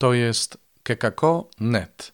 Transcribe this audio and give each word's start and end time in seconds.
To 0.00 0.14
jest 0.14 0.58
kekako.net. 0.82 2.12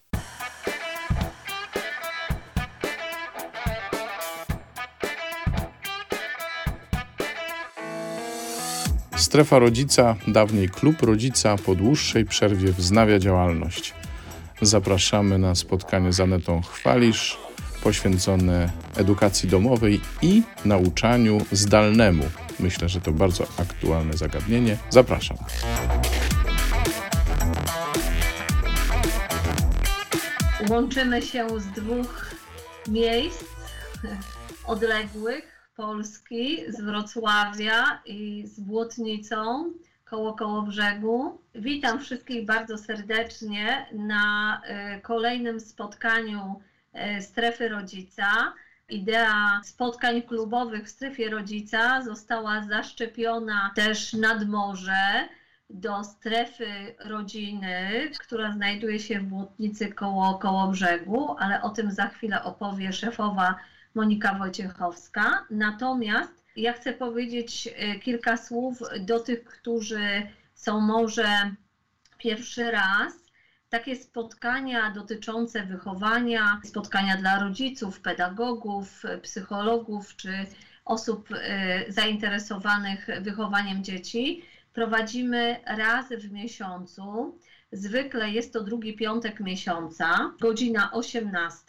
Strefa 9.17 9.59
Rodzica, 9.59 10.17
dawniej 10.27 10.69
Klub 10.69 11.03
Rodzica, 11.03 11.57
po 11.57 11.75
dłuższej 11.75 12.25
przerwie 12.25 12.72
wznawia 12.72 13.19
działalność. 13.19 13.95
Zapraszamy 14.62 15.39
na 15.39 15.55
spotkanie 15.55 16.12
z 16.12 16.21
Anetą 16.21 16.62
Chwalisz, 16.62 17.39
poświęcone 17.82 18.71
edukacji 18.96 19.48
domowej 19.48 20.00
i 20.23 20.43
nauczaniu 20.64 21.39
zdalnemu. 21.53 22.25
Myślę, 22.61 22.89
że 22.89 23.00
to 23.00 23.12
bardzo 23.12 23.46
aktualne 23.59 24.16
zagadnienie. 24.16 24.77
Zapraszam. 24.91 25.37
Łączymy 30.70 31.22
się 31.22 31.61
z 31.61 31.66
dwóch 31.66 32.30
miejsc 32.88 33.44
odległych 34.66 35.70
Polski, 35.76 36.72
z 36.72 36.80
Wrocławia 36.80 38.02
i 38.04 38.46
z 38.46 38.60
Błotnicą 38.60 39.72
koło 40.04 40.62
brzegu. 40.62 41.40
Witam 41.54 42.00
wszystkich 42.00 42.46
bardzo 42.46 42.78
serdecznie 42.78 43.86
na 43.92 44.60
y, 44.96 45.00
kolejnym 45.00 45.60
spotkaniu 45.60 46.60
y, 47.18 47.22
Strefy 47.22 47.68
Rodzica. 47.68 48.52
Idea 48.88 49.60
spotkań 49.64 50.22
klubowych 50.22 50.86
w 50.86 50.90
strefie 50.90 51.30
rodzica 51.30 52.02
została 52.02 52.62
zaszczepiona 52.68 53.72
też 53.74 54.12
nad 54.12 54.48
morze 54.48 55.28
do 55.70 56.04
strefy 56.04 56.94
rodziny, 56.98 58.10
która 58.18 58.52
znajduje 58.52 58.98
się 58.98 59.20
w 59.20 59.24
Błotnicy 59.24 59.92
koło, 59.92 60.38
koło 60.38 60.68
brzegu, 60.68 61.36
ale 61.38 61.62
o 61.62 61.70
tym 61.70 61.90
za 61.90 62.08
chwilę 62.08 62.42
opowie 62.42 62.92
szefowa 62.92 63.54
Monika 63.95 64.34
Wojciechowska. 64.34 65.45
Natomiast 65.50 66.45
ja 66.56 66.73
chcę 66.73 66.92
powiedzieć 66.92 67.69
e, 67.77 67.98
kilka 67.98 68.36
słów 68.36 68.78
do 69.00 69.20
tych, 69.20 69.45
którzy 69.45 70.27
są 70.55 70.81
może 70.81 71.27
pierwszy 72.19 72.70
raz. 72.70 73.12
Takie 73.69 73.97
spotkania 73.97 74.91
dotyczące 74.91 75.62
wychowania, 75.64 76.61
spotkania 76.64 77.17
dla 77.17 77.39
rodziców, 77.39 78.01
pedagogów, 78.01 79.03
psychologów 79.23 80.17
czy 80.17 80.47
osób 80.84 81.28
e, 81.33 81.92
zainteresowanych 81.92 83.06
wychowaniem 83.20 83.84
dzieci 83.84 84.42
prowadzimy 84.77 85.57
raz 85.67 86.09
w 86.09 86.33
miesiącu. 86.33 87.39
Zwykle 87.73 88.31
jest 88.31 88.53
to 88.53 88.61
drugi 88.61 88.97
piątek 88.97 89.41
miesiąca, 89.41 90.33
godzina 90.41 90.93
18. 90.93 91.65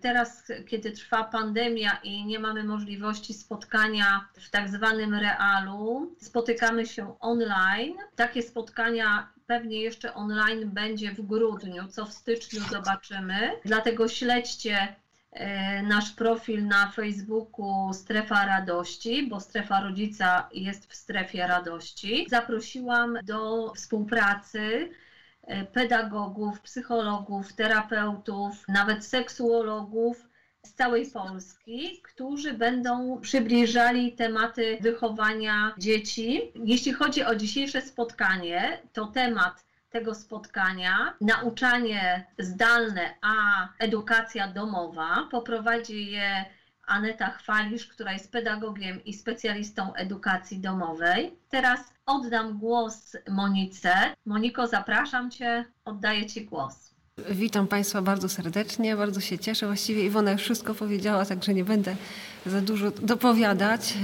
Teraz, 0.00 0.52
kiedy 0.68 0.92
trwa 0.92 1.24
pandemia 1.24 1.98
i 2.02 2.24
nie 2.24 2.38
mamy 2.38 2.64
możliwości 2.64 3.34
spotkania 3.34 4.28
w 4.32 4.50
tak 4.50 4.68
zwanym 4.68 5.14
realu, 5.14 6.14
spotykamy 6.20 6.86
się 6.86 7.18
online. 7.20 7.94
Takie 8.16 8.42
spotkania 8.42 9.28
pewnie 9.46 9.80
jeszcze 9.80 10.14
online 10.14 10.70
będzie 10.70 11.12
w 11.12 11.26
grudniu, 11.26 11.88
co 11.88 12.06
w 12.06 12.12
styczniu 12.12 12.60
zobaczymy. 12.70 13.50
Dlatego 13.64 14.08
śledźcie 14.08 14.96
nasz 15.82 16.12
profil 16.12 16.66
na 16.66 16.90
Facebooku 16.90 17.94
Strefa 17.94 18.46
Radości, 18.46 19.26
bo 19.28 19.40
Strefa 19.40 19.80
Rodzica 19.80 20.48
jest 20.52 20.86
w 20.86 20.94
Strefie 20.94 21.46
Radości. 21.46 22.26
Zaprosiłam 22.28 23.18
do 23.24 23.72
współpracy 23.74 24.90
e, 25.42 25.64
pedagogów, 25.64 26.60
psychologów, 26.60 27.52
terapeutów, 27.52 28.68
nawet 28.68 29.04
seksuologów 29.04 30.28
z 30.66 30.74
całej 30.74 31.10
Polski, 31.10 32.00
którzy 32.02 32.52
będą 32.52 33.20
przybliżali 33.20 34.12
tematy 34.12 34.78
wychowania 34.80 35.74
dzieci. 35.78 36.52
Jeśli 36.64 36.92
chodzi 36.92 37.24
o 37.24 37.34
dzisiejsze 37.34 37.82
spotkanie, 37.82 38.82
to 38.92 39.06
temat 39.06 39.69
tego 39.90 40.14
spotkania, 40.14 41.14
nauczanie 41.20 42.26
zdalne, 42.38 43.14
a 43.22 43.68
edukacja 43.78 44.48
domowa. 44.48 45.28
Poprowadzi 45.30 46.10
je 46.10 46.44
Aneta 46.86 47.30
Chwalisz, 47.30 47.86
która 47.86 48.12
jest 48.12 48.32
pedagogiem 48.32 49.04
i 49.04 49.14
specjalistą 49.14 49.94
edukacji 49.94 50.58
domowej. 50.58 51.32
Teraz 51.48 51.80
oddam 52.06 52.58
głos 52.58 53.16
Monice. 53.28 53.92
Moniko, 54.26 54.66
zapraszam 54.66 55.30
Cię, 55.30 55.64
oddaję 55.84 56.26
Ci 56.26 56.44
głos. 56.44 56.90
Witam 57.30 57.66
Państwa 57.66 58.02
bardzo 58.02 58.28
serdecznie, 58.28 58.96
bardzo 58.96 59.20
się 59.20 59.38
cieszę. 59.38 59.66
Właściwie 59.66 60.04
Iwona 60.04 60.32
już 60.32 60.42
wszystko 60.42 60.74
powiedziała, 60.74 61.24
także 61.24 61.54
nie 61.54 61.64
będę 61.64 61.96
za 62.46 62.60
dużo 62.60 62.90
dopowiadać, 62.90 63.94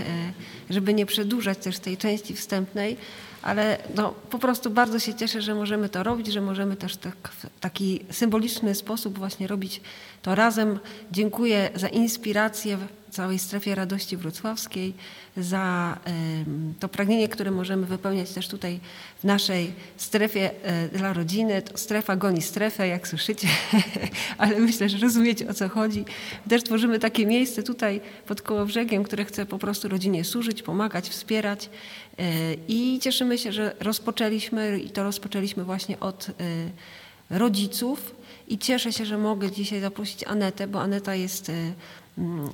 e, 0.68 0.72
żeby 0.74 0.94
nie 0.94 1.06
przedłużać 1.06 1.58
też 1.58 1.78
tej 1.78 1.96
części 1.96 2.34
wstępnej 2.34 2.96
ale 3.46 3.78
no, 3.94 4.14
po 4.30 4.38
prostu 4.38 4.70
bardzo 4.70 4.98
się 4.98 5.14
cieszę, 5.14 5.42
że 5.42 5.54
możemy 5.54 5.88
to 5.88 6.02
robić, 6.02 6.26
że 6.26 6.40
możemy 6.40 6.76
też 6.76 6.96
tak, 6.96 7.28
w 7.28 7.60
taki 7.60 8.04
symboliczny 8.10 8.74
sposób 8.74 9.18
właśnie 9.18 9.46
robić 9.46 9.80
to 10.22 10.34
razem. 10.34 10.78
Dziękuję 11.12 11.70
za 11.74 11.88
inspirację 11.88 12.78
całej 13.10 13.38
strefie 13.38 13.74
radości 13.74 14.16
wrocławskiej, 14.16 14.94
za 15.36 15.98
to 16.80 16.88
pragnienie, 16.88 17.28
które 17.28 17.50
możemy 17.50 17.86
wypełniać 17.86 18.30
też 18.30 18.48
tutaj 18.48 18.80
w 19.20 19.24
naszej 19.24 19.72
strefie 19.96 20.50
e, 20.62 20.88
dla 20.88 21.12
rodziny. 21.12 21.62
To 21.62 21.78
strefa 21.78 22.16
goni 22.16 22.42
strefę, 22.42 22.88
jak 22.88 23.08
słyszycie, 23.08 23.48
ale 24.38 24.58
myślę, 24.58 24.88
że 24.88 24.98
rozumiecie 24.98 25.48
o 25.48 25.54
co 25.54 25.68
chodzi. 25.68 26.04
Też 26.48 26.62
tworzymy 26.62 26.98
takie 26.98 27.26
miejsce 27.26 27.62
tutaj 27.62 28.00
pod 28.26 28.42
Kołobrzegiem, 28.42 29.04
które 29.04 29.24
chce 29.24 29.46
po 29.46 29.58
prostu 29.58 29.88
rodzinie 29.88 30.24
służyć, 30.24 30.62
pomagać, 30.62 31.08
wspierać 31.08 31.70
e, 32.18 32.22
i 32.68 32.98
cieszymy 33.02 33.38
się, 33.38 33.52
że 33.52 33.76
rozpoczęliśmy 33.80 34.78
i 34.78 34.90
to 34.90 35.02
rozpoczęliśmy 35.02 35.64
właśnie 35.64 36.00
od 36.00 36.28
e, 36.28 36.32
rodziców 37.38 38.14
i 38.48 38.58
cieszę 38.58 38.92
się, 38.92 39.06
że 39.06 39.18
mogę 39.18 39.50
dzisiaj 39.50 39.80
zaprosić 39.80 40.24
Anetę, 40.24 40.66
bo 40.66 40.80
Aneta 40.80 41.14
jest 41.14 41.52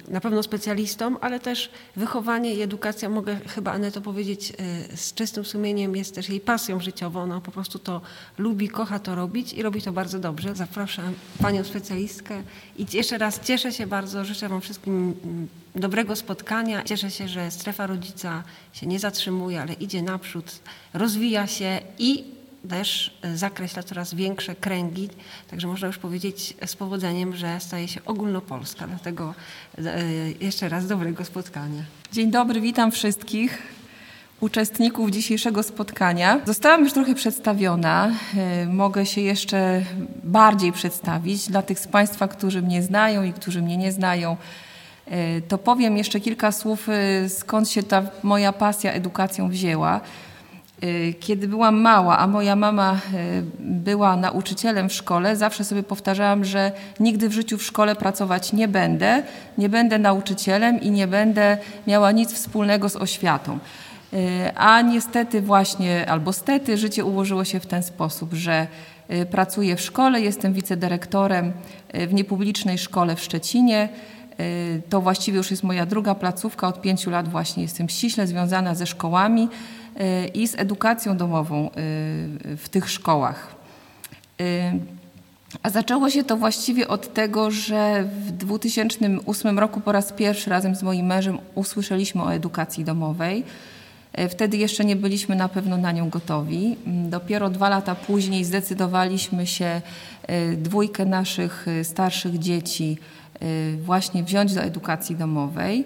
na 0.08 0.20
pewno 0.20 0.42
specjalistą, 0.42 1.20
ale 1.20 1.40
też 1.40 1.70
wychowanie 1.96 2.54
i 2.54 2.62
edukacja, 2.62 3.08
mogę 3.08 3.36
chyba 3.36 3.72
Aneto 3.72 4.00
powiedzieć 4.00 4.52
y, 4.92 4.96
z 4.96 5.14
czystym 5.14 5.44
sumieniem, 5.44 5.96
jest 5.96 6.14
też 6.14 6.28
jej 6.28 6.40
pasją 6.40 6.80
życiową. 6.80 7.22
Ona 7.22 7.40
po 7.40 7.50
prostu 7.50 7.78
to 7.78 8.00
lubi, 8.38 8.68
kocha 8.68 8.98
to 8.98 9.14
robić 9.14 9.52
i 9.52 9.62
robi 9.62 9.82
to 9.82 9.92
bardzo 9.92 10.18
dobrze. 10.18 10.54
Zapraszam 10.54 11.14
panią 11.42 11.64
specjalistkę 11.64 12.42
i 12.76 12.86
jeszcze 12.92 13.18
raz 13.18 13.40
cieszę 13.40 13.72
się 13.72 13.86
bardzo, 13.86 14.24
życzę 14.24 14.48
wam 14.48 14.60
wszystkim 14.60 15.14
mm, 15.24 15.48
dobrego 15.74 16.16
spotkania. 16.16 16.82
Cieszę 16.82 17.10
się, 17.10 17.28
że 17.28 17.50
strefa 17.50 17.86
rodzica 17.86 18.42
się 18.72 18.86
nie 18.86 18.98
zatrzymuje, 18.98 19.62
ale 19.62 19.72
idzie 19.72 20.02
naprzód, 20.02 20.60
rozwija 20.94 21.46
się 21.46 21.80
i 21.98 22.41
też 22.68 23.18
zakreśla 23.34 23.82
coraz 23.82 24.14
większe 24.14 24.54
kręgi, 24.54 25.08
także 25.50 25.66
można 25.66 25.86
już 25.86 25.98
powiedzieć 25.98 26.54
z 26.66 26.76
powodzeniem, 26.76 27.36
że 27.36 27.60
staje 27.60 27.88
się 27.88 28.04
ogólnopolska. 28.04 28.86
Dlatego 28.86 29.34
e, 29.78 30.02
jeszcze 30.40 30.68
raz 30.68 30.86
dobrego 30.86 31.24
spotkania. 31.24 31.82
Dzień 32.12 32.30
dobry, 32.30 32.60
witam 32.60 32.92
wszystkich 32.92 33.62
uczestników 34.40 35.10
dzisiejszego 35.10 35.62
spotkania. 35.62 36.40
Zostałam 36.46 36.84
już 36.84 36.92
trochę 36.92 37.14
przedstawiona. 37.14 38.12
E, 38.36 38.66
mogę 38.66 39.06
się 39.06 39.20
jeszcze 39.20 39.82
bardziej 40.24 40.72
przedstawić 40.72 41.48
dla 41.48 41.62
tych 41.62 41.78
z 41.78 41.88
Państwa, 41.88 42.28
którzy 42.28 42.62
mnie 42.62 42.82
znają 42.82 43.22
i 43.22 43.32
którzy 43.32 43.62
mnie 43.62 43.76
nie 43.76 43.92
znają. 43.92 44.36
To 45.48 45.58
powiem 45.58 45.96
jeszcze 45.96 46.20
kilka 46.20 46.52
słów, 46.52 46.88
skąd 47.28 47.70
się 47.70 47.82
ta 47.82 48.02
moja 48.22 48.52
pasja 48.52 48.92
edukacją 48.92 49.48
wzięła. 49.48 50.00
Y, 50.84 51.14
kiedy 51.20 51.48
byłam 51.48 51.80
mała, 51.80 52.18
a 52.18 52.26
moja 52.26 52.56
mama 52.56 53.00
y, 53.14 53.42
była 53.58 54.16
nauczycielem 54.16 54.88
w 54.88 54.92
szkole, 54.92 55.36
zawsze 55.36 55.64
sobie 55.64 55.82
powtarzałam, 55.82 56.44
że 56.44 56.72
nigdy 57.00 57.28
w 57.28 57.32
życiu 57.32 57.58
w 57.58 57.62
szkole 57.62 57.96
pracować 57.96 58.52
nie 58.52 58.68
będę, 58.68 59.22
nie 59.58 59.68
będę 59.68 59.98
nauczycielem 59.98 60.80
i 60.80 60.90
nie 60.90 61.06
będę 61.06 61.58
miała 61.86 62.12
nic 62.12 62.32
wspólnego 62.32 62.88
z 62.88 62.96
oświatą. 62.96 63.58
Y, 64.12 64.18
a 64.56 64.80
niestety 64.80 65.42
właśnie, 65.42 66.10
albo 66.10 66.32
stety, 66.32 66.76
życie 66.76 67.04
ułożyło 67.04 67.44
się 67.44 67.60
w 67.60 67.66
ten 67.66 67.82
sposób, 67.82 68.34
że 68.34 68.66
pracuję 69.30 69.76
w 69.76 69.80
szkole, 69.80 70.20
jestem 70.20 70.52
wicedyrektorem 70.52 71.52
w 71.94 72.14
niepublicznej 72.14 72.78
szkole 72.78 73.16
w 73.16 73.20
Szczecinie. 73.20 73.88
To 74.88 75.00
właściwie 75.00 75.38
już 75.38 75.50
jest 75.50 75.62
moja 75.62 75.86
druga 75.86 76.14
placówka. 76.14 76.68
Od 76.68 76.80
pięciu 76.80 77.10
lat 77.10 77.28
właśnie 77.28 77.62
jestem 77.62 77.88
ściśle 77.88 78.26
związana 78.26 78.74
ze 78.74 78.86
szkołami. 78.86 79.48
Y, 80.00 80.28
i 80.28 80.48
z 80.48 80.58
edukacją 80.58 81.16
domową 81.16 81.66
y, 81.66 81.70
w 82.56 82.68
tych 82.70 82.90
szkołach. 82.90 83.54
Y, 84.40 84.44
a 85.62 85.70
zaczęło 85.70 86.10
się 86.10 86.24
to 86.24 86.36
właściwie 86.36 86.88
od 86.88 87.14
tego, 87.14 87.50
że 87.50 88.04
w 88.04 88.30
2008 88.30 89.58
roku 89.58 89.80
po 89.80 89.92
raz 89.92 90.12
pierwszy 90.12 90.50
razem 90.50 90.74
z 90.74 90.82
moim 90.82 91.06
mężem 91.06 91.38
usłyszeliśmy 91.54 92.22
o 92.22 92.34
edukacji 92.34 92.84
domowej. 92.84 93.44
Wtedy 94.30 94.56
jeszcze 94.56 94.84
nie 94.84 94.96
byliśmy 94.96 95.36
na 95.36 95.48
pewno 95.48 95.76
na 95.76 95.92
nią 95.92 96.08
gotowi. 96.08 96.76
Mm, 96.86 97.10
dopiero 97.10 97.50
dwa 97.50 97.68
lata 97.68 97.94
później 97.94 98.44
zdecydowaliśmy 98.44 99.46
się 99.46 99.80
dwójkę 100.56 101.04
naszych 101.04 101.66
starszych 101.82 102.38
dzieci 102.38 102.98
właśnie 103.82 104.22
wziąć 104.22 104.54
do 104.54 104.62
edukacji 104.62 105.16
domowej. 105.16 105.84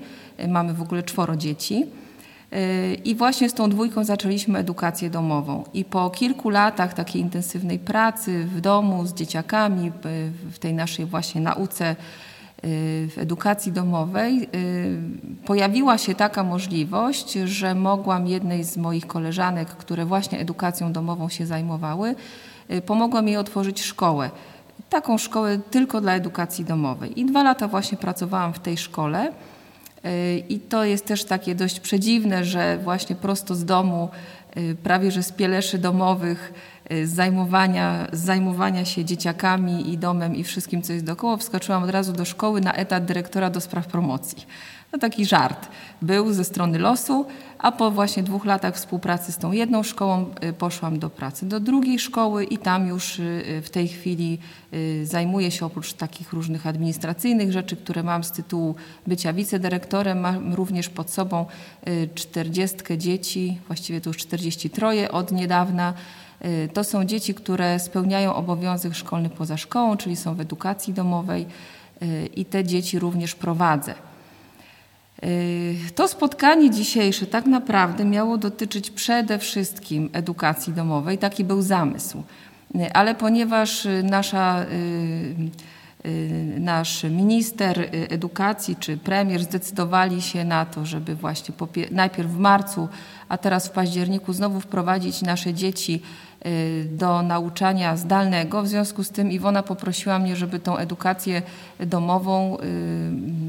Mamy 0.48 0.74
w 0.74 0.82
ogóle 0.82 1.02
czworo 1.02 1.36
dzieci. 1.36 1.86
I 3.04 3.14
właśnie 3.14 3.48
z 3.48 3.54
tą 3.54 3.70
dwójką 3.70 4.04
zaczęliśmy 4.04 4.58
edukację 4.58 5.10
domową. 5.10 5.64
I 5.74 5.84
po 5.84 6.10
kilku 6.10 6.50
latach 6.50 6.94
takiej 6.94 7.22
intensywnej 7.22 7.78
pracy 7.78 8.44
w 8.44 8.60
domu 8.60 9.06
z 9.06 9.14
dzieciakami, 9.14 9.92
w 10.52 10.58
tej 10.58 10.74
naszej 10.74 11.06
właśnie 11.06 11.40
nauce, 11.40 11.96
y, 12.64 13.08
w 13.10 13.18
edukacji 13.18 13.72
domowej, 13.72 14.48
y, 14.54 15.46
pojawiła 15.46 15.98
się 15.98 16.14
taka 16.14 16.44
możliwość, 16.44 17.32
że 17.32 17.74
mogłam 17.74 18.26
jednej 18.26 18.64
z 18.64 18.76
moich 18.76 19.06
koleżanek, 19.06 19.68
które 19.68 20.04
właśnie 20.04 20.38
edukacją 20.38 20.92
domową 20.92 21.28
się 21.28 21.46
zajmowały, 21.46 22.14
y, 22.70 22.82
pomogłam 22.82 23.28
jej 23.28 23.36
otworzyć 23.36 23.82
szkołę. 23.82 24.30
Taką 24.90 25.18
szkołę 25.18 25.58
tylko 25.70 26.00
dla 26.00 26.12
edukacji 26.12 26.64
domowej. 26.64 27.20
I 27.20 27.24
dwa 27.24 27.42
lata 27.42 27.68
właśnie 27.68 27.98
pracowałam 27.98 28.52
w 28.52 28.58
tej 28.58 28.76
szkole. 28.76 29.32
I 30.48 30.60
to 30.60 30.84
jest 30.84 31.06
też 31.06 31.24
takie 31.24 31.54
dość 31.54 31.80
przedziwne, 31.80 32.44
że 32.44 32.78
właśnie 32.78 33.16
prosto 33.16 33.54
z 33.54 33.64
domu, 33.64 34.08
y, 34.56 34.76
prawie 34.82 35.10
że 35.10 35.22
z 35.22 35.32
pieleszy 35.32 35.78
domowych, 35.78 36.52
y, 36.92 37.06
z 37.06 37.14
zajmowania, 37.14 38.08
z 38.12 38.20
zajmowania 38.20 38.84
się 38.84 39.04
dzieciakami 39.04 39.92
i 39.92 39.98
domem 39.98 40.36
i 40.36 40.44
wszystkim, 40.44 40.82
co 40.82 40.92
jest 40.92 41.04
dookoła, 41.04 41.36
wskoczyłam 41.36 41.82
od 41.82 41.90
razu 41.90 42.12
do 42.12 42.24
szkoły 42.24 42.60
na 42.60 42.72
etat 42.72 43.04
dyrektora 43.04 43.50
do 43.50 43.60
spraw 43.60 43.86
promocji. 43.86 44.46
No 44.96 45.00
taki 45.00 45.26
żart 45.26 45.68
był 46.02 46.32
ze 46.32 46.44
strony 46.44 46.78
losu, 46.78 47.26
a 47.58 47.72
po 47.72 47.90
właśnie 47.90 48.22
dwóch 48.22 48.44
latach 48.44 48.74
współpracy 48.74 49.32
z 49.32 49.38
tą 49.38 49.52
jedną 49.52 49.82
szkołą 49.82 50.30
y, 50.44 50.52
poszłam 50.52 50.98
do 50.98 51.10
pracy 51.10 51.46
do 51.46 51.60
drugiej 51.60 51.98
szkoły 51.98 52.44
i 52.44 52.58
tam 52.58 52.86
już 52.86 53.18
y, 53.18 53.62
w 53.64 53.70
tej 53.70 53.88
chwili 53.88 54.38
y, 54.74 55.06
zajmuję 55.06 55.50
się 55.50 55.66
oprócz 55.66 55.92
takich 55.92 56.32
różnych 56.32 56.66
administracyjnych 56.66 57.52
rzeczy, 57.52 57.76
które 57.76 58.02
mam 58.02 58.24
z 58.24 58.32
tytułu 58.32 58.74
bycia 59.06 59.32
wicedyrektorem, 59.32 60.20
mam 60.20 60.54
również 60.54 60.88
pod 60.88 61.10
sobą 61.10 61.46
40 62.14 62.76
dzieci, 62.98 63.58
właściwie 63.66 64.00
to 64.00 64.10
już 64.10 64.16
43 64.16 65.10
od 65.10 65.32
niedawna. 65.32 65.94
To 66.72 66.84
są 66.84 67.04
dzieci, 67.04 67.34
które 67.34 67.78
spełniają 67.78 68.34
obowiązek 68.34 68.94
szkolny 68.94 69.30
poza 69.30 69.56
szkołą, 69.56 69.96
czyli 69.96 70.16
są 70.16 70.34
w 70.34 70.40
edukacji 70.40 70.94
domowej 70.94 71.46
i 72.36 72.44
te 72.44 72.64
dzieci 72.64 72.98
również 72.98 73.34
prowadzę. 73.34 73.94
Y, 75.24 75.76
to 75.94 76.08
spotkanie 76.08 76.70
dzisiejsze 76.70 77.26
tak 77.26 77.46
naprawdę 77.46 78.04
miało 78.04 78.38
dotyczyć 78.38 78.90
przede 78.90 79.38
wszystkim 79.38 80.10
edukacji 80.12 80.72
domowej, 80.72 81.18
taki 81.18 81.44
był 81.44 81.62
zamysł. 81.62 82.22
Y, 82.74 82.92
ale 82.92 83.14
ponieważ 83.14 83.88
nasza, 84.02 84.66
y, 86.04 86.60
nasz 86.60 87.04
minister 87.04 87.88
edukacji 87.92 88.76
czy 88.76 88.96
premier 88.96 89.44
zdecydowali 89.44 90.22
się 90.22 90.44
na 90.44 90.64
to, 90.64 90.86
żeby 90.86 91.14
właśnie 91.14 91.54
najpierw 91.90 92.30
w 92.30 92.38
marcu, 92.38 92.88
a 93.28 93.38
teraz 93.38 93.68
w 93.68 93.70
październiku 93.70 94.32
znowu 94.32 94.60
wprowadzić 94.60 95.22
nasze 95.22 95.54
dzieci 95.54 96.02
do 96.90 97.22
nauczania 97.22 97.96
zdalnego. 97.96 98.62
W 98.62 98.68
związku 98.68 99.04
z 99.04 99.10
tym 99.10 99.32
Iwona 99.32 99.62
poprosiła 99.62 100.18
mnie, 100.18 100.36
żeby 100.36 100.58
tą 100.58 100.76
edukację 100.76 101.42
domową 101.80 102.58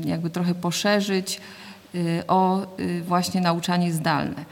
jakby 0.06 0.30
trochę 0.30 0.56
poszerzyć 0.56 1.42
o 2.28 2.68
właśnie 3.08 3.42
nauczanie 3.42 3.94
zdalne. 3.94 4.46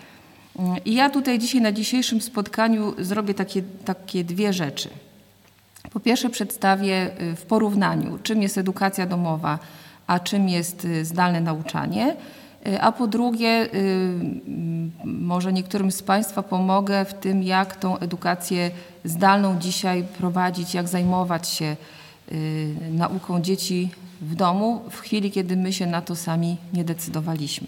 I 0.86 0.94
ja 0.94 1.10
tutaj 1.10 1.40
dzisiaj 1.40 1.62
na 1.62 1.72
dzisiejszym 1.72 2.22
spotkaniu 2.22 2.94
zrobię 2.98 3.34
takie, 3.34 3.62
takie 3.86 4.24
dwie 4.24 4.54
rzeczy. 4.54 4.90
Po 5.92 6.00
pierwsze 6.00 6.30
przedstawię 6.30 7.10
w 7.36 7.42
porównaniu, 7.42 8.20
czym 8.24 8.42
jest 8.42 8.58
edukacja 8.58 9.06
domowa, 9.06 9.60
a 10.08 10.20
czym 10.20 10.50
jest 10.50 10.88
zdalne 11.04 11.42
nauczanie. 11.42 12.16
A 12.82 12.92
po 12.92 13.08
drugie, 13.08 13.70
może 15.06 15.54
niektórym 15.54 15.92
z 15.92 16.04
Państwa 16.04 16.44
pomogę 16.44 17.06
w 17.06 17.14
tym, 17.14 17.44
jak 17.44 17.76
tą 17.76 17.98
edukację 17.98 18.72
zdalną 19.04 19.60
dzisiaj 19.60 20.04
prowadzić, 20.18 20.74
jak 20.74 20.88
zajmować 20.88 21.50
się 21.50 21.76
nauką 22.92 23.42
dzieci 23.42 23.90
w 24.22 24.36
domu 24.36 24.82
w 24.90 25.00
chwili, 25.00 25.32
kiedy 25.32 25.58
my 25.58 25.74
się 25.74 25.88
na 25.88 26.02
to 26.02 26.16
sami 26.16 26.58
nie 26.74 26.84
decydowaliśmy. 26.84 27.68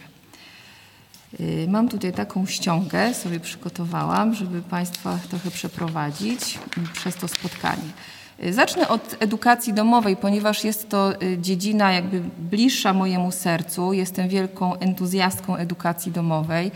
Mam 1.68 1.90
tutaj 1.90 2.14
taką 2.14 2.46
ściągę, 2.46 3.14
sobie 3.14 3.40
przygotowałam, 3.40 4.36
żeby 4.36 4.62
Państwa 4.62 5.20
trochę 5.30 5.52
przeprowadzić 5.52 6.60
przez 6.94 7.16
to 7.16 7.28
spotkanie. 7.28 7.92
Zacznę 8.52 8.88
od 8.88 9.16
edukacji 9.20 9.74
domowej, 9.74 10.16
ponieważ 10.16 10.64
jest 10.64 10.90
to 10.90 11.22
y, 11.22 11.38
dziedzina 11.42 11.94
jakby 11.94 12.22
bliższa 12.40 12.94
mojemu 12.94 13.32
sercu. 13.32 13.94
Jestem 13.94 14.28
wielką 14.28 14.76
entuzjastką 14.76 15.56
edukacji 15.56 16.12
domowej. 16.12 16.72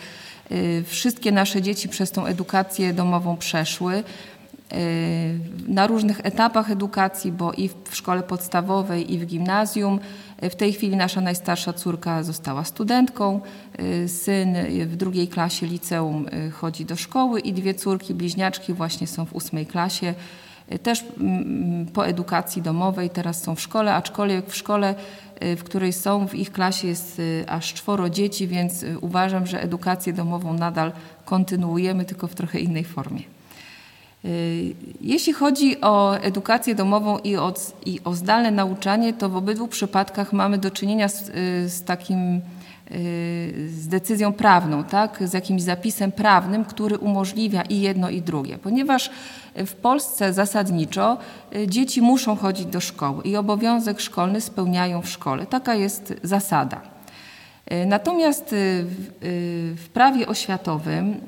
Y, 0.51 0.83
wszystkie 0.87 1.31
nasze 1.31 1.61
dzieci 1.61 1.89
przez 1.89 2.11
tą 2.11 2.25
edukację 2.25 2.93
domową 2.93 3.37
przeszły 3.37 3.95
y, 3.97 4.03
na 5.67 5.87
różnych 5.87 6.25
etapach 6.25 6.71
edukacji, 6.71 7.31
bo 7.31 7.53
i 7.53 7.69
w 7.69 7.95
szkole 7.95 8.23
podstawowej, 8.23 9.13
i 9.13 9.19
w 9.19 9.25
gimnazjum. 9.25 9.99
W 10.41 10.55
tej 10.55 10.73
chwili 10.73 10.95
nasza 10.95 11.21
najstarsza 11.21 11.73
córka 11.73 12.23
została 12.23 12.63
studentką, 12.63 13.41
syn 14.07 14.55
w 14.85 14.95
drugiej 14.95 15.27
klasie 15.27 15.65
liceum 15.65 16.25
chodzi 16.51 16.85
do 16.85 16.95
szkoły 16.95 17.39
i 17.39 17.53
dwie 17.53 17.73
córki, 17.73 18.13
bliźniaczki 18.13 18.73
właśnie 18.73 19.07
są 19.07 19.25
w 19.25 19.33
ósmej 19.33 19.65
klasie 19.65 20.13
też 20.79 21.03
mm, 21.19 21.85
po 21.85 22.07
edukacji 22.07 22.61
domowej, 22.61 23.09
teraz 23.09 23.43
są 23.43 23.55
w 23.55 23.61
szkole, 23.61 23.93
aczkolwiek 23.93 24.49
w 24.49 24.55
szkole, 24.55 24.95
y, 25.43 25.55
w 25.55 25.63
której 25.63 25.93
są, 25.93 26.27
w 26.27 26.35
ich 26.35 26.51
klasie 26.51 26.87
jest 26.87 27.19
y, 27.19 27.45
aż 27.47 27.73
czworo 27.73 28.09
dzieci, 28.09 28.47
więc 28.47 28.83
y, 28.83 28.99
uważam, 28.99 29.47
że 29.47 29.63
edukację 29.63 30.13
domową 30.13 30.53
nadal 30.53 30.91
kontynuujemy, 31.25 32.05
tylko 32.05 32.27
w 32.27 32.35
trochę 32.35 32.59
innej 32.59 32.83
formie. 32.83 33.21
Jeśli 35.01 35.33
chodzi 35.33 35.81
o 35.81 36.17
edukację 36.17 36.75
domową 36.75 37.17
i 37.17 37.35
o, 37.37 37.53
i 37.85 37.99
o 38.03 38.13
zdalne 38.13 38.51
nauczanie, 38.51 39.13
to 39.13 39.29
w 39.29 39.35
obydwu 39.35 39.67
przypadkach 39.67 40.33
mamy 40.33 40.57
do 40.57 40.71
czynienia 40.71 41.09
z, 41.09 41.31
z 41.73 41.83
takim 41.83 42.41
z 43.67 43.87
decyzją 43.87 44.33
prawną, 44.33 44.83
tak? 44.83 45.19
z 45.23 45.33
jakimś 45.33 45.61
zapisem 45.61 46.11
prawnym, 46.11 46.65
który 46.65 46.97
umożliwia 46.97 47.61
i 47.61 47.81
jedno 47.81 48.09
i 48.09 48.21
drugie, 48.21 48.57
ponieważ 48.57 49.11
w 49.55 49.73
Polsce 49.73 50.33
zasadniczo 50.33 51.17
y, 51.55 51.67
dzieci 51.67 52.01
muszą 52.01 52.35
chodzić 52.35 52.65
do 52.65 52.81
szkoły 52.81 53.23
i 53.23 53.35
obowiązek 53.35 53.99
szkolny 53.99 54.41
spełniają 54.41 55.01
w 55.01 55.09
szkole. 55.09 55.45
Taka 55.45 55.75
jest 55.75 56.13
zasada. 56.23 56.81
Y, 57.71 57.85
natomiast 57.85 58.53
y, 58.53 58.85
w 59.75 59.89
prawie 59.93 60.27
oświatowym, 60.27 61.21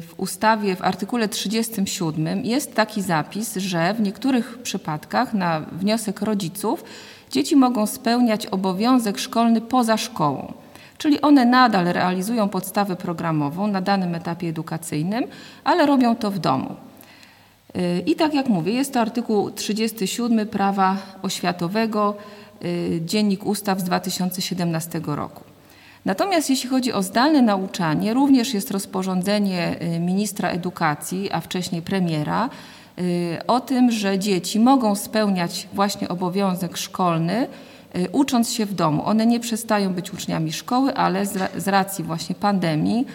w 0.00 0.14
ustawie 0.16 0.76
w 0.76 0.82
artykule 0.82 1.28
37 1.28 2.44
jest 2.44 2.74
taki 2.74 3.02
zapis, 3.02 3.56
że 3.56 3.94
w 3.94 4.00
niektórych 4.00 4.58
przypadkach 4.62 5.34
na 5.34 5.60
wniosek 5.60 6.22
rodziców 6.22 6.84
dzieci 7.30 7.56
mogą 7.56 7.86
spełniać 7.86 8.46
obowiązek 8.46 9.18
szkolny 9.18 9.60
poza 9.60 9.96
szkołą. 9.96 10.52
Czyli 10.98 11.20
one 11.20 11.44
nadal 11.44 11.84
realizują 11.84 12.48
podstawę 12.48 12.96
programową 12.96 13.66
na 13.66 13.80
danym 13.80 14.14
etapie 14.14 14.48
edukacyjnym, 14.48 15.24
ale 15.64 15.86
robią 15.86 16.16
to 16.16 16.30
w 16.30 16.38
domu. 16.38 16.76
I 18.06 18.14
tak 18.14 18.34
jak 18.34 18.48
mówię, 18.48 18.72
jest 18.72 18.92
to 18.92 19.00
artykuł 19.00 19.50
37 19.50 20.46
prawa 20.46 20.96
oświatowego, 21.22 22.14
y, 22.64 23.00
Dziennik 23.04 23.46
Ustaw 23.46 23.80
z 23.80 23.84
2017 23.84 25.00
roku. 25.06 25.44
Natomiast 26.04 26.50
jeśli 26.50 26.68
chodzi 26.68 26.92
o 26.92 27.02
zdalne 27.02 27.42
nauczanie, 27.42 28.14
również 28.14 28.54
jest 28.54 28.70
rozporządzenie 28.70 29.76
y, 29.96 30.00
ministra 30.00 30.48
edukacji, 30.50 31.32
a 31.32 31.40
wcześniej 31.40 31.82
premiera, 31.82 32.48
y, 32.98 33.38
o 33.46 33.60
tym, 33.60 33.90
że 33.90 34.18
dzieci 34.18 34.60
mogą 34.60 34.94
spełniać 34.94 35.68
właśnie 35.72 36.08
obowiązek 36.08 36.76
szkolny, 36.76 37.46
ucząc 38.12 38.52
się 38.52 38.66
w 38.66 38.74
domu. 38.74 39.06
One 39.06 39.26
nie 39.26 39.40
przestają 39.40 39.94
być 39.94 40.12
uczniami 40.12 40.52
szkoły, 40.52 40.94
ale 40.94 41.26
z 41.56 41.68
racji 41.68 42.04
właśnie 42.04 42.34
pandemii 42.34 43.06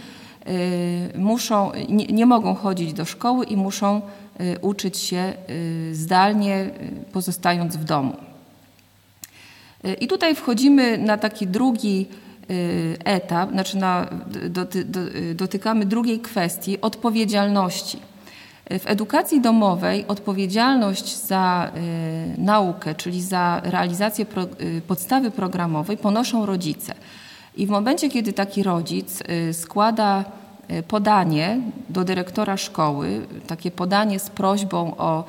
muszą, 1.16 1.72
nie, 1.90 2.06
nie 2.06 2.26
mogą 2.26 2.56
chodzić 2.56 2.94
do 2.94 3.06
szkoły 3.06 3.46
i 3.46 3.58
muszą 3.58 4.02
Y, 4.42 4.60
uczyć 4.62 4.98
się 4.98 5.34
y, 5.50 5.96
zdalnie, 5.96 6.60
y, 6.60 7.12
pozostając 7.12 7.78
w 7.78 7.84
domu. 7.84 8.16
I 10.02 10.08
tutaj 10.08 10.36
wchodzimy 10.36 10.98
na 10.98 11.18
taki 11.18 11.48
drugi 11.48 12.08
etap, 13.06 13.52
znaczy 13.52 13.78
na, 13.78 14.08
doty, 14.50 14.86
dotykamy 15.36 15.86
drugiej 15.86 16.20
kwestii 16.20 16.82
odpowiedzialności. 16.82 18.00
W 18.70 18.84
edukacji 18.86 19.42
domowej 19.42 20.06
odpowiedzialność 20.08 21.18
za 21.18 21.72
naukę, 22.38 22.96
czyli 22.96 23.22
za 23.22 23.62
realizację 23.64 24.26
pro, 24.26 24.48
podstawy 24.88 25.32
programowej 25.32 25.98
ponoszą 25.98 26.46
rodzice. 26.46 26.94
I 27.58 27.68
w 27.68 27.70
momencie, 27.70 28.10
kiedy 28.10 28.34
taki 28.34 28.64
rodzic 28.64 29.24
składa 29.54 30.26
podanie 30.88 31.60
do 31.90 32.04
dyrektora 32.04 32.58
szkoły, 32.58 33.28
takie 33.48 33.72
podanie 33.72 34.20
z 34.20 34.30
prośbą 34.30 34.98
o 34.98 35.24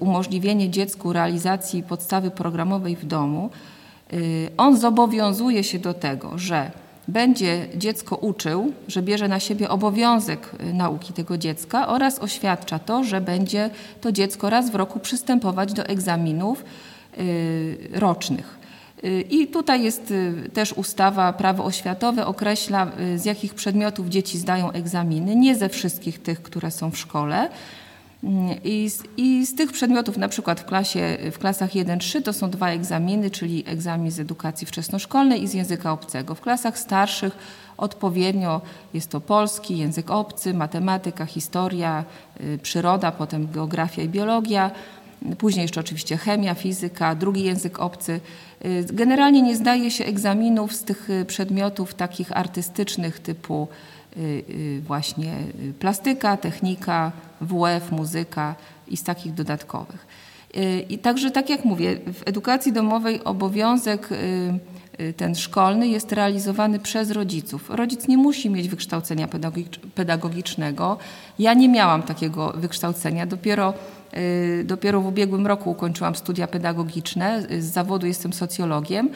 umożliwienie 0.00 0.70
dziecku 0.70 1.12
realizacji 1.12 1.82
podstawy 1.82 2.30
programowej 2.30 2.96
w 2.96 3.04
domu, 3.04 3.50
on 4.56 4.76
zobowiązuje 4.76 5.64
się 5.64 5.78
do 5.78 5.94
tego, 5.94 6.38
że 6.38 6.70
będzie 7.08 7.68
dziecko 7.74 8.16
uczył, 8.16 8.72
że 8.88 9.02
bierze 9.02 9.28
na 9.28 9.40
siebie 9.40 9.68
obowiązek 9.68 10.50
y, 10.60 10.74
nauki 10.74 11.12
tego 11.12 11.38
dziecka 11.38 11.88
oraz 11.88 12.18
oświadcza 12.18 12.78
to, 12.78 13.04
że 13.04 13.20
będzie 13.20 13.70
to 14.00 14.12
dziecko 14.12 14.50
raz 14.50 14.70
w 14.70 14.74
roku 14.74 15.00
przystępować 15.00 15.72
do 15.72 15.86
egzaminów 15.86 16.64
y, 17.18 17.78
rocznych. 17.92 18.58
Y, 19.04 19.20
I 19.30 19.46
tutaj 19.46 19.82
jest 19.82 20.12
też 20.52 20.72
ustawa 20.72 21.32
prawo 21.32 21.64
oświatowe, 21.64 22.26
określa 22.26 22.90
z 23.16 23.24
jakich 23.24 23.54
przedmiotów 23.54 24.08
dzieci 24.08 24.38
zdają 24.38 24.72
egzaminy, 24.72 25.36
nie 25.36 25.56
ze 25.56 25.68
wszystkich 25.68 26.22
tych, 26.22 26.42
które 26.42 26.70
są 26.70 26.90
w 26.90 26.98
szkole. 26.98 27.48
I 28.64 28.90
z, 28.90 29.02
I 29.16 29.46
z, 29.46 29.54
tych 29.54 29.72
przedmiotów, 29.72 30.16
na 30.16 30.28
przykład 30.28 30.60
w, 30.60 30.64
klasie, 30.64 31.18
w 31.32 31.38
klasach 31.38 31.70
1-3 31.70 32.22
to 32.22 32.32
są 32.32 32.50
dwa 32.50 32.68
egzaminy, 32.68 33.30
czyli 33.30 33.64
egzamin 33.66 34.10
z 34.10 34.20
edukacji 34.20 34.66
wczesnoszkolnej 34.66 35.42
i 35.42 35.48
z 35.48 35.54
języka 35.54 35.92
obcego. 35.92 36.34
W 36.34 36.40
klasach 36.40 36.78
starszych 36.78 37.36
odpowiednio 37.76 38.60
jest 38.94 39.10
to 39.10 39.20
polski, 39.20 39.78
język 39.78 40.10
obcy, 40.10 40.54
matematyka, 40.54 41.26
historia, 41.26 42.04
y, 42.40 42.58
przyroda, 42.62 43.12
potem 43.12 43.48
geografia 43.52 44.02
i 44.02 44.08
biologia, 44.08 44.70
później 45.38 45.62
jeszcze 45.62 45.80
oczywiście 45.80 46.16
chemia, 46.16 46.54
fizyka, 46.54 47.14
drugi 47.14 47.44
język 47.44 47.80
obcy. 47.80 48.20
Y, 48.64 48.86
generalnie 48.92 49.42
nie 49.42 49.56
zdaje 49.56 49.90
się 49.90 50.04
egzaminów 50.04 50.74
z 50.74 50.84
tych 50.84 51.10
y, 51.10 51.24
przedmiotów 51.24 51.94
takich 51.94 52.36
artystycznych 52.36 53.20
typu 53.20 53.68
właśnie 54.86 55.34
y, 55.60 55.72
plastyka, 55.78 56.36
technika, 56.36 57.12
WF, 57.40 57.92
muzyka 57.92 58.54
i 58.88 58.96
z 58.96 59.02
takich 59.02 59.34
dodatkowych. 59.34 60.06
I 60.88 60.98
także, 60.98 61.30
tak 61.30 61.50
jak 61.50 61.64
mówię, 61.64 61.96
w 62.12 62.22
edukacji 62.28 62.72
domowej 62.72 63.24
obowiązek 63.24 64.08
ten 65.16 65.34
szkolny 65.34 65.88
jest 65.88 66.12
realizowany 66.12 66.78
przez 66.78 67.10
rodziców. 67.10 67.70
Rodzic 67.70 68.08
nie 68.08 68.16
musi 68.18 68.50
mieć 68.50 68.68
wykształcenia 68.68 69.28
pedagogicznego. 69.94 70.98
Ja 71.38 71.54
nie 71.54 71.68
miałam 71.68 72.02
takiego 72.02 72.52
wykształcenia. 72.56 73.26
Dopiero, 73.26 73.74
dopiero 74.64 75.00
w 75.00 75.06
ubiegłym 75.06 75.46
roku 75.46 75.70
ukończyłam 75.70 76.14
studia 76.14 76.46
pedagogiczne. 76.46 77.42
Z 77.60 77.64
zawodu 77.64 78.06
jestem 78.06 78.32
socjologiem. 78.32 79.08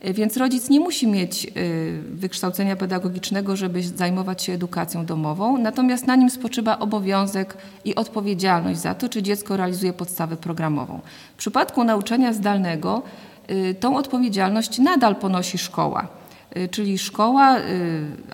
Więc 0.00 0.36
rodzic 0.36 0.70
nie 0.70 0.80
musi 0.80 1.06
mieć 1.06 1.44
y, 1.44 2.02
wykształcenia 2.10 2.76
pedagogicznego, 2.76 3.56
żeby 3.56 3.82
zajmować 3.82 4.42
się 4.42 4.52
edukacją 4.52 5.06
domową, 5.06 5.58
natomiast 5.58 6.06
na 6.06 6.16
nim 6.16 6.30
spoczywa 6.30 6.78
obowiązek 6.78 7.56
i 7.84 7.94
odpowiedzialność 7.94 8.80
za 8.80 8.94
to, 8.94 9.08
czy 9.08 9.22
dziecko 9.22 9.56
realizuje 9.56 9.92
podstawę 9.92 10.36
programową. 10.36 11.00
W 11.34 11.36
przypadku 11.36 11.84
nauczania 11.84 12.32
zdalnego 12.32 13.02
y, 13.50 13.74
tą 13.80 13.96
odpowiedzialność 13.96 14.78
nadal 14.78 15.16
ponosi 15.16 15.58
szkoła, 15.58 16.08
y, 16.56 16.68
czyli 16.68 16.98
szkoła, 16.98 17.56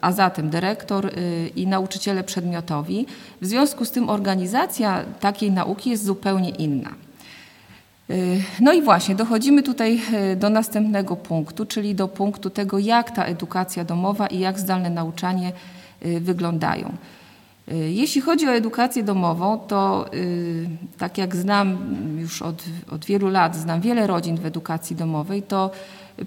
a 0.00 0.12
zatem 0.12 0.50
dyrektor 0.50 1.10
i 1.56 1.66
nauczyciele 1.66 2.24
przedmiotowi. 2.24 3.06
W 3.40 3.46
związku 3.46 3.84
z 3.84 3.90
tym 3.90 4.10
organizacja 4.10 5.04
takiej 5.20 5.50
nauki 5.50 5.90
jest 5.90 6.04
zupełnie 6.04 6.50
inna. 6.50 7.03
Y, 8.10 8.42
no 8.60 8.72
i 8.72 8.82
właśnie, 8.82 9.14
dochodzimy 9.14 9.62
tutaj 9.62 10.00
y, 10.32 10.36
do 10.36 10.50
następnego 10.50 11.16
punktu, 11.16 11.66
czyli 11.66 11.94
do 11.94 12.08
punktu 12.08 12.50
tego, 12.50 12.78
jak 12.78 13.10
ta 13.10 13.24
edukacja 13.24 13.84
domowa 13.84 14.26
i 14.26 14.38
jak 14.38 14.58
zdalne 14.58 14.90
nauczanie 14.90 15.52
y, 16.06 16.20
wyglądają. 16.20 16.92
Jeśli 17.88 18.20
chodzi 18.20 18.48
o 18.48 18.52
edukację 18.52 19.02
domową, 19.02 19.58
to 19.58 20.10
tak 20.98 21.18
jak 21.18 21.36
znam 21.36 21.78
już 22.18 22.42
od, 22.42 22.62
od 22.90 23.04
wielu 23.04 23.28
lat, 23.28 23.56
znam 23.56 23.80
wiele 23.80 24.06
rodzin 24.06 24.36
w 24.36 24.46
edukacji 24.46 24.96
domowej, 24.96 25.42
to 25.42 25.70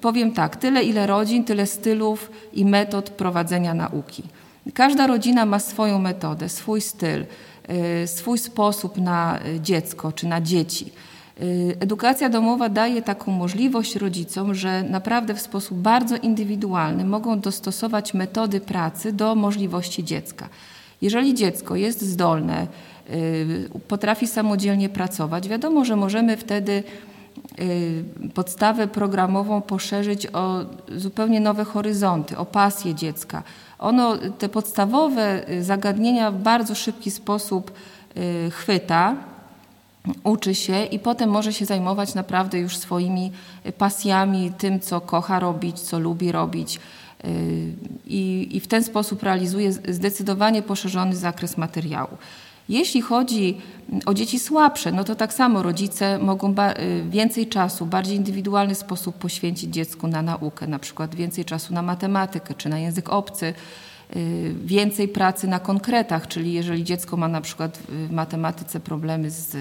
powiem 0.01 0.31
tak, 0.31 0.55
tyle 0.55 0.83
ile 0.83 1.07
rodzin, 1.07 1.43
tyle 1.43 1.67
stylów 1.67 2.31
i 2.53 2.65
metod 2.65 3.09
prowadzenia 3.09 3.73
nauki. 3.73 4.23
Każda 4.73 5.07
rodzina 5.07 5.45
ma 5.45 5.59
swoją 5.59 5.99
metodę, 5.99 6.49
swój 6.49 6.81
styl, 6.81 7.25
swój 8.05 8.37
sposób 8.37 8.97
na 8.97 9.39
dziecko 9.61 10.11
czy 10.11 10.27
na 10.27 10.41
dzieci. 10.41 10.91
Y, 11.41 11.77
edukacja 11.79 12.29
domowa 12.29 12.69
daje 12.69 13.01
taką 13.01 13.31
możliwość 13.31 13.95
rodzicom, 13.95 14.55
że 14.55 14.83
naprawdę 14.83 15.35
w 15.35 15.41
sposób 15.41 15.77
bardzo 15.77 16.15
indywidualny 16.15 17.05
mogą 17.05 17.39
dostosować 17.39 18.13
metody 18.13 18.61
pracy 18.61 19.13
do 19.13 19.35
możliwości 19.35 20.03
dziecka. 20.03 20.49
Jeżeli 21.01 21.33
dziecko 21.33 21.75
jest 21.75 22.01
zdolne, 22.01 22.67
y, 23.09 23.69
potrafi 23.87 24.27
samodzielnie 24.27 24.89
pracować, 24.89 25.47
wiadomo, 25.47 25.85
że 25.85 25.95
możemy 25.95 26.37
wtedy 26.37 26.83
y, 27.59 28.03
podstawę 28.33 28.87
programową 28.87 29.61
poszerzyć 29.61 30.27
o 30.27 30.59
zupełnie 30.95 31.39
nowe 31.39 31.63
horyzonty, 31.63 32.37
o 32.37 32.45
pasję 32.45 32.95
dziecka. 32.95 33.43
Ono 33.79 34.17
te 34.17 34.49
podstawowe 34.49 35.45
zagadnienia 35.61 36.31
w 36.31 36.37
bardzo 36.37 36.75
szybki 36.75 37.11
sposób 37.11 37.71
chwyta, 38.51 39.15
uczy 40.23 40.55
się 40.55 40.85
i 40.85 40.99
potem 40.99 41.29
może 41.29 41.53
się 41.53 41.65
zajmować 41.65 42.13
naprawdę 42.13 42.59
już 42.59 42.77
swoimi 42.77 43.31
pasjami, 43.77 44.51
tym, 44.57 44.79
co 44.79 45.01
kocha 45.01 45.39
robić, 45.39 45.79
co 45.79 45.99
lubi 45.99 46.31
robić. 46.31 46.79
Y, 47.25 47.73
I, 48.05 48.47
I, 48.51 48.59
w 48.59 48.67
ten 48.67 48.83
sposób 48.83 49.23
realizuje 49.23 49.73
zdecydowanie 49.73 50.61
poszerzony 50.61 51.15
zakres 51.15 51.57
materiału. 51.57 52.17
Jeśli 52.69 53.01
chodzi 53.01 53.57
o 54.05 54.13
dzieci 54.13 54.39
słabsze, 54.39 54.91
no 54.91 55.03
to 55.03 55.15
tak 55.15 55.33
samo 55.33 55.63
rodzice 55.63 56.17
mogą 56.17 56.51
y, 56.51 56.55
więcej 57.09 57.47
czasu, 57.47 57.85
bardziej 57.85 58.17
indywidualny 58.17 58.75
sposób 58.75 59.15
poświęcić 59.15 59.73
dziecku 59.73 60.07
na 60.07 60.21
naukę, 60.21 60.67
na 60.67 60.79
przykład 60.79 61.15
więcej 61.15 61.45
czasu 61.45 61.73
na 61.73 61.81
matematykę 61.81 62.53
czy 62.55 62.69
na 62.69 62.79
język 62.79 63.09
obcy, 63.09 63.45
y, 63.45 63.53
więcej 64.65 65.07
pracy 65.07 65.47
na 65.47 65.59
konkretach, 65.59 66.27
czyli 66.27 66.53
jeżeli 66.53 66.83
dziecko 66.83 67.17
ma 67.17 67.27
na 67.27 67.41
przykład 67.41 67.77
w 67.89 68.11
matematyce 68.11 68.79
problemy 68.79 69.31
z 69.31 69.55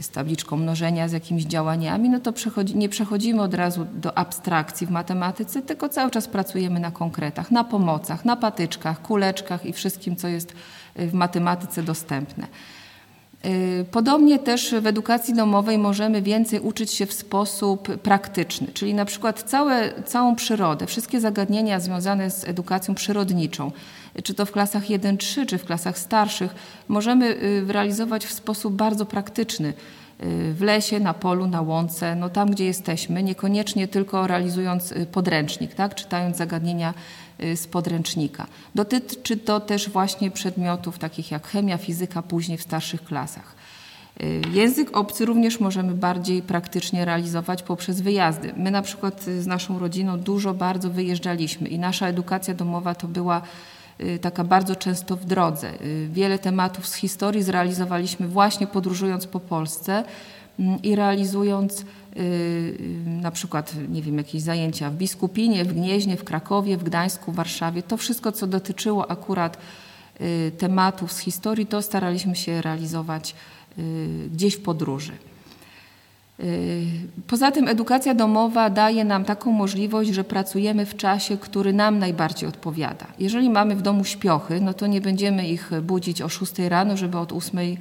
z 0.00 0.08
tabliczką 0.08 0.56
mnożenia, 0.56 1.08
z 1.08 1.12
jakimiś 1.12 1.44
działaniami, 1.44 2.08
no 2.08 2.20
to 2.20 2.32
przechodzi, 2.32 2.76
nie 2.76 2.88
przechodzimy 2.88 3.42
od 3.42 3.54
razu 3.54 3.86
do 3.94 4.18
abstrakcji 4.18 4.86
w 4.86 4.90
matematyce, 4.90 5.62
tylko 5.62 5.88
cały 5.88 6.10
czas 6.10 6.28
pracujemy 6.28 6.80
na 6.80 6.90
konkretach, 6.90 7.50
na 7.50 7.64
pomocach, 7.64 8.24
na 8.24 8.36
patyczkach, 8.36 9.02
kuleczkach 9.02 9.66
i 9.66 9.72
wszystkim, 9.72 10.16
co 10.16 10.28
jest 10.28 10.54
y, 10.98 11.06
w 11.06 11.14
matematyce 11.14 11.82
dostępne. 11.82 12.46
Y, 13.44 13.84
podobnie 13.90 14.38
też 14.38 14.74
w 14.74 14.86
edukacji 14.86 15.34
domowej 15.34 15.78
możemy 15.78 16.22
więcej 16.22 16.60
uczyć 16.60 16.92
się 16.92 17.06
w 17.06 17.12
sposób 17.12 17.96
praktyczny, 17.98 18.66
czyli 18.74 18.94
na 18.94 19.04
przykład 19.04 19.42
całe, 19.42 20.02
całą 20.02 20.36
przyrodę, 20.36 20.86
wszystkie 20.86 21.20
zagadnienia 21.20 21.80
związane 21.80 22.30
z 22.30 22.48
edukacją 22.48 22.94
przyrodniczą, 22.94 23.72
czy 24.24 24.34
to 24.34 24.46
w 24.46 24.52
klasach 24.52 24.84
1-3, 24.84 25.46
czy 25.46 25.58
w 25.58 25.64
klasach 25.64 25.98
starszych, 25.98 26.54
możemy 26.88 27.26
y, 27.26 27.64
realizować 27.68 28.26
w 28.26 28.32
sposób 28.32 28.74
bardzo 28.74 29.06
praktyczny 29.06 29.68
y, 29.68 29.74
w 30.54 30.62
lesie, 30.62 31.00
na 31.00 31.14
polu, 31.14 31.46
na 31.46 31.60
łące, 31.60 32.16
no 32.16 32.28
tam 32.28 32.50
gdzie 32.50 32.64
jesteśmy, 32.64 33.22
niekoniecznie 33.22 33.88
tylko 33.88 34.26
realizując 34.26 34.94
podręcznik, 35.12 35.74
tak, 35.74 35.94
czytając 35.94 36.36
zagadnienia 36.36 36.94
z 37.54 37.66
podręcznika. 37.66 38.46
Dotyczy 38.74 39.36
to 39.36 39.60
też 39.60 39.90
właśnie 39.90 40.30
przedmiotów 40.30 40.98
takich 40.98 41.30
jak 41.30 41.46
chemia, 41.46 41.78
fizyka, 41.78 42.22
później 42.22 42.58
w 42.58 42.62
starszych 42.62 43.04
klasach. 43.04 43.54
Y, 44.22 44.42
język 44.52 44.96
obcy 44.96 45.24
również 45.24 45.60
możemy 45.60 45.94
bardziej 45.94 46.42
praktycznie 46.42 47.04
realizować 47.04 47.62
poprzez 47.62 48.00
wyjazdy. 48.00 48.52
My 48.56 48.70
na 48.70 48.82
przykład 48.82 49.22
z 49.22 49.46
naszą 49.46 49.78
rodziną 49.78 50.20
dużo 50.20 50.54
bardzo 50.54 50.90
wyjeżdżaliśmy 50.90 51.68
i 51.68 51.78
nasza 51.78 52.06
edukacja 52.06 52.54
domowa 52.54 52.94
to 52.94 53.08
była 53.08 53.42
y, 54.00 54.18
taka 54.18 54.44
bardzo 54.44 54.76
często 54.76 55.16
w 55.16 55.24
drodze. 55.24 55.82
Y, 55.82 56.08
wiele 56.12 56.38
tematów 56.38 56.88
z 56.88 56.94
historii 56.94 57.42
zrealizowaliśmy 57.42 58.28
właśnie 58.28 58.66
podróżując 58.66 59.26
po 59.26 59.40
Polsce 59.40 60.04
mm, 60.58 60.82
i 60.82 60.96
realizując 60.96 61.84
Y, 61.84 61.84
y, 61.84 61.86
na 63.06 63.30
przykład, 63.30 63.74
nie 63.88 64.02
wiem, 64.02 64.18
jakieś 64.18 64.42
zajęcia 64.42 64.90
w 64.90 64.94
Biskupinie, 64.94 65.64
w 65.64 65.72
Gnieźnie, 65.72 66.16
w 66.16 66.24
Krakowie, 66.24 66.76
w 66.76 66.84
Gdańsku, 66.84 67.32
w 67.32 67.34
Warszawie. 67.34 67.82
To 67.82 67.96
wszystko, 67.96 68.32
co 68.32 68.46
dotyczyło 68.46 69.10
akurat 69.10 69.58
y, 70.20 70.52
tematów 70.58 71.12
z 71.12 71.18
historii, 71.18 71.66
to 71.66 71.82
staraliśmy 71.82 72.36
się 72.36 72.62
realizować 72.62 73.34
gdzieś 74.32 74.54
w 74.54 74.62
podróży. 74.62 75.12
Y, 76.44 76.86
poza 77.26 77.50
tym 77.50 77.68
edukacja 77.68 78.14
domowa 78.14 78.70
daje 78.70 79.04
nam 79.04 79.24
taką 79.24 79.52
możliwość, 79.52 80.10
że 80.10 80.24
pracujemy 80.24 80.86
w 80.86 80.96
czasie, 80.96 81.36
który 81.36 81.72
nam 81.72 81.98
najbardziej 81.98 82.48
odpowiada. 82.48 83.06
Jeżeli 83.18 83.50
mamy 83.50 83.76
w 83.76 83.82
domu 83.82 84.04
śpiochy, 84.04 84.60
no 84.60 84.74
to 84.74 84.86
nie 84.86 85.00
będziemy 85.00 85.48
ich 85.48 85.70
budzić 85.82 86.22
o 86.22 86.28
6 86.28 86.58
rano, 86.58 86.96
żeby 86.96 87.18
od 87.18 87.32
8 87.32 87.58
y, 87.58 87.76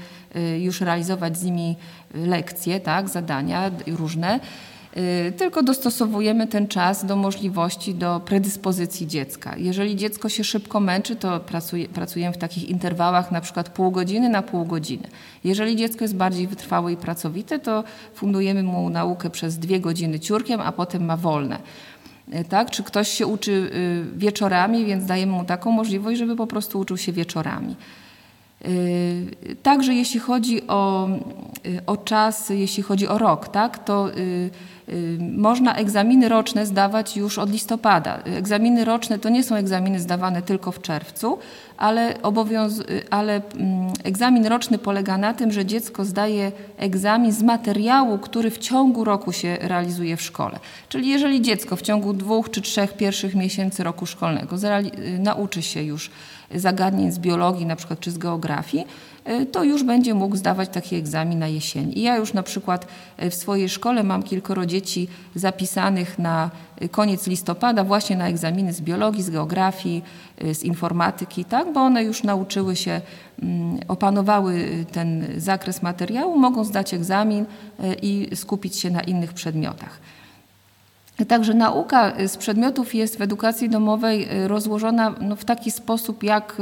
już 0.60 0.82
realizować 0.82 1.38
z 1.38 1.44
nimi 1.44 1.76
lekcje, 2.14 2.80
tak, 2.80 3.10
zadania 3.10 3.72
różne. 3.88 4.40
Y, 4.98 5.32
tylko 5.32 5.64
dostosowujemy 5.64 6.48
ten 6.48 6.68
czas 6.68 7.06
do 7.06 7.16
możliwości, 7.16 7.96
do 7.96 8.22
predyspozycji 8.26 9.08
dziecka. 9.08 9.56
Jeżeli 9.58 9.96
dziecko 9.96 10.30
się 10.30 10.44
szybko 10.44 10.80
męczy, 10.80 11.16
to 11.16 11.40
pracuje, 11.40 11.90
pracujemy 11.90 12.34
w 12.34 12.38
takich 12.38 12.70
interwałach 12.70 13.32
na 13.32 13.42
przykład 13.42 13.70
pół 13.70 13.92
godziny 13.92 14.30
na 14.30 14.42
pół 14.42 14.66
godziny. 14.66 15.08
Jeżeli 15.44 15.76
dziecko 15.76 16.04
jest 16.04 16.16
bardziej 16.16 16.48
wytrwałe 16.48 16.94
i 16.94 16.98
pracowite, 16.98 17.60
to 17.60 17.84
fundujemy 18.14 18.64
mu 18.64 18.90
naukę 18.90 19.30
przez 19.30 19.58
dwie 19.58 19.80
godziny 19.80 20.20
ciurkiem, 20.20 20.62
a 20.62 20.72
potem 20.72 21.06
ma 21.06 21.18
wolne. 21.18 21.60
Y, 22.34 22.44
tak? 22.44 22.72
Czy 22.72 22.84
ktoś 22.84 23.10
się 23.10 23.28
uczy 23.28 23.52
y, 23.52 24.18
wieczorami, 24.18 24.86
więc 24.86 25.06
dajemy 25.06 25.32
mu 25.32 25.46
taką 25.46 25.72
możliwość, 25.72 26.20
żeby 26.20 26.36
po 26.36 26.48
prostu 26.48 26.80
uczył 26.80 26.98
się 26.98 27.12
wieczorami. 27.12 27.76
Także 29.64 29.94
jeśli 29.94 30.20
chodzi 30.20 30.68
o, 30.68 31.10
o 31.86 31.98
czas, 31.98 32.50
jeśli 32.50 32.84
chodzi 32.84 33.08
o 33.08 33.18
rok, 33.18 33.48
tak, 33.48 33.84
to 33.84 34.10
można 35.20 35.76
egzaminy 35.76 36.30
roczne 36.30 36.66
zdawać 36.66 37.18
już 37.18 37.40
od 37.40 37.52
listopada. 37.52 38.18
Egzaminy 38.18 38.86
roczne 38.86 39.20
to 39.20 39.30
nie 39.30 39.44
są 39.44 39.56
egzaminy 39.56 40.00
zdawane 40.00 40.42
tylko 40.42 40.72
w 40.72 40.82
czerwcu, 40.82 41.38
ale, 41.78 42.14
obowiąz- 42.14 42.84
ale 43.10 43.34
mm, 43.36 43.94
egzamin 44.04 44.46
roczny 44.46 44.78
polega 44.78 45.18
na 45.18 45.34
tym, 45.34 45.52
że 45.52 45.66
dziecko 45.66 46.06
zdaje 46.06 46.52
egzamin 46.78 47.32
z 47.32 47.44
materiału, 47.44 48.18
który 48.18 48.52
w 48.52 48.58
ciągu 48.58 49.04
roku 49.04 49.32
się 49.32 49.58
realizuje 49.62 50.18
w 50.18 50.22
szkole. 50.22 50.60
Czyli 50.90 51.10
jeżeli 51.10 51.42
dziecko 51.42 51.76
w 51.76 51.82
ciągu 51.82 52.14
dwóch 52.14 52.50
czy 52.50 52.62
trzech 52.62 52.94
pierwszych 52.94 53.36
miesięcy 53.36 53.84
roku 53.84 54.06
szkolnego 54.06 54.56
nauczy 55.20 55.62
się 55.62 55.84
już 55.84 56.12
zagadnień 56.56 57.12
z 57.12 57.20
biologii 57.20 57.66
na 57.66 57.76
przykład 57.76 58.00
czy 58.00 58.12
z 58.12 58.18
geografii, 58.18 58.88
to 59.52 59.64
już 59.64 59.84
będzie 59.84 60.14
mógł 60.14 60.36
zdawać 60.36 60.70
taki 60.70 60.96
egzamin 60.96 61.40
na 61.40 61.48
jesień. 61.48 61.92
I 61.96 62.02
ja 62.02 62.18
już 62.18 62.34
na 62.34 62.44
przykład 62.44 62.88
e, 63.18 63.30
w 63.30 63.36
swojej 63.36 63.70
szkole 63.70 64.04
mam 64.04 64.24
kilkoro 64.24 64.66
dzieci 64.66 65.08
zapisanych 65.36 66.20
na 66.20 66.50
e, 66.78 66.90
koniec 66.90 67.28
listopada 67.28 67.84
właśnie 67.84 68.16
na 68.18 68.28
egzaminy 68.28 68.74
z 68.74 68.82
biologii, 68.82 69.24
z 69.24 69.30
geografii, 69.30 70.04
z 70.54 70.64
informatyki, 70.64 71.46
tak, 71.46 71.74
bo 71.74 71.82
one 71.82 72.04
już 72.04 72.24
nauczyły 72.24 72.76
się, 72.76 73.02
mm, 73.42 73.80
opanowały 73.88 74.86
ten 74.92 75.28
zakres 75.38 75.82
materiału, 75.82 76.40
mogą 76.40 76.64
zdać 76.64 76.94
egzamin 76.94 77.46
i 78.02 78.30
skupić 78.36 78.76
się 78.76 78.90
na 78.92 79.02
innych 79.02 79.34
przedmiotach. 79.34 80.00
Także 81.28 81.54
nauka 81.54 82.14
z 82.28 82.38
przedmiotów 82.38 82.96
jest 82.96 83.18
w 83.18 83.22
edukacji 83.22 83.70
domowej 83.70 84.28
rozłożona 84.48 85.16
no, 85.22 85.36
w 85.36 85.46
taki 85.46 85.72
sposób, 85.72 86.24
jak 86.24 86.56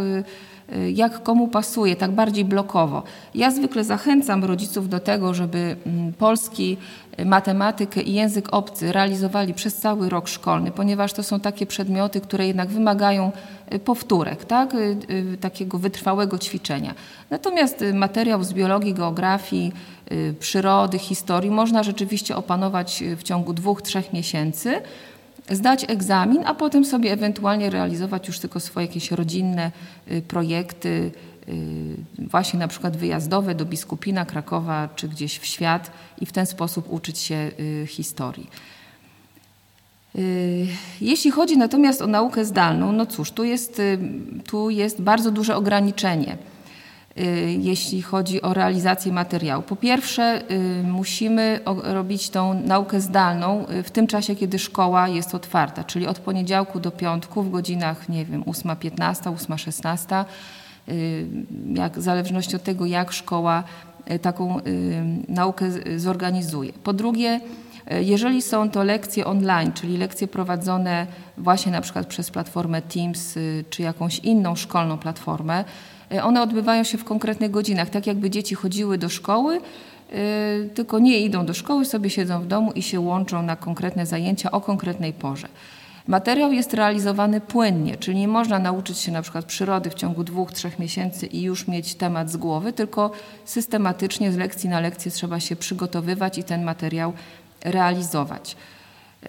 jak 0.94 1.24
komu 1.24 1.48
pasuje, 1.48 1.96
tak 1.96 2.12
bardziej 2.12 2.46
blokowo. 2.46 3.04
Ja 3.36 3.52
zwykle 3.52 3.84
zachęcam 3.84 4.44
rodziców 4.44 4.90
do 4.90 5.00
tego, 5.00 5.34
żeby 5.34 5.76
mm, 5.86 6.14
polski, 6.14 6.78
y, 7.20 7.26
matematykę 7.26 8.02
i 8.02 8.14
język 8.14 8.48
obcy 8.52 8.92
realizowali 8.92 9.54
przez 9.54 9.76
cały 9.76 10.10
rok 10.10 10.28
szkolny, 10.28 10.72
ponieważ 10.72 11.14
to 11.14 11.24
są 11.24 11.40
takie 11.40 11.66
przedmioty, 11.66 12.22
które 12.22 12.48
jednak 12.48 12.70
wymagają 12.70 13.32
y, 13.74 13.80
powtórek, 13.80 14.46
tak? 14.46 14.76
takiego 15.42 15.78
wytrwałego 15.78 16.40
ćwiczenia. 16.40 16.94
Natomiast 17.30 17.84
materiał 17.94 18.44
z 18.44 18.54
biologii, 18.54 18.94
geografii, 18.94 19.72
przyrody, 20.40 21.00
historii 21.00 21.52
można 21.52 21.84
rzeczywiście 21.84 22.36
opanować 22.36 23.04
w 23.18 23.24
ciągu 23.24 23.54
dwóch, 23.54 23.82
trzech 23.82 24.14
miesięcy 24.14 24.82
zdać 25.50 25.86
egzamin, 25.90 26.44
a 26.46 26.56
potem 26.56 26.86
sobie 26.86 27.12
ewentualnie 27.12 27.70
realizować 27.70 28.28
już 28.28 28.40
tylko 28.40 28.60
swoje 28.60 28.86
jakieś 28.88 29.12
rodzinne 29.12 29.72
y, 30.12 30.22
projekty, 30.22 31.12
y, 31.50 32.28
właśnie 32.30 32.60
na 32.60 32.68
przykład 32.68 32.98
wyjazdowe 32.98 33.56
do 33.56 33.66
Biskupina, 33.66 34.26
Krakowa 34.26 34.90
czy 34.96 35.08
gdzieś 35.08 35.40
w 35.40 35.46
świat 35.46 35.92
i 36.22 36.26
w 36.26 36.32
ten 36.32 36.46
sposób 36.46 36.94
uczyć 36.94 37.18
się 37.20 37.52
y, 37.60 37.88
historii. 37.88 38.50
Jeśli 41.02 41.32
chodzi 41.32 41.58
natomiast 41.58 42.02
o 42.02 42.08
naukę 42.08 42.46
zdalną, 42.46 42.92
no 42.92 43.06
cóż, 43.06 43.32
tu 43.32 43.44
jest, 43.44 43.82
tu 44.46 44.70
jest 44.70 45.02
bardzo 45.02 45.32
duże 45.32 45.56
ograniczenie. 45.56 46.38
Y, 47.20 47.58
jeśli 47.62 48.02
chodzi 48.02 48.42
o 48.42 48.54
realizację 48.54 49.12
materiału. 49.12 49.64
Po 49.64 49.76
pierwsze, 49.76 50.42
y, 50.52 50.84
musimy 50.84 51.60
robić 51.84 52.30
tą 52.30 52.62
naukę 52.62 53.02
zdalną 53.02 53.66
y, 53.70 53.84
w 53.84 53.92
tym 53.92 54.08
czasie, 54.08 54.36
kiedy 54.36 54.60
szkoła 54.60 55.08
jest 55.08 55.36
otwarta, 55.36 55.84
czyli 55.84 56.08
od 56.08 56.20
poniedziałku 56.20 56.80
do 56.80 56.92
piątku 56.92 57.44
w 57.44 57.52
godzinach, 57.52 58.10
nie 58.10 58.26
wiem, 58.26 58.44
8.15, 58.44 59.36
8.16, 59.36 60.26
jak, 61.76 62.00
w 62.00 62.02
zależności 62.02 62.56
od 62.56 62.64
tego, 62.64 62.86
jak 62.86 63.12
szkoła 63.12 63.64
taką 64.22 64.62
naukę 65.28 65.66
zorganizuje. 66.00 66.74
Po 66.84 66.94
drugie, 66.94 67.40
jeżeli 68.02 68.42
są 68.42 68.70
to 68.70 68.84
lekcje 68.84 69.26
online, 69.26 69.74
czyli 69.74 69.98
lekcje 69.98 70.28
prowadzone 70.28 71.08
właśnie 71.38 71.72
na 71.72 71.82
przykład 71.82 72.08
przez 72.08 72.32
platformę 72.32 72.82
Teams 72.82 73.36
czy 73.70 73.82
jakąś 73.82 74.20
inną 74.20 74.56
szkolną 74.56 74.98
platformę, 74.98 75.64
one 76.24 76.42
odbywają 76.42 76.84
się 76.84 76.98
w 76.98 77.04
konkretnych 77.04 77.52
godzinach, 77.52 77.90
tak 77.90 78.08
jakby 78.08 78.30
dzieci 78.30 78.56
chodziły 78.56 78.98
do 78.98 79.10
szkoły, 79.10 79.58
e, 79.58 79.62
tylko 80.76 81.00
nie 81.00 81.20
idą 81.20 81.46
do 81.46 81.54
szkoły, 81.54 81.86
sobie 81.86 82.10
siedzą 82.10 82.42
w 82.42 82.48
domu 82.48 82.72
i 82.72 82.82
się 82.82 83.00
łączą 83.00 83.42
na 83.42 83.56
konkretne 83.56 84.06
zajęcia 84.06 84.52
o 84.52 84.62
konkretnej 84.62 85.14
porze. 85.14 85.48
Materiał 86.08 86.52
jest 86.52 86.74
realizowany 86.74 87.42
płynnie, 87.42 87.98
czyli 87.98 88.18
nie 88.18 88.28
można 88.28 88.60
nauczyć 88.60 88.98
się 88.98 89.12
na 89.12 89.22
przykład 89.22 89.46
przyrody 89.46 89.90
w 89.90 89.94
ciągu 89.94 90.24
dwóch, 90.24 90.52
trzech 90.52 90.80
miesięcy 90.80 91.26
i 91.26 91.42
już 91.42 91.68
mieć 91.68 91.96
temat 91.96 92.32
z 92.32 92.38
głowy, 92.38 92.74
tylko 92.74 93.12
systematycznie 93.46 94.32
z 94.32 94.38
lekcji 94.38 94.70
na 94.70 94.80
lekcję 94.80 95.12
trzeba 95.12 95.40
się 95.40 95.56
przygotowywać 95.56 96.38
i 96.38 96.44
ten 96.44 96.64
materiał 96.64 97.14
realizować. 97.64 98.56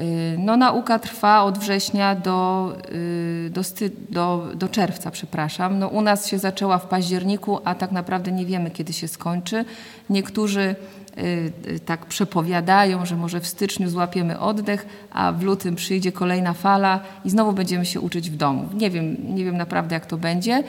Y, 0.01 0.37
no, 0.39 0.57
nauka 0.57 0.99
trwa 0.99 1.43
od 1.43 1.59
września 1.59 2.15
do, 2.15 2.73
y, 2.93 3.51
do, 3.51 3.63
do, 4.11 4.49
do, 4.55 4.69
czerwca, 4.69 5.11
przepraszam. 5.11 5.79
No, 5.79 5.89
u 5.89 6.03
nas 6.03 6.27
się 6.27 6.39
zaczęła 6.39 6.79
w 6.79 6.87
październiku, 6.87 7.59
a 7.65 7.75
tak 7.75 7.93
naprawdę 7.93 8.33
nie 8.33 8.47
wiemy, 8.47 8.71
kiedy 8.71 8.93
się 8.93 9.09
skończy. 9.09 9.65
Niektórzy 10.11 10.77
y, 11.19 11.81
tak 11.87 12.07
przepowiadają, 12.07 13.07
że 13.07 13.17
może 13.17 13.41
w 13.41 13.47
styczniu 13.47 13.89
złapiemy 13.89 14.39
oddech, 14.39 14.87
a 15.13 15.33
w 15.33 15.43
lutym 15.43 15.75
przyjdzie 15.75 16.13
kolejna 16.13 16.53
fala 16.53 17.01
i 17.25 17.31
znowu 17.31 17.53
będziemy 17.53 17.87
się 17.87 18.01
uczyć 18.01 18.31
w 18.31 18.37
domu. 18.37 18.69
Nie 18.75 18.91
wiem, 18.91 19.17
nie 19.35 19.45
wiem 19.45 19.57
naprawdę, 19.57 19.95
jak 19.95 20.07
to 20.07 20.17
będzie. 20.17 20.65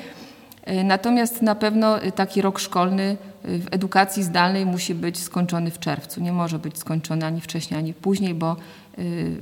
Natomiast 0.84 1.42
na 1.42 1.56
pewno 1.56 2.00
taki 2.16 2.42
rok 2.42 2.60
szkolny 2.60 3.18
w 3.44 3.66
edukacji 3.72 4.24
zdalnej 4.24 4.66
musi 4.66 4.96
być 4.96 5.20
skończony 5.20 5.72
w 5.72 5.80
czerwcu. 5.80 6.22
Nie 6.22 6.32
może 6.32 6.60
być 6.60 6.78
skończony 6.78 7.26
ani 7.26 7.42
wcześniej, 7.42 7.80
ani 7.80 7.94
później, 7.94 8.34
bo 8.34 8.56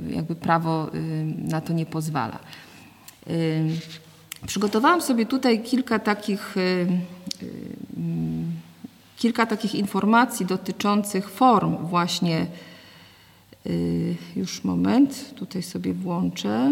jakby 0.09 0.35
prawo 0.35 0.95
y, 0.95 1.01
na 1.37 1.61
to 1.61 1.73
nie 1.73 1.85
pozwala. 1.85 2.39
Y, 3.27 3.69
przygotowałam 4.47 5.01
sobie 5.01 5.25
tutaj 5.25 5.63
kilka 5.63 5.99
takich, 5.99 6.55
kilka 9.17 9.45
takich 9.45 9.75
informacji 9.75 10.45
dotyczących 10.45 11.29
form 11.29 11.77
właśnie. 11.77 12.47
Już 14.35 14.63
moment, 14.63 15.35
tutaj 15.35 15.63
sobie 15.63 15.93
włączę. 15.93 16.71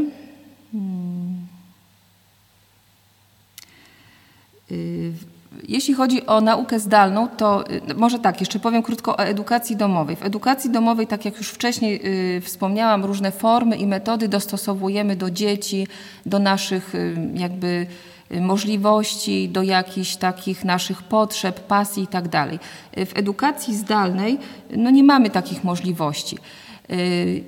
Jeśli 5.68 5.94
chodzi 5.94 6.26
o 6.26 6.41
naukę 6.41 6.80
zdalną, 6.80 7.28
to 7.28 7.70
y, 7.72 7.96
może 7.96 8.20
tak, 8.20 8.39
jeszcze 8.39 8.60
powiem 8.60 8.84
krótko 8.84 9.18
o 9.18 9.20
edukacji 9.20 9.76
domowej. 9.76 10.15
W 10.15 10.26
edukacji 10.26 10.70
domowej, 10.70 11.08
tak 11.08 11.26
jak 11.26 11.38
już 11.38 11.50
wcześniej 11.50 12.02
y, 12.38 12.41
wspomniałam, 12.41 13.06
różne 13.06 13.32
formy 13.32 13.78
i 13.78 13.88
metody 13.88 14.28
dostosowujemy 14.28 15.15
do 15.15 15.32
dzieci, 15.32 15.88
do 16.26 16.39
naszych 16.39 16.96
y, 16.96 17.15
jakby 17.34 17.88
możliwości, 18.41 19.50
do 19.50 19.63
jakichś 19.63 20.15
takich 20.15 20.65
naszych 20.65 21.04
potrzeb, 21.04 21.60
pasji 21.60 22.04
i 22.04 22.08
tak. 22.08 22.26
W 22.96 23.12
edukacji 23.15 23.76
zdalnej 23.76 24.38
no 24.78 24.89
nie 24.89 25.04
mamy 25.04 25.30
takich 25.30 25.63
możliwości. 25.63 26.38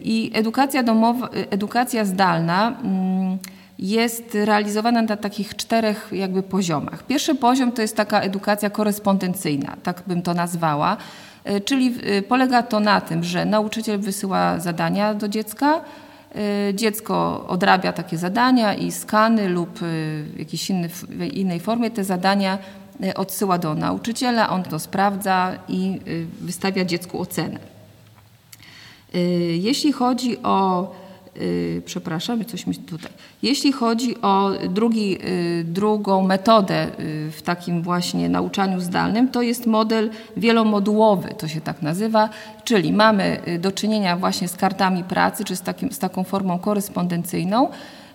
I 0.01 0.31
edukacja 0.33 0.83
domowa, 0.83 1.29
edukacja 1.49 2.05
zdalna. 2.05 2.77
Mm, 2.83 3.37
jest 3.79 4.37
realizowana 4.45 5.01
na 5.01 5.17
takich 5.17 5.55
czterech 5.55 6.09
jakby 6.11 6.43
poziomach. 6.43 7.03
Pierwszy 7.03 7.35
poziom 7.35 7.71
to 7.71 7.81
jest 7.81 7.95
taka 7.95 8.21
edukacja 8.21 8.69
korespondencyjna, 8.69 9.77
tak 9.83 10.03
bym 10.07 10.21
to 10.21 10.33
nazwała, 10.33 10.97
e, 11.43 11.61
czyli 11.61 11.95
e, 12.03 12.21
polega 12.21 12.63
to 12.63 12.79
na 12.79 13.01
tym, 13.01 13.23
że 13.23 13.45
nauczyciel 13.45 13.99
wysyła 13.99 14.59
zadania 14.59 15.13
do 15.13 15.27
dziecka, 15.27 15.81
e, 16.35 16.73
dziecko 16.73 17.45
odrabia 17.47 17.93
takie 17.93 18.17
zadania 18.17 18.73
i 18.73 18.91
skany 18.91 19.49
lub 19.49 19.79
w 19.79 20.39
jakiejś 20.39 20.69
inny, 20.69 20.89
w 20.89 21.23
innej 21.33 21.59
formie 21.59 21.91
te 21.91 22.03
zadania 22.03 22.57
odsyła 23.15 23.57
do 23.57 23.75
nauczyciela, 23.75 24.49
on 24.49 24.63
to 24.63 24.79
sprawdza 24.79 25.53
i 25.67 25.99
wystawia 26.41 26.85
dziecku 26.85 27.21
ocenę. 27.21 27.59
Jeśli 29.59 29.91
chodzi 29.91 30.37
o 30.43 30.91
przepraszam, 31.85 32.45
coś 32.45 32.67
mi 32.67 32.75
tutaj. 32.75 33.11
Jeśli 33.43 33.71
chodzi 33.71 34.21
o 34.21 34.51
drugi, 34.69 35.11
yy, 35.11 35.63
drugą 35.63 36.23
metodę 36.23 36.87
yy, 36.99 37.31
w 37.31 37.41
takim 37.41 37.83
właśnie 37.83 38.29
nauczaniu 38.29 38.79
zdalnym, 38.79 39.29
to 39.29 39.41
jest 39.41 39.65
model 39.65 40.09
wielomodułowy, 40.37 41.29
to 41.37 41.47
się 41.47 41.61
tak 41.61 41.81
nazywa, 41.81 42.29
czyli 42.63 42.93
mamy 42.93 43.39
y, 43.47 43.59
do 43.59 43.71
czynienia 43.71 44.17
właśnie 44.17 44.47
z 44.47 44.57
kartami 44.57 45.03
pracy, 45.03 45.43
czy 45.43 45.55
z, 45.55 45.61
takim, 45.61 45.91
z 45.91 45.99
taką 45.99 46.23
formą 46.23 46.59
korespondencyjną, 46.59 47.69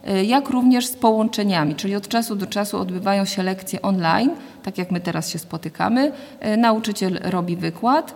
y, 0.08 0.24
jak 0.24 0.48
również 0.48 0.87
z 0.87 0.96
połączeniami, 0.96 1.74
czyli 1.74 1.96
od 1.96 2.08
czasu 2.08 2.37
do 2.37 2.46
czasu 2.46 2.78
odbywają 2.78 3.24
się 3.24 3.42
lekcje 3.42 3.82
online, 3.82 4.30
tak 4.62 4.78
jak 4.78 4.90
my 4.90 5.00
teraz 5.00 5.30
się 5.30 5.38
spotykamy. 5.38 6.12
Y, 6.46 6.56
nauczyciel 6.56 7.20
robi 7.22 7.56
wykład 7.56 8.14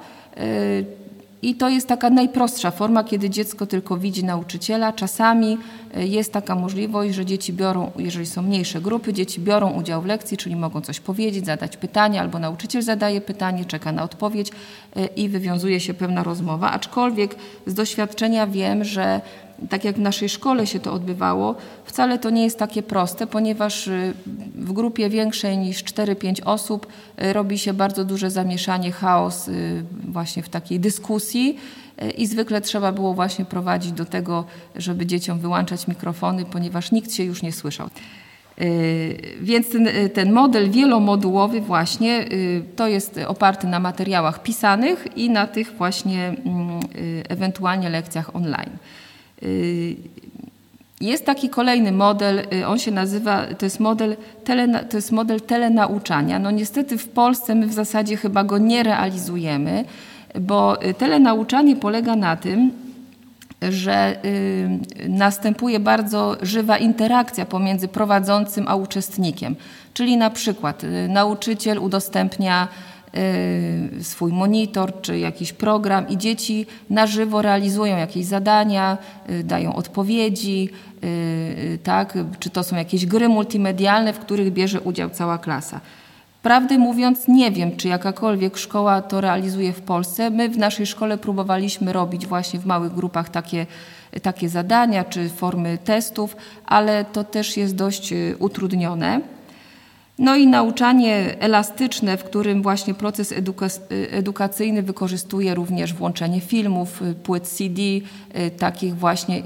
i 1.43 1.55
to 1.55 1.69
jest 1.69 1.89
taka 1.89 2.11
najprostsza 2.11 2.71
forma, 2.71 3.05
kiedy 3.05 3.31
dziecko 3.31 3.67
tylko 3.67 3.97
widzi 3.97 4.25
nauczyciela. 4.25 4.93
Czasami 4.93 5.59
e, 5.95 6.07
jest 6.07 6.33
taka 6.33 6.55
możliwość, 6.55 7.15
że 7.15 7.27
dzieci 7.27 7.53
biorą, 7.53 7.91
jeżeli 7.99 8.27
są 8.27 8.43
mniejsze 8.43 8.81
grupy, 8.81 9.13
dzieci 9.13 9.41
biorą 9.41 9.71
udział 9.71 10.03
w 10.03 10.07
lekcji, 10.07 10.37
czyli 10.37 10.57
mogą 10.57 10.81
coś 10.81 11.01
powiedzieć, 11.01 11.47
zadać 11.47 11.77
pytanie, 11.77 12.21
albo 12.21 12.39
nauczyciel 12.39 12.83
zadaje 12.83 13.21
pytanie, 13.21 13.65
czeka 13.65 13.93
na 13.93 14.03
odpowiedź 14.03 14.51
e, 14.97 15.07
i 15.07 15.29
wywiązuje 15.29 15.81
się 15.81 15.95
pewna 15.95 16.23
rozmowa. 16.23 16.71
Aczkolwiek 16.71 17.35
z 17.67 17.75
doświadczenia 17.75 18.47
wiem, 18.47 18.85
że 18.85 19.21
tak 19.71 19.85
jak 19.85 19.97
w 19.97 20.01
naszej 20.01 20.29
szkole 20.29 20.67
się 20.67 20.81
to 20.81 20.93
odbywało, 20.93 21.55
wcale 21.85 22.19
to 22.19 22.31
nie 22.31 22.45
jest 22.45 22.59
takie 22.59 22.83
proste, 22.83 23.27
ponieważ 23.27 23.87
y, 23.87 24.15
w 24.55 24.73
grupie 24.73 25.11
większej 25.11 25.59
niż 25.59 25.85
4-5 25.85 26.41
osób 26.45 26.87
y, 27.23 27.33
robi 27.33 27.59
się 27.59 27.73
bardzo 27.73 28.05
duże 28.05 28.31
zamieszanie, 28.31 28.93
chaos 28.93 29.49
y, 29.49 29.85
właśnie 30.09 30.43
w 30.43 30.49
takiej 30.49 30.81
dyskusji 30.81 31.59
i 32.19 32.27
zwykle 32.27 32.61
trzeba 32.61 32.93
było 32.93 33.15
właśnie 33.15 33.45
prowadzić 33.45 33.93
do 33.93 34.05
tego, 34.05 34.45
żeby 34.77 35.07
dzieciom 35.07 35.39
wyłączać 35.39 35.89
mikrofony, 35.89 36.45
ponieważ 36.45 36.93
nikt 36.93 37.13
się 37.13 37.25
już 37.25 37.43
nie 37.43 37.53
słyszał. 37.53 37.89
Więc 39.41 39.69
ten, 39.69 39.89
ten, 40.15 40.33
model 40.33 40.71
wielomodułowy 40.71 41.61
właśnie 41.61 42.25
to 42.77 42.89
jest 42.89 43.21
oparty 43.27 43.67
na 43.67 43.81
materiałach 43.81 44.43
pisanych 44.43 45.07
i 45.17 45.31
na 45.31 45.47
tych 45.47 45.73
właśnie 45.73 46.29
mm, 46.29 46.81
ewentualnie 47.29 47.89
lekcjach 47.89 48.37
online. 48.37 48.71
Y, 49.43 49.97
jest 51.01 51.27
taki 51.27 51.49
kolejny 51.49 51.93
model, 51.93 52.39
y, 52.53 52.67
on 52.67 52.79
się 52.79 52.91
nazywa, 52.91 53.47
to 53.59 53.67
jest 53.67 53.81
model, 53.81 54.17
tele, 54.45 54.85
to 54.85 54.97
jest 54.97 55.13
model 55.13 55.41
telenauczania. 55.41 56.39
No 56.39 56.51
niestety 56.51 56.99
w 56.99 57.09
Polsce 57.09 57.55
my 57.55 57.67
w 57.67 57.73
zasadzie 57.73 58.17
chyba 58.17 58.45
go 58.45 58.59
nie 58.59 58.83
realizujemy, 58.83 59.85
bo 60.41 60.85
y, 60.85 60.95
telenauczanie 60.95 61.77
polega 61.77 62.17
na 62.17 62.37
tym, 62.37 62.73
że 63.63 64.17
y, 64.25 65.09
następuje 65.09 65.81
bardzo 65.81 66.37
żywa 66.43 66.79
interakcja 66.79 67.47
pomiędzy 67.47 67.89
prowadzącym 67.89 68.65
a 68.69 68.75
uczestnikiem. 68.77 69.57
Czyli 69.95 70.17
na 70.17 70.31
przykład 70.31 70.85
y, 70.85 71.09
nauczyciel 71.09 71.79
udostępnia 71.79 72.69
swój 74.03 74.33
monitor 74.33 75.01
czy 75.01 75.19
jakiś 75.19 75.53
program 75.53 76.09
i 76.09 76.19
dzieci 76.19 76.67
na 76.91 77.07
żywo 77.07 77.43
realizują 77.43 77.97
jakieś 77.97 78.25
zadania, 78.25 78.99
y, 79.31 79.45
dają 79.45 79.75
odpowiedzi, 79.75 80.69
y, 81.05 81.79
tak? 81.83 82.19
czy 82.39 82.51
to 82.51 82.63
są 82.63 82.77
jakieś 82.77 83.07
gry 83.07 83.29
multimedialne, 83.29 84.13
w 84.13 84.19
których 84.19 84.53
bierze 84.53 84.81
udział 84.81 85.11
cała 85.11 85.39
klasa. 85.39 85.81
Prawdę 86.43 86.79
mówiąc, 86.79 87.29
nie 87.29 87.51
wiem, 87.51 87.77
czy 87.77 87.89
jakakolwiek 87.89 88.57
szkoła 88.57 89.03
to 89.03 89.21
realizuje 89.21 89.73
w 89.73 89.81
Polsce. 89.81 90.31
My 90.31 90.49
w 90.49 90.59
naszej 90.59 90.87
szkole 90.87 91.19
próbowaliśmy 91.19 91.93
robić 91.93 92.27
właśnie 92.27 92.61
w 92.61 92.67
małych 92.67 92.95
grupach 92.95 93.29
takie, 93.29 93.67
takie 94.23 94.49
zadania 94.49 95.05
czy 95.05 95.29
formy 95.29 95.79
testów, 95.85 96.37
ale 96.67 97.05
to 97.05 97.25
też 97.25 97.57
jest 97.57 97.75
dość 97.75 98.15
utrudnione. 98.39 99.36
No 100.19 100.37
i 100.37 100.47
nauczanie 100.47 101.37
elastyczne, 101.41 102.17
w 102.17 102.25
którym 102.25 102.63
właśnie 102.63 102.95
proces 102.95 103.33
eduka 103.33 103.67
edukacyjny 104.11 104.83
wykorzystuje 104.83 105.55
również 105.55 105.95
włączenie 105.95 106.41
filmów, 106.41 107.03
y, 107.03 107.15
płyt 107.15 107.49
CD, 107.49 107.83
y, 107.83 108.03
takich 108.59 108.97
właśnie 108.97 109.39
y, 109.39 109.43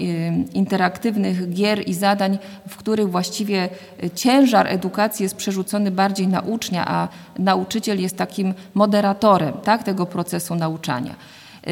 interaktywnych 0.55 1.51
gier 1.51 1.89
i 1.89 1.95
zadań, 1.95 2.39
w 2.69 2.77
których 2.77 3.11
właściwie 3.11 3.69
ciężar 4.15 4.67
edukacji 4.67 5.23
jest 5.23 5.37
przerzucony 5.37 5.91
bardziej 5.91 6.29
na 6.29 6.41
ucznia, 6.41 6.89
a 6.89 7.09
nauczyciel 7.39 8.01
jest 8.01 8.17
takim 8.17 8.55
moderatorem 8.75 9.55
tak, 9.65 9.83
tego 9.83 10.07
procesu 10.07 10.55
nauczania. 10.55 11.15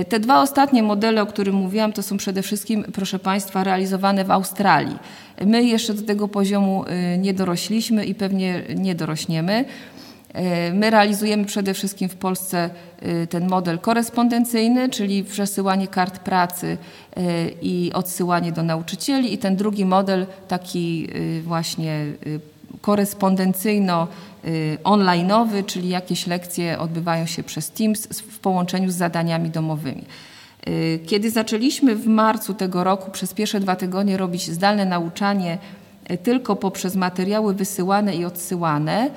Te 0.08 0.20
dwa 0.20 0.42
ostatnie 0.42 0.82
modele, 0.82 1.22
o 1.22 1.26
których 1.26 1.54
mówiłam, 1.54 1.92
to 1.92 2.02
są 2.02 2.16
przede 2.16 2.42
wszystkim, 2.42 2.84
proszę 2.92 3.18
Państwa, 3.18 3.64
realizowane 3.64 4.24
w 4.24 4.30
Australii. 4.30 4.98
My 5.46 5.64
jeszcze 5.64 5.94
do 5.94 6.02
tego 6.02 6.28
poziomu 6.28 6.84
y, 7.14 7.18
nie 7.18 7.34
dorośliśmy 7.34 8.04
i 8.04 8.14
pewnie 8.14 8.62
nie 8.76 8.94
dorośniemy. 8.94 9.64
Y, 10.70 10.74
my 10.74 10.90
realizujemy 10.90 11.44
przede 11.44 11.74
wszystkim 11.74 12.08
w 12.08 12.16
Polsce 12.16 12.70
ten 13.30 13.48
model 13.48 13.78
korespondencyjny, 13.78 14.88
czyli 14.88 15.24
przesyłanie 15.24 15.88
kart 15.88 16.18
pracy 16.18 16.76
i 17.62 17.90
odsyłanie 17.94 18.52
do 18.52 18.62
nauczycieli, 18.62 19.34
i 19.34 19.38
ten 19.38 19.56
drugi 19.56 19.84
model, 19.84 20.26
taki 20.48 21.08
właśnie 21.42 22.04
korespondencyjno-onlineowy, 22.80 25.64
czyli 25.66 25.88
jakieś 25.88 26.26
lekcje 26.26 26.78
odbywają 26.78 27.26
się 27.26 27.42
przez 27.42 27.70
Teams 27.70 28.06
w 28.06 28.38
połączeniu 28.38 28.90
z 28.90 28.94
zadaniami 28.94 29.50
domowymi. 29.50 30.04
Y, 30.68 31.00
kiedy 31.06 31.30
zaczęliśmy 31.30 31.96
w 31.96 32.06
marcu 32.06 32.54
tego 32.54 32.84
roku 32.84 33.10
przez 33.10 33.34
pierwsze 33.34 33.60
dwa 33.60 33.76
tygodnie 33.76 34.16
robić 34.16 34.50
zdalne 34.50 34.86
nauczanie 34.86 35.58
y, 36.10 36.18
tylko 36.18 36.56
poprzez 36.56 36.96
materiały 36.96 37.54
wysyłane 37.54 38.16
i 38.16 38.24
odsyłane, 38.24 39.10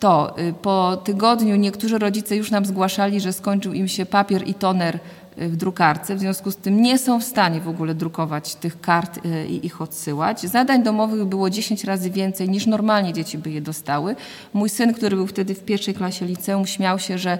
to 0.00 0.38
y, 0.38 0.54
po 0.62 0.96
tygodniu 0.96 1.56
niektórzy 1.56 1.98
rodzice 1.98 2.36
już 2.36 2.50
nam 2.50 2.66
zgłaszali, 2.66 3.20
że 3.20 3.32
skończył 3.32 3.72
im 3.72 3.88
się 3.88 4.06
papier 4.06 4.48
i 4.48 4.54
toner 4.54 4.98
w 5.38 5.56
drukarce, 5.56 6.16
w 6.16 6.20
związku 6.20 6.50
z 6.50 6.56
tym 6.56 6.82
nie 6.82 6.98
są 6.98 7.20
w 7.20 7.24
stanie 7.24 7.60
w 7.60 7.68
ogóle 7.68 7.94
drukować 7.94 8.54
tych 8.54 8.80
kart 8.80 9.20
i 9.48 9.66
ich 9.66 9.82
odsyłać. 9.82 10.40
Zadań 10.40 10.82
domowych 10.82 11.24
było 11.24 11.50
10 11.50 11.84
razy 11.84 12.10
więcej 12.10 12.48
niż 12.48 12.66
normalnie 12.66 13.12
dzieci 13.12 13.38
by 13.38 13.50
je 13.50 13.60
dostały. 13.60 14.16
Mój 14.52 14.68
syn, 14.68 14.94
który 14.94 15.16
był 15.16 15.26
wtedy 15.26 15.54
w 15.54 15.64
pierwszej 15.64 15.94
klasie 15.94 16.26
liceum, 16.26 16.66
śmiał 16.66 16.98
się, 16.98 17.18
że 17.18 17.38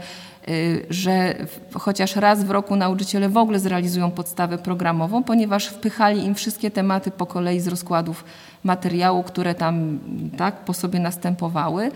Y, 0.48 0.86
że 0.90 1.34
chociaż 1.74 2.16
raz 2.16 2.44
w 2.44 2.50
roku 2.50 2.76
nauczyciele 2.76 3.28
w 3.28 3.36
ogóle 3.36 3.58
zrealizują 3.58 4.10
podstawę 4.10 4.58
programową, 4.58 5.24
ponieważ 5.24 5.66
wpychali 5.66 6.24
im 6.24 6.34
wszystkie 6.34 6.70
tematy 6.70 7.10
po 7.10 7.26
kolei 7.26 7.60
z 7.60 7.68
rozkładów 7.68 8.24
materiału, 8.64 9.22
które 9.22 9.54
tam 9.54 9.98
tak 10.36 10.64
po 10.64 10.74
sobie 10.74 11.00
następowały. 11.00 11.90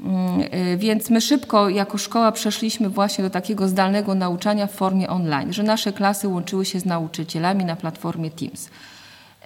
Mm, 0.00 0.40
y, 0.40 0.76
więc 0.76 1.10
my 1.10 1.20
szybko 1.20 1.68
jako 1.68 1.98
szkoła 1.98 2.32
przeszliśmy 2.32 2.88
właśnie 2.88 3.24
do 3.24 3.30
takiego 3.30 3.68
zdalnego 3.68 4.14
nauczania 4.14 4.66
w 4.66 4.72
formie 4.72 5.08
online, 5.08 5.52
że 5.52 5.62
nasze 5.62 5.92
klasy 5.92 6.28
łączyły 6.28 6.64
się 6.64 6.80
z 6.80 6.84
nauczycielami 6.84 7.64
na 7.64 7.76
platformie 7.76 8.30
Teams. 8.30 8.68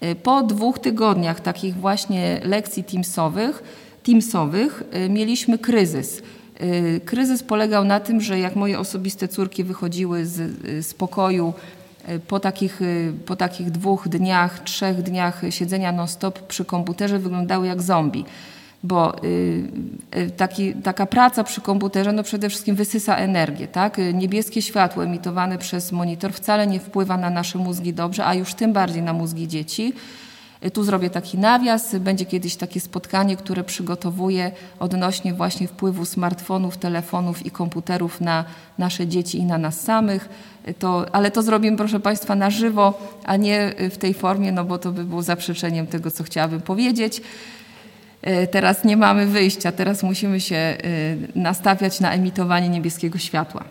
Y, 0.03 0.15
po 0.15 0.43
dwóch 0.43 0.79
tygodniach 0.79 1.41
takich 1.41 1.77
właśnie 1.77 2.41
lekcji 2.45 2.85
teamsowych, 2.85 3.63
teamsowych 4.03 4.83
mieliśmy 5.09 5.59
kryzys 5.59 6.23
Y, 6.63 7.01
kryzys 7.05 7.43
polegał 7.43 7.85
na 7.85 8.01
tym, 8.01 8.21
że 8.21 8.39
jak 8.39 8.57
moje 8.57 8.79
osobiste 8.79 9.29
córki 9.29 9.65
wychodziły 9.65 10.27
z, 10.27 10.39
y, 10.65 10.83
z 10.83 10.95
pokoju 10.95 11.55
y, 12.09 12.21
po 12.21 12.41
takich, 12.41 12.81
po 13.27 13.37
takich 13.37 13.71
dwóch 13.71 14.09
dniach, 14.09 14.63
trzech 14.65 15.03
dniach 15.03 15.43
siedzenia 15.51 15.93
non-stop 15.93 16.43
przy 16.43 16.65
komputerze, 16.65 17.19
wyglądały 17.19 17.67
jak 17.67 17.83
zombie. 17.83 18.25
Bo 18.83 19.17
taki, 20.37 20.75
taka 20.75 21.07
praca 21.07 21.45
przy 21.45 21.61
komputerze 21.61 22.13
no 22.13 22.23
przede 22.23 22.49
wszystkim 22.49 22.77
wysysa 22.77 23.17
energię. 23.17 23.69
Tak? 23.69 23.97
Niebieskie 24.15 24.63
światło 24.63 25.05
emitowane 25.05 25.59
przez 25.59 25.93
monitor 25.93 26.33
wcale 26.33 26.67
nie 26.67 26.81
wpływa 26.81 27.17
na 27.17 27.31
nasze 27.31 27.59
mózgi 27.59 27.95
dobrze, 27.95 28.27
a 28.27 28.35
już 28.35 28.55
tym 28.55 28.73
bardziej 28.73 29.03
na 29.03 29.13
mózgi 29.13 29.49
dzieci. 29.49 29.93
Tu 30.73 30.85
zrobię 30.85 31.11
taki 31.11 31.39
nawias. 31.39 31.97
Będzie 31.97 32.27
kiedyś 32.27 32.57
takie 32.57 32.81
spotkanie, 32.81 33.37
które 33.37 33.65
przygotowuję 33.65 34.51
odnośnie 34.79 35.35
właśnie 35.35 35.69
wpływu 35.69 36.05
smartfonów, 36.05 36.77
telefonów 36.77 37.47
i 37.47 37.51
komputerów 37.51 38.21
na 38.21 38.45
nasze 38.79 39.07
dzieci 39.07 39.39
i 39.39 39.45
na 39.45 39.59
nas 39.59 39.81
samych. 39.81 40.29
To, 40.79 41.07
ale 41.15 41.31
to 41.31 41.43
zrobimy, 41.43 41.77
proszę 41.77 42.01
Państwa, 42.01 42.35
na 42.35 42.51
żywo, 42.51 43.01
a 43.25 43.37
nie 43.37 43.75
w 43.91 43.99
tej 43.99 44.15
formie, 44.15 44.53
no 44.53 44.65
bo 44.65 44.79
to 44.79 44.93
by 44.93 45.05
było 45.05 45.23
zaprzeczeniem 45.23 45.87
tego, 45.87 46.11
co 46.11 46.25
chciałabym 46.25 46.61
powiedzieć. 46.61 47.23
E, 48.23 48.47
teraz 48.47 48.85
nie 48.85 48.97
mamy 48.97 49.27
wyjścia, 49.27 49.73
teraz 49.73 50.03
musimy 50.03 50.41
się 50.41 50.57
e, 50.57 50.79
nastawiać 51.35 52.01
na 52.01 52.13
emitowanie 52.13 52.69
niebieskiego 52.69 53.19
światła. 53.19 53.65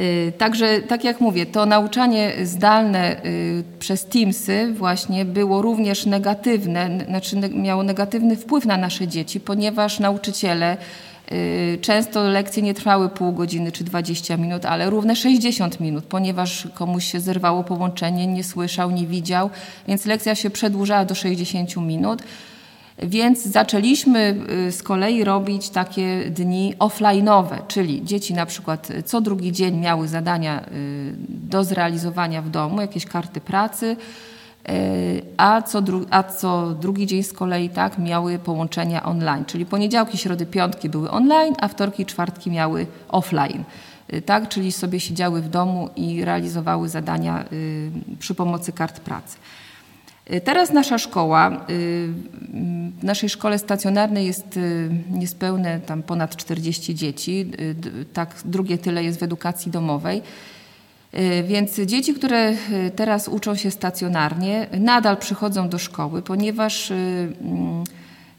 Y, 0.00 0.32
także, 0.38 0.80
tak 0.80 1.04
jak 1.04 1.20
mówię, 1.20 1.46
to 1.46 1.66
nauczanie 1.66 2.32
zdalne 2.42 3.16
przez 3.78 4.04
Teamsy 4.04 4.72
właśnie 4.72 5.24
było 5.24 5.62
również 5.62 6.06
negatywne, 6.06 6.98
znaczy 7.08 7.36
miało 7.36 7.82
negatywny 7.82 8.36
wpływ 8.36 8.66
na 8.66 8.76
nasze 8.76 9.08
dzieci, 9.08 9.40
ponieważ 9.40 10.00
nauczyciele 10.00 10.76
Często 11.80 12.24
lekcje 12.24 12.62
nie 12.62 12.74
trwały 12.74 13.08
pół 13.08 13.32
godziny 13.32 13.72
czy 13.72 13.84
20 13.84 14.36
minut, 14.36 14.64
ale 14.64 14.90
równe 14.90 15.16
60 15.16 15.80
minut, 15.80 16.04
ponieważ 16.04 16.68
komuś 16.74 17.04
się 17.04 17.20
zerwało 17.20 17.64
połączenie, 17.64 18.26
nie 18.26 18.44
słyszał, 18.44 18.90
nie 18.90 19.06
widział, 19.06 19.50
więc 19.88 20.06
lekcja 20.06 20.34
się 20.34 20.50
przedłużała 20.50 21.04
do 21.04 21.14
60 21.14 21.76
minut. 21.76 22.22
Więc 22.98 23.42
zaczęliśmy 23.42 24.36
y, 24.68 24.72
z 24.72 24.82
kolei 24.82 25.24
robić 25.24 25.68
takie 25.68 26.30
dni 26.30 26.74
offline'owe, 26.78 27.66
czyli 27.68 28.04
dzieci 28.04 28.34
na 28.34 28.46
przykład 28.46 28.88
co 29.04 29.20
drugi 29.20 29.52
dzień 29.52 29.76
miały 29.76 30.08
zadania 30.08 30.60
y, 30.60 31.14
do 31.28 31.64
zrealizowania 31.64 32.42
w 32.42 32.50
domu, 32.50 32.80
jakieś 32.80 33.06
karty 33.06 33.40
pracy, 33.40 33.96
y, 34.68 35.22
a 35.36 35.62
co, 35.62 35.82
a 36.10 36.22
co 36.22 36.74
drugi 36.74 37.06
dzień 37.06 37.22
z 37.22 37.32
kolei 37.32 37.68
tak 37.68 37.98
miały 37.98 38.38
połączenia 38.38 39.02
online, 39.02 39.44
czyli 39.44 39.66
poniedziałki, 39.66 40.18
środy, 40.18 40.46
piątki 40.46 40.88
były 40.88 41.10
online, 41.10 41.54
a 41.60 41.68
wtorki 41.68 42.02
i 42.02 42.06
czwartki 42.06 42.50
miały 42.50 42.86
offline. 43.08 43.64
Tak, 44.26 44.48
czyli 44.48 44.72
sobie 44.72 45.00
siedziały 45.00 45.42
w 45.42 45.48
domu 45.48 45.88
i 45.96 46.24
realizowały 46.24 46.88
zadania 46.88 47.44
przy 48.18 48.34
pomocy 48.34 48.72
kart 48.72 49.00
pracy. 49.00 49.36
Y, 50.34 50.40
teraz 50.40 50.72
nasza 50.72 50.98
szkoła, 50.98 51.66
y, 51.70 52.08
w 53.00 53.04
naszej 53.04 53.28
szkole 53.28 53.58
stacjonarnej 53.58 54.26
jest 54.26 54.56
y, 54.56 54.90
niespełne 55.10 55.80
tam 55.80 56.02
ponad 56.02 56.36
40 56.36 56.94
dzieci, 56.94 57.50
tak 58.12 58.34
drugie 58.44 58.78
tyle 58.78 59.04
jest 59.04 59.20
w 59.20 59.22
edukacji 59.22 59.72
domowej. 59.72 60.22
Więc 61.44 61.80
dzieci, 61.80 62.14
które 62.14 62.54
teraz 62.96 63.28
uczą 63.28 63.54
się 63.54 63.70
stacjonarnie, 63.70 64.66
nadal 64.80 65.16
przychodzą 65.16 65.68
do 65.68 65.78
szkoły, 65.78 66.22
ponieważ 66.22 66.90
mm, 66.90 67.84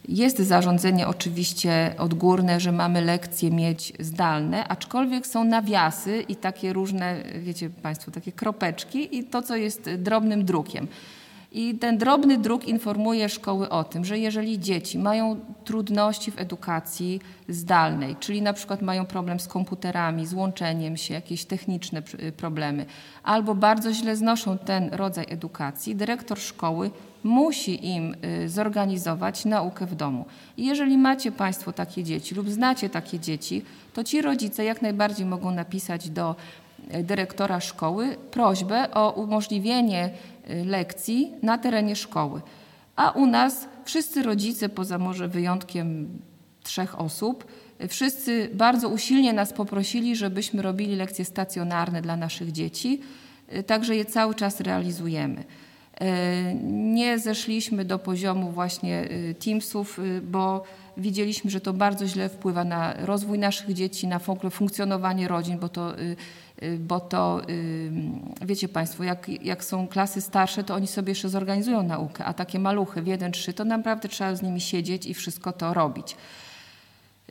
jest 0.08 0.38
zarządzenie 0.38 1.08
oczywiście 1.08 1.94
odgórne, 1.98 2.60
że 2.60 2.72
mamy 2.72 3.02
lekcje 3.02 3.50
mieć 3.50 3.92
zdalne, 4.00 4.68
aczkolwiek 4.68 5.26
są 5.26 5.44
nawiasy 5.44 6.24
i 6.28 6.36
takie 6.36 6.72
różne, 6.72 7.22
wiecie 7.38 7.70
Państwo, 7.70 8.10
takie 8.10 8.32
kropeczki 8.32 9.18
i 9.18 9.24
to, 9.24 9.42
co 9.42 9.56
jest 9.56 9.90
drobnym 9.98 10.44
drukiem. 10.44 10.88
I 11.52 11.74
ten 11.74 11.98
drobny 11.98 12.38
druk 12.38 12.68
informuje 12.68 13.28
szkoły 13.28 13.68
o 13.68 13.84
tym, 13.84 14.04
że 14.04 14.18
jeżeli 14.18 14.58
dzieci 14.58 14.98
mają 14.98 15.40
trudności 15.64 16.30
w 16.30 16.38
edukacji 16.38 17.20
zdalnej, 17.48 18.16
czyli 18.20 18.42
na 18.42 18.52
przykład 18.52 18.82
mają 18.82 19.06
problem 19.06 19.40
z 19.40 19.48
komputerami, 19.48 20.26
z 20.26 20.34
łączeniem 20.34 20.96
się, 20.96 21.14
jakieś 21.14 21.44
techniczne 21.44 22.02
problemy, 22.36 22.86
albo 23.22 23.54
bardzo 23.54 23.92
źle 23.92 24.16
znoszą 24.16 24.58
ten 24.58 24.88
rodzaj 24.92 25.26
edukacji, 25.28 25.96
dyrektor 25.96 26.38
szkoły 26.38 26.90
musi 27.24 27.86
im 27.86 28.16
y, 28.44 28.48
zorganizować 28.48 29.44
naukę 29.44 29.86
w 29.86 29.94
domu. 29.94 30.24
I 30.56 30.66
jeżeli 30.66 30.98
macie 30.98 31.32
Państwo 31.32 31.72
takie 31.72 32.04
dzieci 32.04 32.34
lub 32.34 32.50
znacie 32.50 32.90
takie 32.90 33.18
dzieci, 33.18 33.62
to 33.94 34.04
ci 34.04 34.22
rodzice 34.22 34.64
jak 34.64 34.82
najbardziej 34.82 35.26
mogą 35.26 35.50
napisać 35.50 36.10
do 36.10 36.36
y, 36.94 37.02
dyrektora 37.02 37.60
szkoły 37.60 38.16
prośbę 38.30 38.90
o 38.94 39.10
umożliwienie 39.10 40.10
Y, 40.37 40.37
lekcji 40.64 41.32
na 41.42 41.58
terenie 41.58 41.96
szkoły. 41.96 42.40
A 42.96 43.10
u 43.10 43.26
nas 43.26 43.68
wszyscy 43.84 44.22
rodzice, 44.22 44.68
poza 44.68 44.98
może 44.98 45.28
wyjątkiem 45.28 46.08
trzech 46.62 47.00
osób, 47.00 47.44
y, 47.84 47.88
wszyscy 47.88 48.50
bardzo 48.54 48.88
usilnie 48.88 49.32
nas 49.32 49.52
poprosili, 49.52 50.16
żebyśmy 50.16 50.62
robili 50.62 50.96
lekcje 50.96 51.24
stacjonarne 51.24 52.02
dla 52.02 52.16
naszych 52.16 52.52
dzieci, 52.52 53.00
y, 53.56 53.62
także 53.62 53.96
je 53.96 54.04
cały 54.04 54.34
czas 54.34 54.60
realizujemy. 54.60 55.44
Nie 56.62 57.18
zeszliśmy 57.18 57.84
do 57.84 57.98
poziomu 57.98 58.50
właśnie 58.50 59.08
Teamsów, 59.44 60.00
bo 60.22 60.62
widzieliśmy, 60.96 61.50
że 61.50 61.60
to 61.60 61.72
bardzo 61.72 62.06
źle 62.06 62.28
wpływa 62.28 62.64
na 62.64 62.94
rozwój 62.98 63.38
naszych 63.38 63.72
dzieci, 63.72 64.06
na 64.06 64.18
funkcjonowanie 64.50 65.28
rodzin, 65.28 65.58
bo 65.58 65.68
to 65.68 66.00
Y, 66.00 66.16
bo 66.78 67.00
to 67.00 67.40
y, 67.50 67.90
wiecie 68.46 68.68
Państwo, 68.68 69.04
jak, 69.04 69.28
jak 69.44 69.64
są 69.64 69.88
klasy 69.88 70.20
starsze, 70.20 70.64
to 70.64 70.74
oni 70.74 70.86
sobie 70.86 71.10
jeszcze 71.10 71.28
zorganizują 71.28 71.82
naukę, 71.82 72.24
a 72.24 72.34
takie 72.34 72.58
maluchy 72.58 73.02
w 73.02 73.04
1-3 73.04 73.52
to 73.52 73.64
naprawdę 73.64 74.08
trzeba 74.08 74.34
z 74.34 74.42
nimi 74.42 74.60
siedzieć 74.60 75.06
i 75.06 75.14
wszystko 75.14 75.52
to 75.52 75.74
robić. 75.74 76.16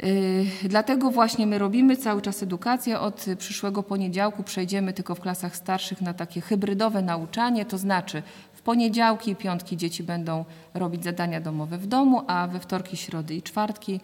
Y, 0.03 0.45
dlatego 0.63 1.11
właśnie 1.11 1.47
my 1.47 1.57
robimy 1.57 1.97
cały 1.97 2.21
czas 2.21 2.43
edukację. 2.43 2.99
Od 2.99 3.25
przyszłego 3.37 3.83
poniedziałku 3.83 4.43
przejdziemy 4.43 4.93
tylko 4.93 5.15
w 5.15 5.19
klasach 5.19 5.55
starszych 5.55 6.01
na 6.01 6.13
takie 6.13 6.41
hybrydowe 6.41 7.01
nauczanie, 7.01 7.65
to 7.65 7.77
znaczy 7.77 8.23
w 8.53 8.61
poniedziałki 8.61 9.31
i 9.31 9.35
piątki 9.35 9.77
dzieci 9.77 10.03
będą 10.03 10.45
robić 10.73 11.03
zadania 11.03 11.41
domowe 11.41 11.77
w 11.77 11.87
domu, 11.87 12.21
a 12.27 12.47
we 12.47 12.59
wtorki, 12.59 12.97
środy 12.97 13.35
i 13.35 13.41
czwartki 13.41 13.99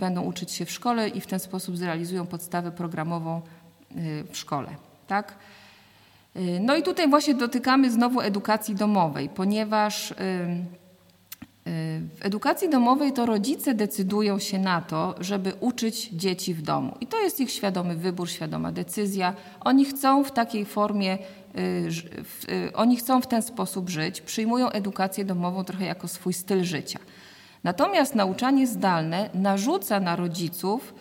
będą 0.00 0.22
uczyć 0.22 0.52
się 0.52 0.64
w 0.64 0.70
szkole 0.70 1.08
i 1.08 1.20
w 1.20 1.26
ten 1.26 1.38
sposób 1.38 1.76
zrealizują 1.76 2.26
podstawę 2.26 2.72
programową 2.72 3.42
Y, 3.42 3.57
w 4.30 4.36
szkole. 4.36 4.68
Tak? 5.06 5.34
Y, 6.36 6.60
no 6.60 6.76
i 6.76 6.82
tutaj 6.82 7.08
właśnie 7.08 7.34
dotykamy 7.34 7.90
znowu 7.90 8.20
edukacji 8.20 8.74
domowej, 8.74 9.28
ponieważ 9.28 10.10
y, 10.10 10.14
w 11.66 12.18
edukacji 12.20 12.70
domowej 12.70 13.12
to 13.12 13.26
rodzice 13.26 13.74
decydują 13.74 14.38
się 14.38 14.58
na 14.58 14.80
to, 14.80 15.14
żeby 15.20 15.52
uczyć 15.60 16.08
dzieci 16.08 16.54
w 16.54 16.62
domu. 16.62 16.96
I 17.00 17.06
to 17.06 17.20
jest 17.20 17.40
ich 17.40 17.50
świadomy 17.50 17.96
wybór, 17.96 18.30
świadoma 18.30 18.72
decyzja. 18.72 19.34
Oni 19.60 19.84
chcą 19.84 20.24
w 20.24 20.32
takiej 20.32 20.64
formie, 20.64 21.18
oni 22.74 22.96
chcą 22.96 23.20
w 23.20 23.26
ten 23.26 23.42
sposób 23.42 23.88
żyć, 23.90 24.20
przyjmują 24.20 24.70
edukację 24.70 25.24
domową 25.24 25.64
trochę 25.64 25.84
jako 25.84 26.08
swój 26.08 26.32
styl 26.32 26.64
życia. 26.64 26.98
Natomiast 27.64 28.14
nauczanie 28.14 28.66
zdalne 28.66 29.30
narzuca 29.34 30.00
na 30.00 30.16
rodziców 30.16 30.94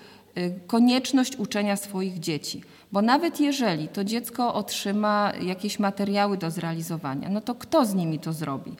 konieczność 0.67 1.35
uczenia 1.35 1.75
swoich 1.75 2.19
dzieci. 2.19 2.61
Bo 2.91 3.01
nawet 3.01 3.39
jeżeli 3.39 3.87
to 3.87 4.03
dziecko 4.03 4.53
otrzyma 4.53 5.33
jakieś 5.41 5.79
materiały 5.79 6.37
do 6.37 6.51
zrealizowania, 6.51 7.29
no 7.29 7.41
to 7.41 7.55
kto 7.55 7.85
z 7.85 7.93
nimi 7.93 8.19
to 8.19 8.33
zrobi? 8.33 8.71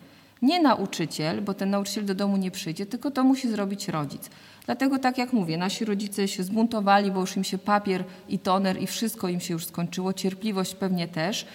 Nie 0.41 0.62
nauczyciel, 0.62 1.41
bo 1.41 1.54
ten 1.54 1.70
nauczyciel 1.70 2.06
do 2.06 2.15
domu 2.15 2.38
nie 2.38 2.52
przyjdzie, 2.52 2.86
tylko 2.86 3.12
to 3.12 3.24
musi 3.24 3.50
zrobić 3.50 3.88
rodzic. 3.88 4.30
Dlatego, 4.65 5.00
tak 5.00 5.17
jak 5.17 5.34
mówię, 5.34 5.58
nasi 5.58 5.86
rodzice 5.86 6.28
się 6.28 6.43
zbuntowali, 6.43 7.12
bo 7.12 7.20
już 7.20 7.38
im 7.38 7.43
się 7.43 7.58
papier 7.58 8.04
i 8.30 8.39
toner 8.39 8.82
i 8.82 8.88
wszystko 8.88 9.30
im 9.30 9.39
się 9.39 9.54
już 9.54 9.65
skończyło, 9.65 10.13
cierpliwość 10.13 10.76
pewnie 10.76 11.08
też. 11.08 11.46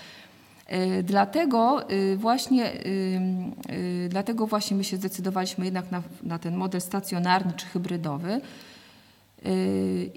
Y, 0.73 1.03
dlatego 1.03 1.91
y, 1.91 2.17
właśnie, 2.17 2.87
y, 2.87 4.09
dlatego 4.09 4.47
właśnie 4.47 4.77
my 4.77 4.85
się 4.85 4.97
zdecydowaliśmy 4.97 5.65
jednak 5.65 5.91
na, 5.91 6.03
na 6.23 6.39
ten 6.39 6.57
model 6.57 6.81
stacjonarny 6.81 7.53
czy 7.57 7.67
hybrydowy. 7.67 8.41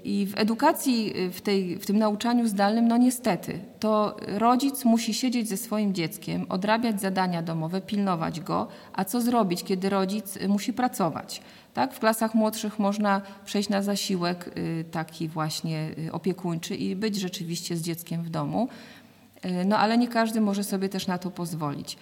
I 0.04 0.26
w 0.26 0.38
edukacji, 0.38 1.14
w, 1.32 1.40
tej, 1.40 1.78
w 1.78 1.86
tym 1.86 1.98
nauczaniu 1.98 2.48
zdalnym, 2.48 2.88
no 2.88 2.96
niestety, 2.96 3.58
to 3.80 4.16
rodzic 4.26 4.84
musi 4.84 5.14
siedzieć 5.14 5.48
ze 5.48 5.56
swoim 5.56 5.94
dzieckiem, 5.94 6.46
odrabiać 6.48 7.00
zadania 7.00 7.42
domowe, 7.42 7.80
pilnować 7.80 8.40
go, 8.40 8.68
a 8.92 9.04
co 9.04 9.20
zrobić, 9.20 9.64
kiedy 9.64 9.88
rodzic 9.88 10.38
musi 10.48 10.72
pracować? 10.72 11.42
Tak? 11.74 11.94
W 11.94 11.98
klasach 11.98 12.34
młodszych 12.34 12.78
można 12.78 13.22
przejść 13.44 13.68
na 13.68 13.82
zasiłek 13.82 14.50
y, 14.58 14.84
taki 14.90 15.28
właśnie 15.28 15.90
y, 16.08 16.12
opiekuńczy 16.12 16.74
i 16.74 16.96
być 16.96 17.16
rzeczywiście 17.16 17.76
z 17.76 17.82
dzieckiem 17.82 18.22
w 18.22 18.30
domu, 18.30 18.68
y, 19.44 19.64
no 19.64 19.78
ale 19.78 19.98
nie 19.98 20.08
każdy 20.08 20.40
może 20.40 20.64
sobie 20.64 20.88
też 20.88 21.06
na 21.06 21.18
to 21.18 21.30
pozwolić. 21.30 21.96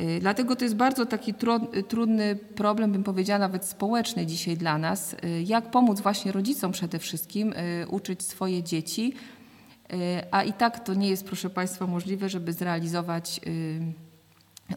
Y, 0.00 0.18
dlatego 0.20 0.56
to 0.56 0.64
jest 0.64 0.76
bardzo 0.76 1.06
taki 1.06 1.34
trudny 1.88 2.36
problem, 2.36 2.92
bym 2.92 3.04
powiedziała 3.04 3.38
nawet 3.38 3.64
społeczny 3.64 4.26
dzisiaj 4.26 4.56
dla 4.56 4.78
nas. 4.78 5.12
Y, 5.24 5.42
jak 5.42 5.70
pomóc 5.70 6.00
właśnie 6.00 6.32
rodzicom 6.32 6.72
przede 6.72 6.98
wszystkim 6.98 7.52
y, 7.52 7.86
uczyć 7.88 8.22
swoje 8.22 8.62
dzieci, 8.62 9.14
a 10.30 10.42
i 10.42 10.52
tak 10.52 10.84
to 10.84 10.94
nie 10.94 11.08
jest, 11.08 11.26
proszę 11.26 11.50
Państwa, 11.50 11.86
możliwe, 11.86 12.28
żeby 12.28 12.52
zrealizować 12.52 13.40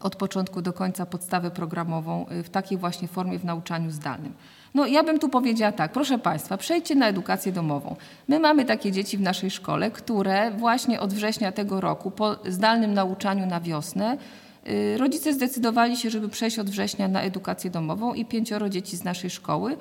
od 0.00 0.16
początku 0.16 0.62
do 0.62 0.72
końca 0.72 1.06
podstawę 1.06 1.50
programową 1.50 2.26
w 2.30 2.48
takiej 2.48 2.78
właśnie 2.78 3.08
formie 3.08 3.38
w 3.38 3.44
nauczaniu 3.44 3.90
zdalnym. 3.90 4.32
No 4.74 4.86
ja 4.86 5.02
bym 5.02 5.18
tu 5.18 5.28
powiedziała 5.28 5.72
tak, 5.72 5.92
proszę 5.92 6.18
Państwa, 6.18 6.56
przejdźcie 6.56 6.94
na 6.94 7.08
edukację 7.08 7.52
domową. 7.52 7.96
My 8.28 8.40
mamy 8.40 8.64
takie 8.64 8.92
dzieci 8.92 9.18
w 9.18 9.20
naszej 9.20 9.50
szkole, 9.50 9.90
które 9.90 10.50
właśnie 10.50 11.00
od 11.00 11.14
września 11.14 11.52
tego 11.52 11.80
roku 11.80 12.10
po 12.10 12.36
zdalnym 12.48 12.94
nauczaniu 12.94 13.46
na 13.46 13.60
wiosnę 13.60 14.16
rodzice 14.96 15.32
zdecydowali 15.32 15.96
się, 15.96 16.10
żeby 16.10 16.28
przejść 16.28 16.58
od 16.58 16.70
września 16.70 17.08
na 17.08 17.22
edukację 17.22 17.70
domową 17.70 18.14
i 18.14 18.24
pięcioro 18.24 18.68
dzieci 18.68 18.96
z 18.96 19.04
naszej 19.04 19.30
szkoły 19.30 19.72
y, 19.72 19.76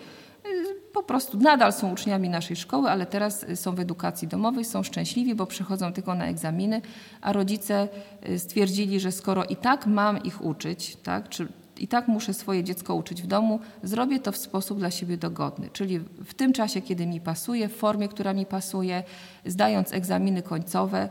po 0.93 1.03
prostu 1.03 1.37
nadal 1.37 1.73
są 1.73 1.91
uczniami 1.91 2.29
naszej 2.29 2.55
szkoły, 2.55 2.89
ale 2.89 3.05
teraz 3.05 3.45
są 3.55 3.75
w 3.75 3.79
edukacji 3.79 4.27
domowej, 4.27 4.65
są 4.65 4.83
szczęśliwi, 4.83 5.35
bo 5.35 5.45
przychodzą 5.45 5.93
tylko 5.93 6.15
na 6.15 6.25
egzaminy, 6.25 6.81
a 7.21 7.33
rodzice 7.33 7.87
y, 8.29 8.39
stwierdzili, 8.39 8.99
że 8.99 9.11
skoro 9.11 9.43
i 9.43 9.55
tak 9.55 9.85
mam 9.87 10.23
ich 10.23 10.45
uczyć, 10.45 10.95
tak, 10.95 11.29
czy 11.29 11.47
i 11.77 11.87
tak 11.87 12.07
muszę 12.07 12.33
swoje 12.33 12.63
dziecko 12.63 12.95
uczyć 12.95 13.21
w 13.21 13.27
domu, 13.27 13.59
zrobię 13.83 14.19
to 14.19 14.31
w 14.31 14.37
sposób 14.37 14.79
dla 14.79 14.91
siebie 14.91 15.17
dogodny, 15.17 15.69
czyli 15.73 15.99
w 15.99 16.33
tym 16.33 16.53
czasie, 16.53 16.81
kiedy 16.81 17.07
mi 17.07 17.21
pasuje, 17.21 17.67
w 17.67 17.75
formie, 17.75 18.07
która 18.07 18.33
mi 18.33 18.45
pasuje, 18.45 19.03
zdając 19.45 19.93
egzaminy 19.93 20.41
końcowe 20.41 21.09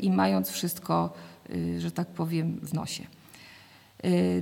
i 0.00 0.10
mając 0.10 0.50
wszystko 0.50 1.12
Y, 1.39 1.39
że 1.78 1.90
tak 1.90 2.08
powiem, 2.08 2.60
w 2.62 2.74
nosie. 2.74 3.04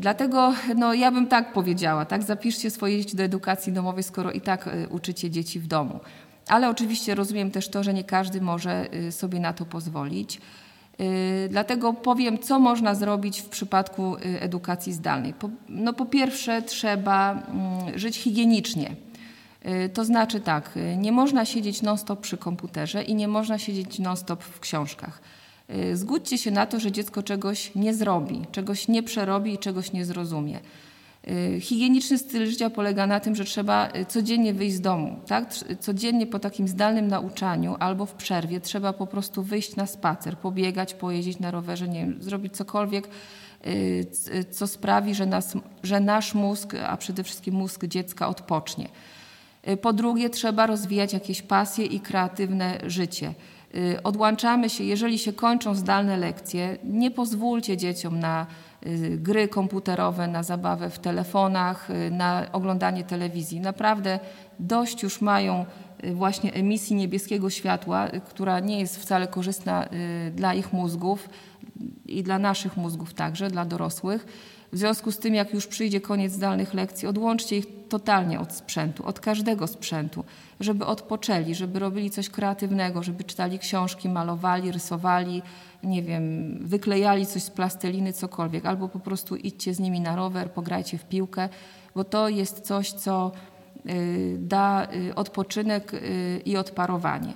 Dlatego 0.00 0.54
no, 0.76 0.94
ja 0.94 1.10
bym 1.10 1.26
tak 1.26 1.52
powiedziała, 1.52 2.04
tak, 2.04 2.22
zapiszcie 2.22 2.70
swoje 2.70 2.98
dzieci 2.98 3.16
do 3.16 3.22
edukacji 3.22 3.72
domowej, 3.72 4.02
skoro 4.02 4.32
i 4.32 4.40
tak 4.40 4.70
uczycie 4.90 5.30
dzieci 5.30 5.60
w 5.60 5.66
domu. 5.66 6.00
Ale 6.48 6.70
oczywiście 6.70 7.14
rozumiem 7.14 7.50
też 7.50 7.68
to, 7.68 7.82
że 7.82 7.94
nie 7.94 8.04
każdy 8.04 8.40
może 8.40 8.88
sobie 9.10 9.40
na 9.40 9.52
to 9.52 9.64
pozwolić. 9.64 10.40
Dlatego 11.50 11.92
powiem, 11.92 12.38
co 12.38 12.58
można 12.58 12.94
zrobić 12.94 13.40
w 13.40 13.48
przypadku 13.48 14.16
edukacji 14.40 14.92
zdalnej. 14.92 15.34
Po, 15.34 15.50
no, 15.68 15.92
po 15.92 16.06
pierwsze, 16.06 16.62
trzeba 16.62 17.32
mm, 17.32 17.98
żyć 17.98 18.16
higienicznie. 18.16 18.96
To 19.94 20.04
znaczy 20.04 20.40
tak, 20.40 20.78
nie 20.96 21.12
można 21.12 21.44
siedzieć 21.44 21.82
non-stop 21.82 22.20
przy 22.20 22.36
komputerze 22.36 23.02
i 23.02 23.14
nie 23.14 23.28
można 23.28 23.58
siedzieć 23.58 23.98
non-stop 23.98 24.42
w 24.42 24.60
książkach. 24.60 25.20
Y, 25.76 25.96
zgódźcie 25.96 26.38
się 26.38 26.50
na 26.50 26.66
to, 26.66 26.80
że 26.80 26.92
dziecko 26.92 27.22
czegoś 27.22 27.74
nie 27.74 27.94
zrobi, 27.94 28.46
czegoś 28.52 28.88
nie 28.88 29.02
przerobi 29.02 29.54
i 29.54 29.58
czegoś 29.58 29.92
nie 29.92 30.04
zrozumie. 30.04 30.60
Y, 31.28 31.60
higieniczny 31.60 32.18
styl 32.18 32.46
życia 32.46 32.70
polega 32.70 33.06
na 33.06 33.20
tym, 33.20 33.36
że 33.36 33.44
trzeba 33.44 33.88
y, 33.96 34.04
codziennie 34.04 34.54
wyjść 34.54 34.76
z 34.76 34.80
domu. 34.80 35.16
Tak? 35.26 35.54
Codziennie 35.80 36.26
po 36.26 36.38
takim 36.38 36.68
zdalnym 36.68 37.08
nauczaniu 37.08 37.76
albo 37.80 38.06
w 38.06 38.14
przerwie 38.14 38.60
trzeba 38.60 38.92
po 38.92 39.06
prostu 39.06 39.42
wyjść 39.42 39.76
na 39.76 39.86
spacer, 39.86 40.38
pobiegać, 40.38 40.94
pojeździć 40.94 41.38
na 41.38 41.50
rowerze, 41.50 41.88
nie 41.88 42.00
wiem, 42.00 42.22
zrobić 42.22 42.56
cokolwiek, 42.56 43.08
co 44.50 44.66
sprawi, 44.66 45.14
że, 45.14 45.26
nas, 45.26 45.56
że 45.82 46.00
nasz 46.00 46.34
mózg, 46.34 46.74
a 46.86 46.96
przede 46.96 47.24
wszystkim 47.24 47.54
mózg 47.54 47.84
dziecka 47.84 48.28
odpocznie. 48.28 48.88
Po 49.80 49.92
drugie, 49.92 50.30
trzeba 50.30 50.66
rozwijać 50.66 51.12
jakieś 51.12 51.42
pasje 51.42 51.86
i 51.86 52.00
kreatywne 52.00 52.78
życie. 52.86 53.34
Y, 53.74 54.02
odłączamy 54.02 54.70
się, 54.70 54.84
jeżeli 54.84 55.18
się 55.18 55.32
kończą 55.32 55.74
zdalne 55.74 56.16
lekcje, 56.16 56.78
nie 56.84 57.10
pozwólcie 57.10 57.76
dzieciom 57.76 58.20
na 58.20 58.46
y, 58.86 59.18
gry 59.18 59.48
komputerowe, 59.48 60.28
na 60.28 60.42
zabawę 60.42 60.90
w 60.90 60.98
telefonach, 60.98 61.90
y, 61.90 62.10
na 62.10 62.46
oglądanie 62.52 63.04
telewizji. 63.04 63.60
Naprawdę 63.60 64.20
dość 64.58 65.02
już 65.02 65.20
mają 65.20 65.64
właśnie 66.14 66.52
emisji 66.52 66.96
niebieskiego 66.96 67.50
światła, 67.50 68.08
która 68.28 68.60
nie 68.60 68.80
jest 68.80 68.96
wcale 69.00 69.26
korzystna 69.26 69.88
dla 70.32 70.54
ich 70.54 70.72
mózgów 70.72 71.28
i 72.06 72.22
dla 72.22 72.38
naszych 72.38 72.76
mózgów 72.76 73.14
także, 73.14 73.50
dla 73.50 73.64
dorosłych. 73.64 74.26
W 74.72 74.78
związku 74.78 75.12
z 75.12 75.18
tym, 75.18 75.34
jak 75.34 75.54
już 75.54 75.66
przyjdzie 75.66 76.00
koniec 76.00 76.32
zdalnych 76.32 76.74
lekcji, 76.74 77.08
odłączcie 77.08 77.56
ich 77.56 77.66
totalnie 77.88 78.40
od 78.40 78.52
sprzętu, 78.52 79.06
od 79.06 79.20
każdego 79.20 79.66
sprzętu, 79.66 80.24
żeby 80.60 80.86
odpoczęli, 80.86 81.54
żeby 81.54 81.78
robili 81.78 82.10
coś 82.10 82.30
kreatywnego, 82.30 83.02
żeby 83.02 83.24
czytali 83.24 83.58
książki, 83.58 84.08
malowali, 84.08 84.72
rysowali, 84.72 85.42
nie 85.82 86.02
wiem, 86.02 86.56
wyklejali 86.60 87.26
coś 87.26 87.42
z 87.42 87.50
plasteliny, 87.50 88.12
cokolwiek, 88.12 88.66
albo 88.66 88.88
po 88.88 88.98
prostu 88.98 89.36
idźcie 89.36 89.74
z 89.74 89.80
nimi 89.80 90.00
na 90.00 90.16
rower, 90.16 90.50
pograjcie 90.50 90.98
w 90.98 91.04
piłkę, 91.04 91.48
bo 91.94 92.04
to 92.04 92.28
jest 92.28 92.60
coś, 92.60 92.92
co 92.92 93.32
y, 93.86 94.36
da 94.38 94.88
y, 95.10 95.14
odpoczynek 95.14 95.94
y, 95.94 96.42
i 96.44 96.56
odparowanie. 96.56 97.32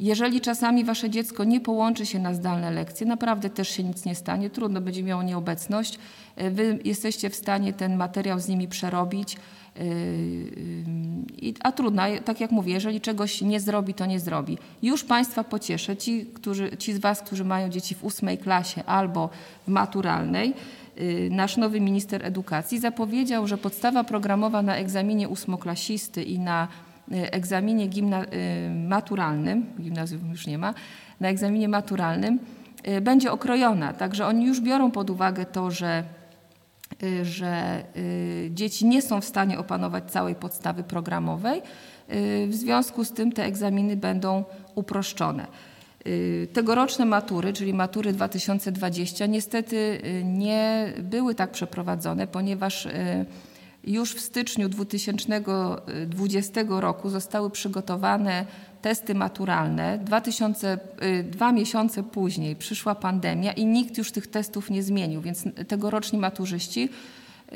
Jeżeli 0.00 0.40
czasami 0.40 0.84
wasze 0.84 1.10
dziecko 1.10 1.44
nie 1.44 1.60
połączy 1.60 2.06
się 2.06 2.18
na 2.18 2.34
zdalne 2.34 2.70
lekcje, 2.70 3.06
naprawdę 3.06 3.50
też 3.50 3.68
się 3.68 3.82
nic 3.82 4.04
nie 4.04 4.14
stanie, 4.14 4.50
trudno 4.50 4.80
będzie 4.80 5.02
miało 5.02 5.22
nieobecność, 5.22 5.98
e, 6.36 6.50
wy 6.50 6.78
jesteście 6.84 7.30
w 7.30 7.36
stanie 7.36 7.72
ten 7.72 7.96
materiał 7.96 8.40
z 8.40 8.48
nimi 8.48 8.68
przerobić. 8.68 9.36
E, 9.36 9.80
a 11.60 11.72
trudno, 11.72 12.02
tak 12.24 12.40
jak 12.40 12.50
mówię, 12.50 12.72
jeżeli 12.72 13.00
czegoś 13.00 13.42
nie 13.42 13.60
zrobi, 13.60 13.94
to 13.94 14.06
nie 14.06 14.20
zrobi. 14.20 14.58
Już 14.82 15.04
Państwa 15.04 15.44
pocieszę, 15.44 15.96
ci, 15.96 16.26
którzy, 16.26 16.76
ci 16.76 16.92
z 16.92 16.98
Was, 16.98 17.20
którzy 17.20 17.44
mają 17.44 17.68
dzieci 17.68 17.94
w 17.94 18.04
ósmej 18.04 18.38
klasie 18.38 18.84
albo 18.84 19.30
w 19.66 19.70
maturalnej, 19.70 20.54
e, 20.96 21.04
nasz 21.30 21.56
nowy 21.56 21.80
minister 21.80 22.26
edukacji 22.26 22.80
zapowiedział, 22.80 23.46
że 23.46 23.58
podstawa 23.58 24.04
programowa 24.04 24.62
na 24.62 24.76
egzaminie 24.76 25.28
ósmoklasisty 25.28 26.22
i 26.22 26.38
na 26.38 26.68
Y, 26.68 26.83
egzaminie 27.10 27.86
gimna, 27.86 28.24
y, 28.24 28.28
maturalnym, 28.88 29.66
gimnazjum 29.80 30.30
już 30.30 30.46
nie 30.46 30.58
ma, 30.58 30.74
na 31.20 31.28
egzaminie 31.28 31.68
maturalnym 31.68 32.38
y, 32.88 33.00
będzie 33.00 33.32
okrojona. 33.32 33.92
Także 33.92 34.26
oni 34.26 34.46
już 34.46 34.60
biorą 34.60 34.90
pod 34.90 35.10
uwagę 35.10 35.46
to, 35.46 35.70
że, 35.70 36.04
że 37.22 37.84
dzieci 38.50 38.86
nie 38.86 39.02
są 39.02 39.20
w 39.20 39.24
stanie 39.24 39.58
opanować 39.58 40.10
całej 40.10 40.34
podstawy 40.34 40.82
programowej. 40.82 41.62
W 42.48 42.54
związku 42.54 43.04
z 43.04 43.12
tym 43.12 43.32
te 43.32 43.44
egzaminy 43.44 43.96
będą 43.96 44.44
uproszczone. 44.74 45.46
Tegoroczne 46.52 47.04
matury, 47.04 47.52
czyli 47.52 47.74
matury 47.74 48.12
2020, 48.12 49.26
niestety 49.26 50.00
nie 50.24 50.92
były 50.98 51.34
tak 51.34 51.50
przeprowadzone, 51.50 52.26
ponieważ 52.26 52.88
już 53.86 54.14
w 54.14 54.20
styczniu 54.20 54.68
2020 54.68 56.60
roku 56.68 57.10
zostały 57.10 57.50
przygotowane 57.50 58.46
testy 58.82 59.14
maturalne. 59.14 59.98
2000, 59.98 60.78
y, 61.02 61.24
dwa 61.24 61.52
miesiące 61.52 62.02
później 62.02 62.56
przyszła 62.56 62.94
pandemia 62.94 63.52
i 63.52 63.66
nikt 63.66 63.98
już 63.98 64.12
tych 64.12 64.26
testów 64.26 64.70
nie 64.70 64.82
zmienił, 64.82 65.20
więc 65.20 65.44
tegoroczni 65.68 66.18
maturzyści 66.18 66.88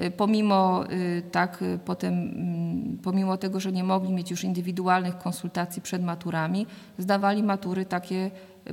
y, 0.02 0.10
pomimo 0.10 0.84
tak 1.32 1.64
potem 1.84 2.14
mm, 2.14 2.98
pomimo 3.02 3.36
tego, 3.36 3.60
że 3.60 3.72
nie 3.72 3.84
mogli 3.84 4.12
mieć 4.12 4.30
już 4.30 4.44
indywidualnych 4.44 5.18
konsultacji 5.18 5.82
przed 5.82 6.02
maturami, 6.02 6.66
zdawali 6.98 7.42
matury 7.42 7.84
takie 7.84 8.30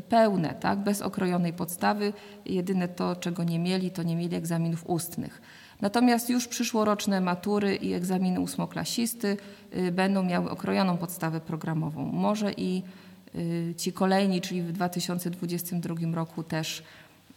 pełne, 0.09 0.55
tak, 0.59 0.79
bez 0.79 1.01
okrojonej 1.01 1.53
podstawy. 1.53 2.13
Jedyne 2.45 2.87
to, 2.87 3.15
czego 3.15 3.43
nie 3.43 3.59
mieli, 3.59 3.91
to 3.91 4.03
nie 4.03 4.15
mieli 4.15 4.35
egzaminów 4.35 4.89
ustnych. 4.89 5.41
Natomiast 5.81 6.29
już 6.29 6.47
przyszłoroczne 6.47 7.21
matury 7.21 7.75
i 7.75 7.93
egzaminy 7.93 8.39
ósmoklasisty 8.39 9.38
y, 9.77 9.91
będą 9.91 10.23
miały 10.23 10.49
okrojoną 10.49 10.97
podstawę 10.97 11.39
programową. 11.39 12.05
Może 12.05 12.53
i 12.53 12.83
y, 13.35 13.73
ci 13.77 13.93
kolejni, 13.93 14.41
czyli 14.41 14.61
w 14.61 14.71
2022 14.71 15.95
roku 16.13 16.43
też 16.43 16.83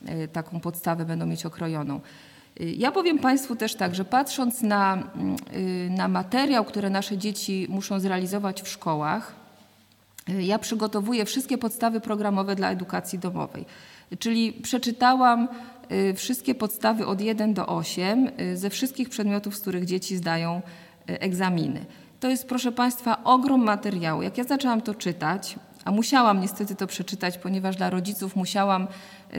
y, 0.08 0.28
taką 0.28 0.60
podstawę 0.60 1.04
będą 1.04 1.26
mieć 1.26 1.46
okrojoną. 1.46 2.00
Ja 2.76 2.92
powiem 2.92 3.18
Państwu 3.18 3.56
też 3.56 3.74
tak, 3.74 3.94
że 3.94 4.04
patrząc 4.04 4.62
na, 4.62 5.02
na 5.90 6.08
materiał, 6.08 6.64
który 6.64 6.90
nasze 6.90 7.18
dzieci 7.18 7.66
muszą 7.70 8.00
zrealizować 8.00 8.62
w 8.62 8.68
szkołach, 8.68 9.34
ja 10.28 10.58
przygotowuję 10.58 11.24
wszystkie 11.24 11.58
podstawy 11.58 12.00
programowe 12.00 12.56
dla 12.56 12.70
edukacji 12.70 13.18
domowej. 13.18 13.64
Czyli 14.18 14.52
przeczytałam 14.52 15.48
wszystkie 16.16 16.54
podstawy 16.54 17.06
od 17.06 17.20
1 17.20 17.54
do 17.54 17.66
8 17.66 18.30
y, 18.40 18.56
ze 18.56 18.70
wszystkich 18.70 19.08
przedmiotów, 19.08 19.56
z 19.56 19.60
których 19.60 19.84
dzieci 19.84 20.16
zdają 20.16 20.62
y, 21.10 21.20
egzaminy. 21.20 21.84
To 22.20 22.28
jest, 22.28 22.46
proszę 22.46 22.72
Państwa, 22.72 23.24
ogrom 23.24 23.64
materiału. 23.64 24.22
Jak 24.22 24.38
ja 24.38 24.44
zaczęłam 24.44 24.82
to 24.82 24.94
czytać, 24.94 25.56
a 25.84 25.90
musiałam 25.90 26.40
niestety 26.40 26.74
to 26.74 26.86
przeczytać, 26.86 27.38
ponieważ 27.38 27.76
dla 27.76 27.90
rodziców 27.90 28.36
musiałam 28.36 28.86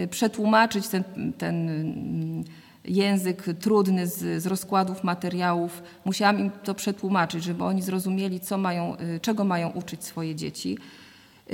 przetłumaczyć 0.09 0.88
ten, 0.88 1.03
ten 1.38 1.69
mm, 1.69 2.43
język 2.85 3.43
trudny 3.59 4.07
z, 4.07 4.43
z, 4.43 4.45
rozkładów 4.45 5.03
materiałów. 5.03 5.83
Musiałam 6.05 6.39
im 6.39 6.51
to 6.63 6.73
przetłumaczyć, 6.73 7.43
żeby 7.43 7.63
oni 7.63 7.81
zrozumieli, 7.81 8.39
co 8.39 8.57
mają, 8.57 8.97
czego 9.21 9.43
mają 9.43 9.69
uczyć 9.69 10.03
swoje 10.03 10.35
dzieci 10.35 10.77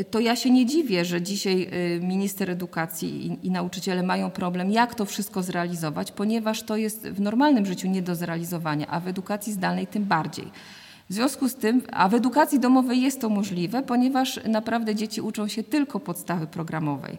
to 0.04 0.20
ja 0.20 0.36
się 0.36 0.52
nie 0.52 0.66
dziwię, 0.66 1.06
że 1.06 1.22
dzisiaj 1.22 1.70
y, 1.98 2.00
minister 2.04 2.52
edukacji 2.52 3.28
i, 3.28 3.48
i, 3.48 3.52
nauczyciele 3.52 4.04
mają 4.04 4.32
problem, 4.32 4.72
jak 4.72 4.96
to 4.96 5.06
wszystko 5.06 5.44
zrealizować, 5.44 6.12
ponieważ 6.12 6.64
to 6.64 6.78
jest 6.78 7.08
w 7.08 7.22
normalnym 7.22 7.66
życiu 7.66 7.88
nie 7.88 8.02
do 8.02 8.16
zrealizowania, 8.16 8.88
a 8.88 9.00
w 9.00 9.08
edukacji 9.08 9.54
zdalnej 9.54 9.88
tym 9.88 10.04
bardziej. 10.04 10.46
W 11.10 11.14
związku 11.14 11.50
z 11.50 11.56
tym, 11.56 11.82
a 11.92 12.10
w 12.10 12.14
edukacji 12.14 12.60
domowej 12.60 13.02
jest 13.02 13.22
to 13.22 13.30
możliwe, 13.30 13.84
ponieważ 13.84 14.40
naprawdę 14.48 14.96
dzieci 14.96 15.22
uczą 15.22 15.48
się 15.48 15.64
tylko 15.64 16.00
podstawy 16.00 16.48
programowej. 16.48 17.18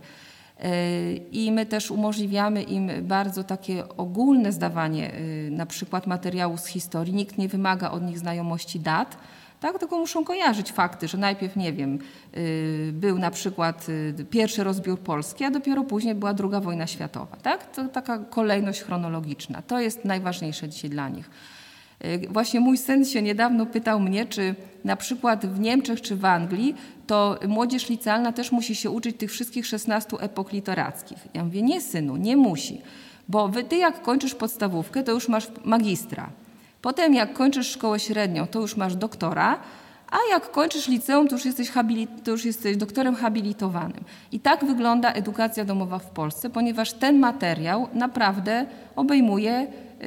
Y, 0.65 1.21
I 1.33 1.53
my 1.53 1.67
też 1.67 1.91
umożliwiamy 1.91 2.63
im 2.63 2.91
bardzo 3.03 3.45
takie 3.45 3.89
ogólne 3.89 4.53
zdawanie 4.53 5.15
y, 5.15 5.49
na 5.51 5.67
przykład 5.67 6.07
materiału 6.07 6.59
z 6.59 6.67
historii. 6.67 7.15
Nikt 7.15 7.39
nie 7.39 7.49
wymaga 7.49 7.91
od 7.91 8.03
nich 8.03 8.19
znajomości 8.19 8.81
dat, 8.81 9.17
tak? 9.61 9.79
tylko 9.79 9.99
muszą 9.99 10.25
kojarzyć 10.25 10.73
fakty, 10.73 11.09
że 11.09 11.19
najpierw, 11.19 11.57
nie 11.57 11.73
wiem, 11.73 11.99
y, 12.37 12.91
był 12.93 13.19
na 13.19 13.31
przykład 13.31 13.89
y, 13.89 14.25
pierwszy 14.31 14.65
rozbiór 14.65 15.01
Polski, 15.01 15.45
a 15.45 15.51
dopiero 15.51 15.85
później 15.85 16.15
była 16.15 16.35
druga 16.35 16.61
wojna 16.61 16.87
światowa. 16.87 17.37
Tak? 17.37 17.71
To 17.71 17.89
taka 17.89 18.19
kolejność 18.19 18.83
chronologiczna. 18.83 19.63
To 19.63 19.81
jest 19.81 20.05
najważniejsze 20.05 20.69
dzisiaj 20.69 20.91
dla 20.91 21.09
nich. 21.09 21.31
Y, 22.05 22.29
właśnie 22.31 22.61
mój 22.61 22.79
syn 22.79 23.05
się 23.05 23.23
niedawno 23.23 23.67
pytał 23.67 24.01
mnie, 24.01 24.27
czy 24.27 24.55
na 24.85 24.97
przykład 24.97 25.47
w 25.47 25.61
Niemczech 25.61 26.01
czy 26.01 26.17
w 26.17 26.25
Anglii 26.25 26.75
to 27.07 27.39
młodzież 27.49 27.89
licealna 27.89 28.33
też 28.33 28.53
musi 28.53 28.75
się 28.75 28.91
uczyć 28.91 29.17
tych 29.17 29.31
wszystkich 29.31 29.67
16 29.67 30.17
epok 30.21 30.53
literackich. 30.53 31.19
Ja 31.35 31.45
mówię, 31.45 31.63
nie 31.63 31.81
synu, 31.81 32.17
nie 32.17 32.37
musi, 32.37 32.81
bo 33.29 33.51
ty 33.69 33.77
jak 33.77 34.03
kończysz 34.03 34.35
podstawówkę, 34.35 35.03
to 35.03 35.13
już 35.13 35.29
masz 35.29 35.47
magistra. 35.65 36.31
Potem 36.83 37.15
jak 37.15 37.33
kończysz 37.33 37.71
szkołę 37.71 38.01
średnią, 38.01 38.47
to 38.47 38.61
już 38.61 38.77
masz 38.77 38.97
doktora, 38.97 39.59
a 40.11 40.17
jak 40.31 40.51
kończysz 40.51 40.89
liceum, 40.89 41.29
to 41.29 41.35
już 41.35 41.45
jesteś, 41.45 41.73
to 42.25 42.31
już 42.31 42.45
jesteś 42.45 42.77
doktorem 42.77 43.15
habilitowanym. 43.15 44.05
I 44.33 44.41
tak 44.41 44.65
wygląda 44.65 45.13
edukacja 45.13 45.65
domowa 45.65 45.99
w 45.99 46.11
Polsce, 46.11 46.51
ponieważ 46.51 46.93
ten 46.93 47.19
materiał 47.19 47.89
naprawdę 47.95 48.67
obejmuje 48.97 49.67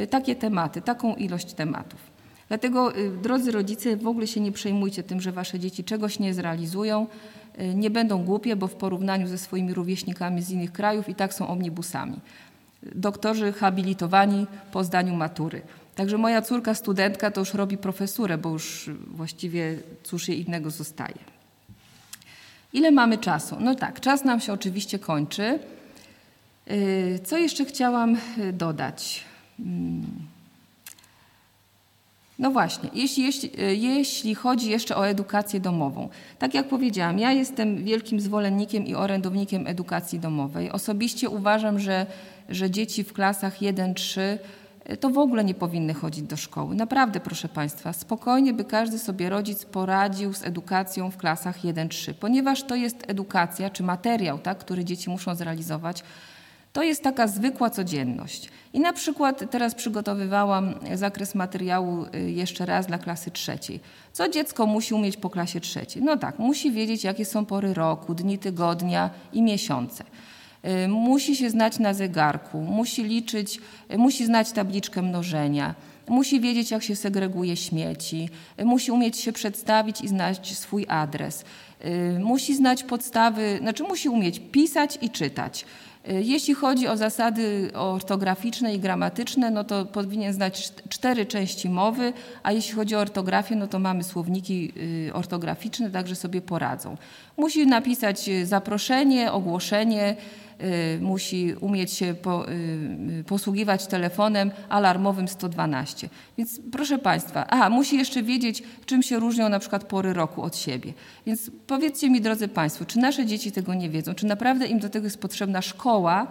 takie 0.09 0.35
tematy, 0.35 0.81
taką 0.81 1.15
ilość 1.15 1.53
tematów. 1.53 1.99
Dlatego, 2.47 2.93
drodzy 3.23 3.51
rodzice, 3.51 3.97
w 3.97 4.07
ogóle 4.07 4.27
się 4.27 4.39
nie 4.41 4.51
przejmujcie 4.51 5.03
tym, 5.03 5.21
że 5.21 5.31
wasze 5.31 5.59
dzieci 5.59 5.83
czegoś 5.83 6.19
nie 6.19 6.33
zrealizują. 6.33 7.07
Nie 7.75 7.89
będą 7.89 8.23
głupie, 8.23 8.55
bo 8.55 8.67
w 8.67 8.75
porównaniu 8.75 9.27
ze 9.27 9.37
swoimi 9.37 9.73
rówieśnikami 9.73 10.41
z 10.41 10.49
innych 10.49 10.71
krajów 10.71 11.09
i 11.09 11.15
tak 11.15 11.33
są 11.33 11.47
omnibusami. 11.47 12.19
Doktorzy 12.95 13.53
habilitowani 13.53 14.47
po 14.71 14.83
zdaniu 14.83 15.15
matury. 15.15 15.61
Także 15.99 16.17
moja 16.17 16.41
córka, 16.41 16.73
studentka, 16.73 17.31
to 17.31 17.41
już 17.41 17.53
robi 17.53 17.77
profesurę, 17.77 18.37
bo 18.37 18.49
już 18.49 18.89
właściwie 19.07 19.77
cóż 20.03 20.27
jej 20.27 20.45
innego 20.45 20.71
zostaje. 20.71 21.17
Ile 22.73 22.91
mamy 22.91 23.17
czasu? 23.17 23.57
No 23.59 23.75
tak, 23.75 23.99
czas 23.99 24.25
nam 24.25 24.39
się 24.39 24.53
oczywiście 24.53 24.99
kończy. 24.99 25.59
Y, 26.71 27.19
co 27.23 27.37
jeszcze 27.37 27.65
chciałam 27.65 28.17
y, 28.37 28.53
dodać? 28.53 29.23
Mm. 29.59 30.05
No 32.39 32.51
właśnie, 32.51 32.89
jeśli, 32.93 33.23
jeśli, 33.23 33.61
y, 33.63 33.75
jeśli, 33.75 34.35
chodzi 34.35 34.69
jeszcze 34.69 34.97
o 34.97 35.07
edukację 35.07 35.59
domową. 35.59 36.09
Tak 36.39 36.53
jak 36.53 36.67
powiedziałam, 36.67 37.19
ja 37.19 37.31
jestem 37.31 37.83
wielkim 37.83 38.19
zwolennikiem 38.19 38.87
i 38.87 38.95
orędownikiem 38.95 39.67
edukacji 39.67 40.19
domowej. 40.19 40.71
Osobiście 40.71 41.29
uważam, 41.29 41.79
że, 41.79 42.05
że 42.49 42.71
dzieci 42.71 43.03
w 43.03 43.13
klasach 43.13 43.59
1-3 43.59 44.21
to 44.97 45.09
w 45.09 45.17
ogóle 45.17 45.43
nie 45.43 45.53
powinny 45.53 45.93
chodzić 45.93 46.23
do 46.23 46.37
szkoły. 46.37 46.75
Naprawdę, 46.75 47.19
proszę 47.19 47.49
Państwa, 47.49 47.93
spokojnie 47.93 48.53
by 48.53 48.65
każdy 48.65 48.99
sobie 48.99 49.29
rodzic 49.29 49.65
poradził 49.65 50.33
z 50.33 50.43
edukacją 50.43 51.11
w 51.11 51.17
klasach 51.17 51.59
1-3, 51.59 52.13
ponieważ 52.13 52.63
to 52.63 52.75
jest 52.75 53.03
edukacja 53.07 53.69
czy 53.69 53.83
materiał, 53.83 54.39
tak, 54.39 54.57
który 54.57 54.85
dzieci 54.85 55.09
muszą 55.09 55.35
zrealizować. 55.35 56.03
To 56.73 56.83
jest 56.83 57.03
taka 57.03 57.27
zwykła 57.27 57.69
codzienność. 57.69 58.49
I 58.73 58.79
na 58.79 58.93
przykład 58.93 59.51
teraz 59.51 59.75
przygotowywałam 59.75 60.75
zakres 60.95 61.35
materiału 61.35 62.05
y, 62.15 62.31
jeszcze 62.31 62.65
raz 62.65 62.87
dla 62.87 62.97
klasy 62.97 63.31
trzeciej. 63.31 63.79
Co 64.13 64.29
dziecko 64.29 64.65
musi 64.65 64.93
umieć 64.93 65.17
po 65.17 65.29
klasie 65.29 65.59
trzeciej? 65.59 66.03
No 66.03 66.17
tak, 66.17 66.39
musi 66.39 66.71
wiedzieć, 66.71 67.03
jakie 67.03 67.25
są 67.25 67.45
pory 67.45 67.73
roku, 67.73 68.15
dni 68.15 68.37
tygodnia 68.37 69.09
i 69.33 69.41
miesiące. 69.41 70.03
Y, 70.65 70.87
musi 70.87 71.35
się 71.35 71.49
znać 71.49 71.79
na 71.79 71.93
zegarku, 71.93 72.61
musi 72.61 73.03
liczyć, 73.03 73.59
y, 73.93 73.97
musi 73.97 74.25
znać 74.25 74.51
tabliczkę 74.51 75.01
mnożenia, 75.01 75.75
musi 76.07 76.39
wiedzieć, 76.39 76.71
jak 76.71 76.83
się 76.83 76.95
segreguje 76.95 77.57
śmieci, 77.57 78.29
y, 78.59 78.65
musi 78.65 78.91
umieć 78.91 79.17
się 79.17 79.33
przedstawić 79.33 80.01
i 80.01 80.07
znać 80.07 80.57
swój 80.57 80.85
adres, 80.89 81.45
musi 82.19 82.55
znać 82.55 82.83
podstawy, 82.83 83.57
znaczy 83.61 83.83
musi 83.83 84.09
umieć 84.09 84.41
pisać 84.51 84.97
i 85.01 85.09
czytać. 85.09 85.65
Jeśli 86.07 86.53
chodzi 86.53 86.87
o 86.87 86.97
zasady 86.97 87.71
ortograficzne 87.73 88.75
i 88.75 88.79
gramatyczne, 88.79 89.51
no 89.51 89.63
to 89.63 89.85
powinien 89.85 90.33
znać 90.33 90.71
cztery 90.89 91.25
części 91.25 91.69
mowy, 91.69 92.13
a 92.43 92.51
jeśli 92.51 92.73
chodzi 92.73 92.95
o 92.95 92.99
ortografię, 92.99 93.55
no 93.55 93.67
to 93.67 93.79
mamy 93.79 94.03
słowniki 94.03 94.73
ortograficzne, 95.13 95.89
także 95.89 96.15
sobie 96.15 96.41
poradzą. 96.41 96.97
Musi 97.37 97.67
napisać 97.67 98.29
zaproszenie, 98.43 99.31
ogłoszenie, 99.31 100.15
musi 101.01 101.53
umieć 101.61 101.91
się 101.91 102.05
y, 102.05 102.15
y, 103.19 103.23
posługiwać 103.23 103.87
telefonem 103.87 104.51
alarmowym 104.69 105.27
112. 105.27 106.09
Więc 106.37 106.61
proszę 106.71 106.97
Państwa, 106.97 107.45
aha, 107.49 107.69
musi 107.69 107.97
jeszcze 107.97 108.23
wiedzieć, 108.23 108.63
czym 108.85 109.03
się 109.03 109.19
różnią 109.19 109.49
na 109.49 109.59
przykład 109.59 109.83
pory 109.83 110.13
roku 110.13 110.41
od 110.41 110.57
siebie. 110.57 110.93
Więc 111.25 111.51
powiedzcie 111.67 112.09
mi, 112.09 112.21
drodzy 112.21 112.47
Państwo, 112.47 112.85
czy 112.85 112.99
nasze 112.99 113.25
dzieci 113.25 113.51
tego 113.51 113.73
nie 113.73 113.89
wiedzą? 113.89 114.15
Czy 114.15 114.25
naprawdę 114.25 114.65
im 114.65 114.79
do 114.79 114.89
tego 114.89 115.05
jest 115.05 115.21
potrzebna 115.21 115.61
szkoła, 115.61 116.27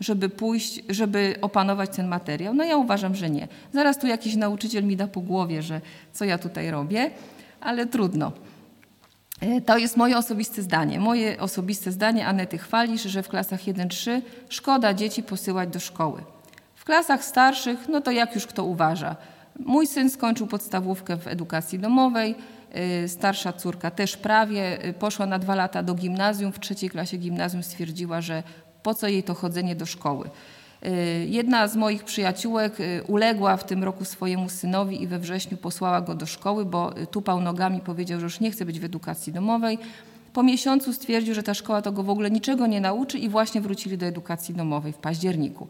żeby 0.00 0.28
pójść, 0.28 0.82
żeby 0.88 1.34
opanować 1.40 1.96
ten 1.96 2.08
materiał? 2.08 2.54
No 2.54 2.64
ja 2.64 2.76
uważam, 2.76 3.14
że 3.14 3.30
nie. 3.30 3.48
Zaraz 3.72 3.98
tu 3.98 4.06
jakiś 4.06 4.36
nauczyciel 4.36 4.84
mi 4.84 4.96
da 4.96 5.06
po 5.06 5.20
głowie, 5.20 5.62
że 5.62 5.80
co 6.12 6.24
ja 6.24 6.38
tutaj 6.38 6.70
robię, 6.70 7.10
ale 7.60 7.86
trudno. 7.86 8.32
E, 9.42 9.60
to 9.60 9.78
jest 9.78 9.96
moje 9.96 10.18
osobiste 10.18 10.62
zdanie. 10.62 11.00
Moje 11.00 11.40
osobiste 11.40 11.92
zdanie 11.92 12.26
Anety 12.26 12.58
Chwalisz, 12.58 13.02
że 13.02 13.22
w 13.22 13.28
klasach 13.28 13.60
1-3 13.60 14.22
szkoda 14.48 14.94
dzieci 14.94 15.22
posyłać 15.22 15.68
do 15.68 15.80
szkoły. 15.80 16.24
W 16.74 16.84
klasach 16.84 17.24
starszych, 17.24 17.88
no 17.88 18.00
to 18.00 18.10
jak 18.10 18.34
już 18.34 18.46
kto 18.46 18.64
uważa. 18.64 19.16
Mój 19.58 19.86
syn 19.86 20.10
skończył 20.10 20.46
podstawówkę 20.46 21.16
w 21.16 21.26
edukacji 21.26 21.78
domowej, 21.78 22.34
e, 22.70 23.08
starsza 23.08 23.52
córka 23.52 23.90
też 23.90 24.16
prawie, 24.16 24.82
e, 24.82 24.92
poszła 24.92 25.26
na 25.26 25.38
dwa 25.38 25.54
lata 25.54 25.82
do 25.82 25.94
gimnazjum, 25.94 26.52
w 26.52 26.60
trzeciej 26.60 26.90
klasie 26.90 27.16
gimnazjum 27.16 27.62
stwierdziła, 27.62 28.20
że 28.20 28.42
po 28.82 28.94
co 28.94 29.08
jej 29.08 29.22
to 29.22 29.34
chodzenie 29.34 29.76
do 29.76 29.86
szkoły. 29.86 30.30
Y, 30.86 31.26
jedna 31.28 31.68
z 31.68 31.76
moich 31.76 32.04
przyjaciółek 32.04 32.80
y, 32.80 33.02
uległa 33.06 33.56
w 33.56 33.64
tym 33.64 33.84
roku 33.84 34.04
swojemu 34.04 34.48
synowi 34.48 35.02
i 35.02 35.06
we 35.06 35.18
wrześniu 35.18 35.56
posłała 35.56 36.00
go 36.00 36.14
do 36.14 36.26
szkoły, 36.26 36.64
bo 36.64 36.98
y, 36.98 37.06
tupał 37.06 37.40
nogami, 37.40 37.80
powiedział, 37.80 38.20
że 38.20 38.26
już 38.26 38.40
nie 38.40 38.50
chce 38.50 38.64
być 38.64 38.80
w 38.80 38.84
edukacji 38.84 39.32
domowej. 39.32 39.78
Po 40.32 40.42
miesiącu 40.42 40.92
stwierdził, 40.92 41.34
że 41.34 41.42
ta 41.42 41.54
szkoła 41.54 41.82
to 41.82 41.92
go 41.92 42.02
w 42.02 42.10
ogóle 42.10 42.30
niczego 42.30 42.66
nie 42.66 42.80
nauczy 42.80 43.18
i 43.18 43.28
właśnie 43.28 43.60
wrócili 43.60 43.98
do 43.98 44.06
edukacji 44.06 44.54
domowej 44.54 44.92
w 44.92 44.96
październiku. 44.96 45.68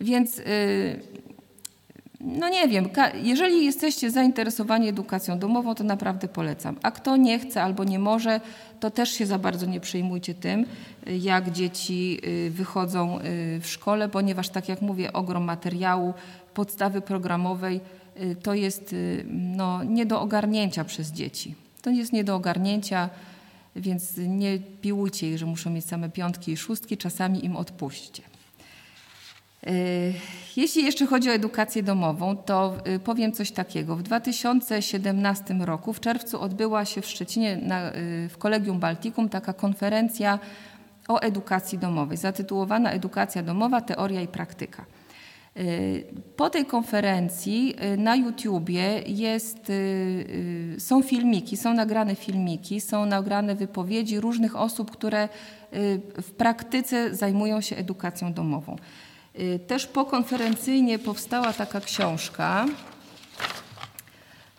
Więc 0.00 0.40
no 2.24 2.48
nie 2.48 2.68
wiem, 2.68 2.88
jeżeli 3.22 3.64
jesteście 3.64 4.10
zainteresowani 4.10 4.88
edukacją 4.88 5.38
domową, 5.38 5.74
to 5.74 5.84
naprawdę 5.84 6.28
polecam. 6.28 6.76
A 6.82 6.90
kto 6.90 7.16
nie 7.16 7.38
chce 7.38 7.62
albo 7.62 7.84
nie 7.84 7.98
może, 7.98 8.40
to 8.80 8.90
też 8.90 9.10
się 9.10 9.26
za 9.26 9.38
bardzo 9.38 9.66
nie 9.66 9.80
przejmujcie 9.80 10.34
tym, 10.34 10.66
jak 11.06 11.50
dzieci 11.50 12.20
y, 12.26 12.50
wychodzą 12.50 13.18
y, 13.18 13.22
w 13.60 13.66
szkole, 13.66 14.08
ponieważ 14.08 14.48
tak 14.48 14.68
jak 14.68 14.82
mówię, 14.82 15.12
ogrom 15.12 15.44
materiału, 15.44 16.14
podstawy 16.54 17.00
programowej 17.00 17.80
y, 18.20 18.36
to 18.42 18.54
jest 18.54 18.94
no, 19.30 19.84
nie 19.84 20.06
do 20.06 20.20
ogarnięcia 20.20 20.84
przez 20.84 21.12
dzieci. 21.12 21.54
To 21.82 21.90
jest 21.90 22.12
nie 22.12 22.24
do 22.24 22.34
ogarnięcia, 22.34 23.10
więc 23.76 24.16
nie 24.16 24.58
piłujcie 24.58 25.30
ich, 25.30 25.38
że 25.38 25.46
muszą 25.46 25.70
mieć 25.70 25.84
same 25.84 26.10
piątki 26.10 26.52
i 26.52 26.56
szóstki, 26.56 26.96
czasami 26.96 27.44
im 27.44 27.56
odpuśćcie. 27.56 28.33
Jeśli 30.56 30.84
jeszcze 30.84 31.06
chodzi 31.06 31.30
o 31.30 31.32
edukację 31.32 31.82
domową, 31.82 32.36
to 32.36 32.76
y, 32.88 32.98
powiem 32.98 33.32
coś 33.32 33.50
takiego. 33.50 33.96
W 33.96 34.02
2017 34.02 35.54
roku, 35.60 35.92
w 35.92 36.00
czerwcu, 36.00 36.40
odbyła 36.40 36.84
się 36.84 37.00
w 37.00 37.06
Szczecinie 37.06 37.56
na, 37.56 37.94
y, 37.94 38.28
w 38.28 38.38
Kolegium 38.38 38.80
Baltikum 38.80 39.28
taka 39.28 39.52
konferencja 39.52 40.38
o 41.08 41.20
edukacji 41.20 41.78
domowej, 41.78 42.16
zatytułowana 42.16 42.90
Edukacja 42.90 43.42
domowa, 43.42 43.80
teoria 43.80 44.20
i 44.20 44.28
praktyka. 44.28 44.84
Y, 45.56 46.04
po 46.36 46.50
tej 46.50 46.66
konferencji 46.66 47.76
na 47.98 48.16
YouTubie 48.16 49.02
jest, 49.06 49.72
są 50.78 51.02
filmiki, 51.02 51.56
są 51.56 51.74
nagrane 51.74 52.14
filmiki, 52.14 52.80
są 52.80 53.06
nagrane 53.06 53.54
wypowiedzi 53.54 54.20
różnych 54.20 54.56
osób, 54.56 54.90
które 54.90 55.28
w 56.22 56.30
praktyce 56.36 57.14
zajmują 57.14 57.60
się 57.60 57.76
edukacją 57.76 58.32
domową. 58.32 58.76
Y, 59.40 59.58
też 59.58 59.86
pokonferencyjnie 59.86 60.98
powstała 60.98 61.52
taka 61.52 61.80
książka. 61.80 62.66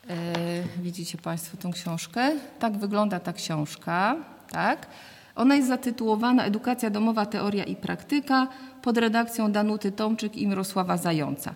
Y, 0.10 0.14
widzicie 0.82 1.18
Państwo 1.18 1.58
tą 1.58 1.72
książkę? 1.72 2.32
Tak 2.60 2.78
wygląda 2.78 3.20
ta 3.20 3.34
książka. 3.34 4.16
Tak? 4.50 4.88
Ona 5.36 5.56
jest 5.56 5.68
zatytułowana 5.68 6.46
Edukacja 6.46 6.90
domowa, 6.90 7.26
teoria 7.26 7.64
i 7.64 7.76
praktyka 7.76 8.48
pod 8.82 8.98
redakcją 8.98 9.52
Danuty 9.52 9.92
Tomczyk 9.92 10.36
i 10.36 10.48
Mirosława 10.48 10.98
Zająca. 10.98 11.56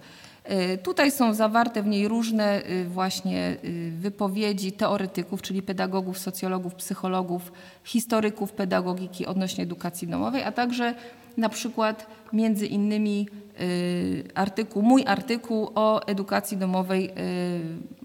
Y, 0.51 0.77
tutaj 0.77 1.11
są 1.11 1.33
zawarte 1.33 1.83
w 1.83 1.87
niej 1.87 2.07
różne 2.07 2.61
właśnie 2.87 3.55
wypowiedzi 3.99 4.71
teoretyków, 4.71 5.41
czyli 5.41 5.61
pedagogów, 5.61 6.19
socjologów, 6.19 6.75
psychologów, 6.75 7.51
historyków 7.83 8.51
pedagogiki 8.51 9.25
odnośnie 9.25 9.63
edukacji 9.63 10.07
domowej, 10.07 10.43
a 10.43 10.51
także 10.51 10.95
na 11.37 11.49
przykład 11.49 12.07
między 12.33 12.67
innymi 12.67 13.27
y, 13.61 14.23
artykuł, 14.35 14.83
mój 14.83 15.03
artykuł 15.07 15.71
o 15.75 16.07
edukacji 16.07 16.57
domowej 16.57 17.09
y, 17.09 17.11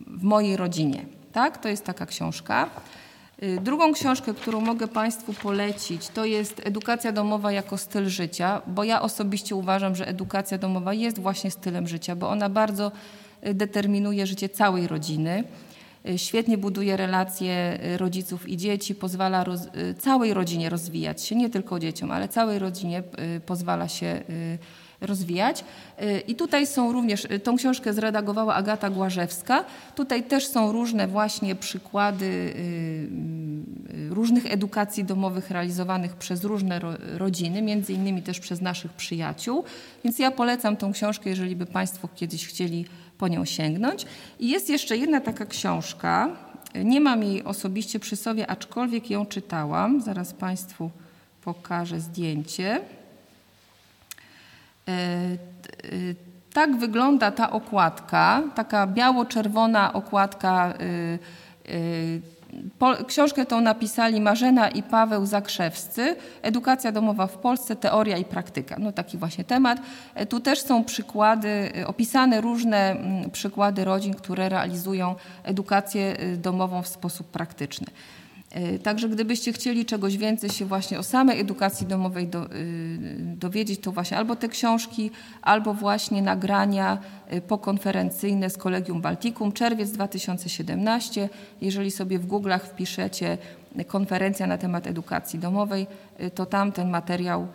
w 0.07 0.23
mojej 0.23 0.57
rodzinie. 0.57 1.05
Tak? 1.33 1.59
To 1.59 1.69
jest 1.69 1.85
taka 1.85 2.07
książka. 2.07 2.71
Y, 3.45 3.61
drugą 3.61 3.93
książkę, 3.93 4.35
którą 4.35 4.61
mogę 4.61 4.89
Państwu 4.89 5.33
polecić, 5.33 6.09
to 6.09 6.25
jest 6.25 6.61
Edukacja 6.65 7.13
domowa 7.13 7.53
jako 7.53 7.79
styl 7.79 8.09
życia, 8.09 8.63
bo 8.67 8.85
ja 8.85 9.03
osobiście 9.03 9.57
uważam, 9.57 9.97
że 9.97 10.09
edukacja 10.09 10.59
domowa 10.59 10.95
jest 10.95 11.19
właśnie 11.19 11.51
stylem 11.51 11.89
życia, 11.89 12.17
bo 12.17 12.29
ona 12.29 12.49
bardzo 12.49 12.93
determinuje 13.55 14.27
życie 14.27 14.49
całej 14.49 14.89
rodziny. 14.89 15.45
Y, 16.09 16.19
świetnie 16.19 16.59
buduje 16.59 16.97
relacje 16.97 17.79
y, 17.95 17.99
rodziców 17.99 18.49
i 18.49 18.57
dzieci, 18.57 18.95
pozwala 18.95 19.45
roz, 19.45 19.61
y, 19.61 19.95
całej 19.99 20.35
rodzinie 20.35 20.69
rozwijać 20.69 21.23
się, 21.23 21.37
nie 21.37 21.51
tylko 21.51 21.79
dzieciom, 21.79 22.11
ale 22.11 22.29
całej 22.29 22.59
rodzinie 22.59 23.03
pozwala 23.47 23.89
się 23.89 24.23
rozwijać. 25.07 25.65
I 26.29 26.35
tutaj 26.35 26.67
są 26.67 26.93
również, 26.93 27.27
tą 27.43 27.57
książkę 27.57 27.93
zredagowała 27.93 28.55
Agata 28.55 28.91
Głażewska. 28.91 29.65
Tutaj 29.95 30.23
też 30.23 30.47
są 30.47 30.73
różne 30.73 31.09
właśnie 31.09 31.55
przykłady 31.55 32.55
różnych 34.11 34.53
edukacji 34.53 35.05
domowych 35.05 35.51
realizowanych 35.51 36.17
przez 36.17 36.45
różne 36.45 36.81
rodziny, 37.17 37.63
między 37.63 37.93
innymi 37.93 38.23
też 38.23 38.41
przez 38.41 38.61
naszych 38.61 38.93
przyjaciół. 38.93 39.65
Więc 40.05 40.19
ja 40.19 40.31
polecam 40.31 40.77
tą 40.77 40.93
książkę, 40.93 41.31
jeżeli 41.31 41.57
by 41.57 41.67
Państwo 41.67 42.09
kiedyś 42.17 42.47
chcieli 42.47 42.85
po 43.19 43.29
nią 43.29 43.45
sięgnąć. 43.45 44.07
I 44.41 44.49
jest 44.49 44.71
jeszcze 44.71 44.97
jedna 44.97 45.21
taka 45.21 45.47
książka, 45.47 46.37
nie 46.85 47.01
mam 47.01 47.23
jej 47.23 47.45
osobiście 47.45 48.01
przy 48.01 48.17
sobie, 48.17 48.51
aczkolwiek 48.51 49.11
ją 49.11 49.27
czytałam. 49.27 50.01
Zaraz 50.01 50.33
Państwu 50.33 50.91
pokażę 51.43 52.01
zdjęcie. 52.01 52.81
E, 54.89 54.93
e, 54.93 55.37
tak 56.53 56.77
wygląda 56.77 57.31
ta 57.31 57.51
okładka, 57.51 58.43
taka 58.55 58.87
biało-czerwona 58.87 59.93
okładka 59.93 60.75
e, 61.69 62.35
książkę 63.07 63.47
tą 63.47 63.61
napisali 63.61 64.21
Marzena 64.21 64.69
i 64.69 64.83
Paweł 64.83 65.27
Zakrzewscy. 65.27 66.17
Edukacja 66.43 66.93
domowa 66.93 67.27
w 67.27 67.39
Polsce, 67.39 67.77
teoria 67.77 68.17
i 68.17 68.25
praktyka. 68.25 68.77
No 68.79 68.93
taki 68.93 69.19
właśnie 69.19 69.45
temat. 69.45 69.79
E, 70.15 70.27
tu 70.27 70.41
też 70.41 70.61
są 70.61 70.85
przykłady, 70.85 71.73
e, 71.79 71.87
opisane 71.87 72.41
różne 72.41 72.91
mm, 72.91 73.31
przykłady 73.31 73.85
rodzin, 73.85 74.15
które 74.15 74.49
realizują 74.49 75.15
edukację 75.45 76.17
e, 76.19 76.37
domową 76.37 76.83
w 76.83 76.89
sposób 76.89 77.27
praktyczny. 77.27 77.87
E, 78.55 78.79
także 78.79 79.09
gdybyście 79.09 79.53
chcieli 79.53 79.85
czegoś 79.85 80.17
więcej 80.17 80.51
się 80.51 80.65
właśnie 80.65 80.99
o 80.99 81.03
samej 81.03 81.41
edukacji 81.41 81.87
domowej 81.87 82.29
do, 82.29 82.53
y, 82.53 82.99
dowiedzieć, 83.19 83.81
to 83.81 83.93
właśnie 83.93 84.17
albo 84.17 84.37
te 84.37 84.49
książki, 84.49 85.11
albo 85.43 85.75
właśnie 85.75 86.23
nagrania 86.23 86.99
y, 87.33 87.41
pokonferencyjne 87.41 88.51
z 88.51 88.57
Kolegium 88.57 89.01
Baltikum, 89.01 89.53
czerwiec 89.53 89.91
2017. 89.91 91.29
Jeżeli 91.61 91.91
sobie 91.91 92.19
w 92.19 92.27
Google'ach 92.27 92.61
wpiszecie 92.61 93.39
konferencja 93.87 94.47
na 94.47 94.59
temat 94.59 94.87
edukacji 94.87 95.39
domowej, 95.39 95.87
to 96.35 96.47
tam 96.47 96.73
ten 96.73 96.91
materiał 96.91 97.49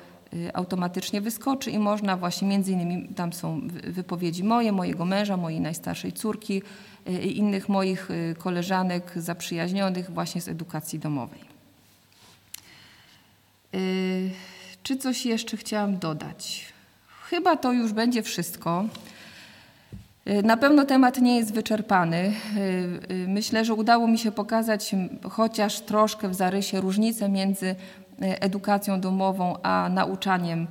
automatycznie 0.54 1.22
wyskoczy 1.22 1.72
i 1.72 1.80
można 1.80 2.18
właśnie 2.18 2.48
między 2.48 2.72
innymi, 2.72 3.08
tam 3.16 3.34
są 3.34 3.62
wypowiedzi 3.88 4.44
moje, 4.44 4.72
mojego 4.72 5.06
męża, 5.06 5.38
mojej 5.38 5.62
najstarszej 5.62 6.14
córki, 6.14 6.62
i 7.08 7.38
innych 7.38 7.70
moich 7.70 8.12
y, 8.12 8.36
koleżanek 8.38 9.12
zaprzyjaźnionych 9.16 10.12
właśnie 10.12 10.42
z 10.42 10.48
edukacji 10.48 11.00
domowej. 11.00 11.40
Y, 13.76 14.32
czy 14.84 14.98
coś 14.98 15.26
jeszcze 15.26 15.58
chciałam 15.58 15.98
dodać? 15.98 16.66
Chyba 17.30 17.58
to 17.58 17.74
już 17.74 17.94
będzie 17.94 18.24
wszystko. 18.24 18.86
Na 20.44 20.58
pewno 20.58 20.86
temat 20.86 21.22
nie 21.22 21.38
jest 21.38 21.54
wyczerpany. 21.54 22.34
Myślę, 23.28 23.66
że 23.66 23.74
udało 23.74 24.08
mi 24.08 24.20
się 24.20 24.32
pokazać 24.32 24.96
chociaż 25.30 25.80
troszkę 25.80 26.30
w 26.30 26.36
zarysie 26.36 26.82
różnicę 26.82 27.30
między 27.30 27.76
edukacją 28.20 29.02
domową 29.02 29.56
a 29.64 29.90
nauczaniem 29.94 30.68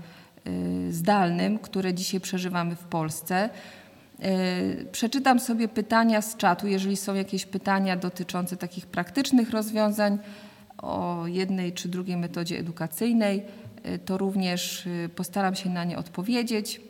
zdalnym, 0.91 1.59
które 1.59 1.95
dzisiaj 1.95 2.21
przeżywamy 2.21 2.77
w 2.77 2.85
Polsce. 2.85 3.51
E, 4.23 4.85
przeczytam 4.93 5.41
sobie 5.41 5.69
pytania 5.69 6.23
z 6.23 6.37
czatu, 6.37 6.67
jeżeli 6.67 6.97
są 6.97 7.15
jakieś 7.15 7.47
pytania 7.47 7.97
dotyczące 7.97 8.57
takich 8.57 8.87
praktycznych 8.87 9.51
rozwiązań 9.51 10.19
o 10.79 11.27
jednej 11.27 11.73
czy 11.73 11.89
drugiej 11.89 12.17
metodzie 12.17 12.59
edukacyjnej, 12.59 13.45
e, 13.83 13.99
to 13.99 14.19
również 14.19 14.87
e, 14.87 15.09
postaram 15.09 15.55
się 15.55 15.71
na 15.71 15.85
nie 15.85 15.99
odpowiedzieć. 15.99 16.81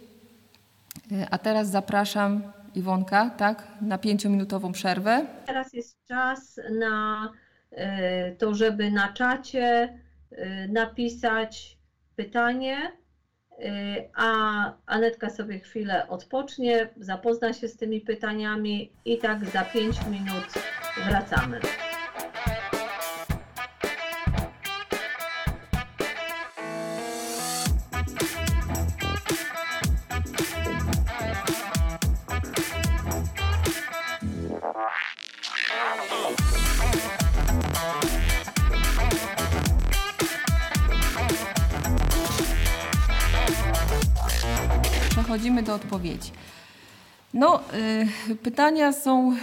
A 1.30 1.38
teraz 1.38 1.70
zapraszam 1.70 2.42
Iwonka, 2.74 3.30
tak, 3.30 3.68
na 3.80 3.98
pięciominutową 3.98 4.72
przerwę. 4.72 5.26
Teraz 5.46 5.72
jest 5.72 6.04
czas 6.04 6.60
na 6.80 7.28
to, 8.38 8.54
żeby 8.54 8.90
na 8.90 9.12
czacie 9.12 9.98
napisać 10.68 11.78
pytanie 12.16 12.92
a 14.14 14.72
Anetka 14.86 15.30
sobie 15.30 15.58
chwilę 15.58 16.08
odpocznie, 16.08 16.88
zapozna 16.96 17.52
się 17.52 17.68
z 17.68 17.76
tymi 17.76 18.00
pytaniami 18.00 18.92
i 19.04 19.18
tak 19.18 19.44
za 19.44 19.64
5 19.64 19.96
minut 20.10 20.46
wracamy. 21.06 21.60
Przechodzimy 45.48 45.62
do 45.62 45.74
odpowiedzi. 45.74 46.30
No, 47.34 47.60
y, 48.30 48.36
pytania 48.36 48.92
są 48.92 49.32
y, 49.32 49.36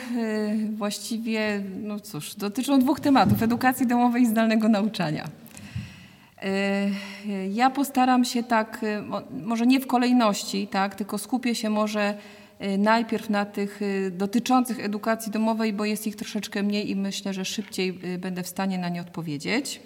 właściwie, 0.78 1.62
no 1.84 2.00
cóż, 2.00 2.36
dotyczą 2.36 2.80
dwóch 2.80 3.00
tematów: 3.00 3.44
edukacji 3.44 3.88
domowej 3.88 4.24
i 4.24 4.28
zdalnego 4.28 4.70
nauczania. 4.70 5.28
Y, 6.44 7.48
ja 7.54 7.70
postaram 7.70 8.26
się 8.26 8.44
tak, 8.44 8.84
y, 8.84 9.04
może 9.46 9.66
nie 9.66 9.80
w 9.80 9.88
kolejności, 9.88 10.68
tak, 10.68 10.96
tylko 10.96 11.18
skupię 11.18 11.56
się 11.56 11.70
może 11.70 12.18
y, 12.62 12.78
najpierw 12.78 13.30
na 13.30 13.46
tych 13.46 13.82
y, 13.82 14.12
dotyczących 14.12 14.80
edukacji 14.80 15.32
domowej, 15.32 15.74
bo 15.74 15.86
jest 15.86 16.08
ich 16.08 16.16
troszeczkę 16.16 16.64
mniej 16.64 16.90
i 16.90 16.96
myślę, 16.96 17.34
że 17.34 17.46
szybciej 17.46 17.94
będę 18.20 18.44
w 18.44 18.48
stanie 18.48 18.78
na 18.78 18.90
nie 18.90 19.02
odpowiedzieć. 19.02 19.80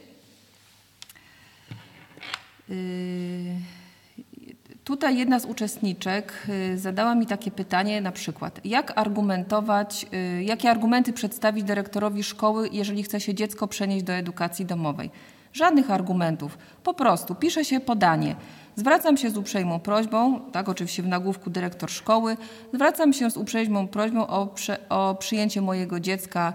Tutaj 4.90 5.18
jedna 5.18 5.40
z 5.40 5.46
uczestniczek 5.46 6.34
y, 6.74 6.78
zadała 6.78 7.16
mi 7.16 7.26
takie 7.26 7.52
pytanie 7.52 8.02
na 8.02 8.12
przykład, 8.12 8.66
jak 8.66 8.94
argumentować, 8.96 10.06
y, 10.14 10.44
jakie 10.44 10.72
argumenty 10.72 11.14
przedstawić 11.14 11.64
dyrektorowi 11.64 12.24
szkoły, 12.24 12.70
jeżeli 12.72 13.04
chce 13.04 13.20
się 13.20 13.34
dziecko 13.34 13.68
przenieść 13.68 14.06
do 14.06 14.14
edukacji 14.14 14.66
domowej? 14.66 15.10
Żadnych 15.54 15.92
argumentów, 15.92 16.58
po 16.84 16.94
prostu 16.94 17.36
pisze 17.36 17.66
się 17.66 17.80
podanie. 17.80 18.36
Zwracam 18.76 19.18
się 19.18 19.30
z 19.30 19.38
uprzejmą 19.38 19.80
prośbą, 19.80 20.40
tak 20.52 20.70
oczywiście 20.70 21.04
w 21.04 21.08
nagłówku 21.08 21.50
dyrektor 21.50 21.90
szkoły, 21.92 22.38
zwracam 22.74 23.14
się 23.14 23.32
z 23.32 23.38
uprzejmą 23.38 23.88
prośbą 23.88 24.28
o, 24.28 24.48
prze, 24.48 24.90
o 24.90 25.16
przyjęcie 25.20 25.62
mojego 25.62 26.00
dziecka 26.00 26.54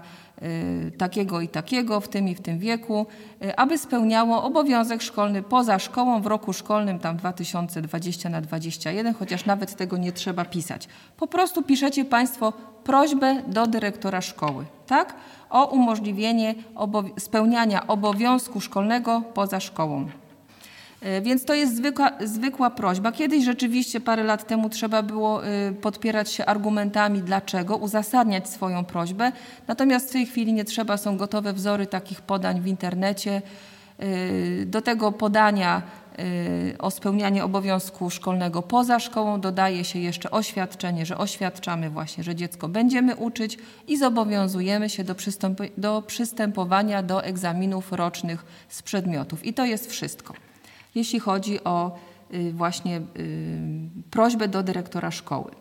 takiego 0.97 1.41
i 1.41 1.47
takiego 1.47 1.99
w 1.99 2.07
tym 2.07 2.29
i 2.29 2.35
w 2.35 2.41
tym 2.41 2.59
wieku, 2.59 3.05
y, 3.43 3.55
aby 3.55 3.77
spełniało 3.77 4.43
obowiązek 4.43 5.01
szkolny 5.01 5.41
poza 5.41 5.79
szkołą 5.79 6.21
w 6.21 6.25
roku 6.25 6.53
szkolnym 6.53 6.99
tam 6.99 7.17
2020 7.17 8.29
na 8.29 8.41
21, 8.41 9.13
chociaż 9.13 9.45
nawet 9.45 9.75
tego 9.75 9.97
nie 9.97 10.11
trzeba 10.11 10.45
pisać. 10.45 10.87
Po 11.17 11.27
prostu 11.27 11.63
piszecie 11.63 12.05
Państwo 12.05 12.53
prośbę 12.83 13.41
do 13.47 13.67
dyrektora 13.67 14.21
szkoły, 14.21 14.65
tak? 14.87 15.15
O 15.49 15.65
umożliwienie 15.65 16.55
spełniania 17.19 17.87
obowiązku 17.87 18.61
szkolnego 18.61 19.21
poza 19.33 19.59
szkołą. 19.59 20.07
E, 21.05 21.21
więc 21.21 21.45
to 21.45 21.53
jest 21.53 21.75
zwykła, 21.75 22.11
zwykła 22.23 22.69
prośba. 22.69 23.11
Kiedyś 23.11 23.43
rzeczywiście 23.43 23.99
parę 23.99 24.23
lat 24.23 24.47
temu 24.47 24.69
trzeba 24.69 25.03
było 25.03 25.45
e, 25.45 25.71
podpierać 25.71 26.31
się 26.31 26.45
argumentami, 26.45 27.21
dlaczego, 27.21 27.77
uzasadniać 27.77 28.49
swoją 28.49 28.85
prośbę. 28.85 29.31
Natomiast 29.67 30.09
w 30.09 30.13
tej 30.13 30.25
chwili 30.25 30.53
nie 30.53 30.65
trzeba, 30.65 30.97
są 30.97 31.17
gotowe 31.17 31.53
wzory 31.53 31.87
takich 31.87 32.21
podań 32.21 32.61
w 32.61 32.67
internecie. 32.67 33.41
E, 33.99 34.65
do 34.65 34.81
tego 34.81 35.11
podania 35.11 35.81
o 36.79 36.91
spełnianie 36.91 37.43
obowiązku 37.43 38.09
szkolnego 38.09 38.61
poza 38.61 38.99
szkołą 38.99 39.41
dodaje 39.41 39.83
się 39.83 39.99
jeszcze 39.99 40.31
oświadczenie, 40.31 41.05
że 41.05 41.17
oświadczamy 41.17 41.89
właśnie, 41.89 42.23
że 42.23 42.35
dziecko 42.35 42.67
będziemy 42.67 43.15
uczyć 43.15 43.57
i 43.87 43.97
zobowiązujemy 43.97 44.89
się 44.89 45.03
do, 45.03 45.15
do 45.77 46.03
przystępowania 46.07 47.03
do 47.03 47.23
egzaminów 47.23 47.91
rocznych 47.91 48.45
z 48.69 48.81
przedmiotów. 48.81 49.45
I 49.45 49.53
to 49.53 49.65
jest 49.65 49.91
wszystko 49.91 50.33
jeśli 50.95 51.19
chodzi 51.19 51.63
o 51.63 51.91
y, 52.33 52.53
właśnie 52.53 52.97
y, 52.97 53.59
prośbę 54.11 54.47
do 54.47 54.63
dyrektora 54.63 55.11
szkoły. 55.11 55.51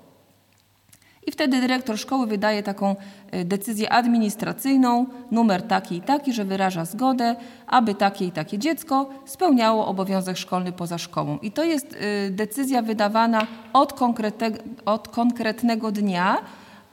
I 1.27 1.33
wtedy 1.33 1.61
dyrektor 1.61 1.99
szkoły 1.99 2.27
wydaje 2.27 2.63
taką 2.63 2.97
y, 3.35 3.45
decyzję 3.45 3.93
administracyjną, 3.93 5.07
numer 5.31 5.63
taki 5.63 5.97
i 5.97 6.01
taki, 6.01 6.33
że 6.33 6.45
wyraża 6.45 6.85
zgodę, 6.85 7.37
aby 7.67 7.95
takie 7.95 8.27
i 8.27 8.33
takie 8.33 8.59
dziecko 8.59 9.11
spełniało 9.25 9.87
obowiązek 9.87 10.37
szkolny 10.37 10.73
poza 10.73 10.99
szkołą. 10.99 11.39
I 11.39 11.51
to 11.51 11.65
jest 11.65 11.97
decyzja 12.31 12.83
wydawana 12.83 13.47
od, 13.73 13.93
konkretnego, 13.93 14.59
od 14.85 15.09
konkretnego 15.09 15.93
dnia, 15.93 16.39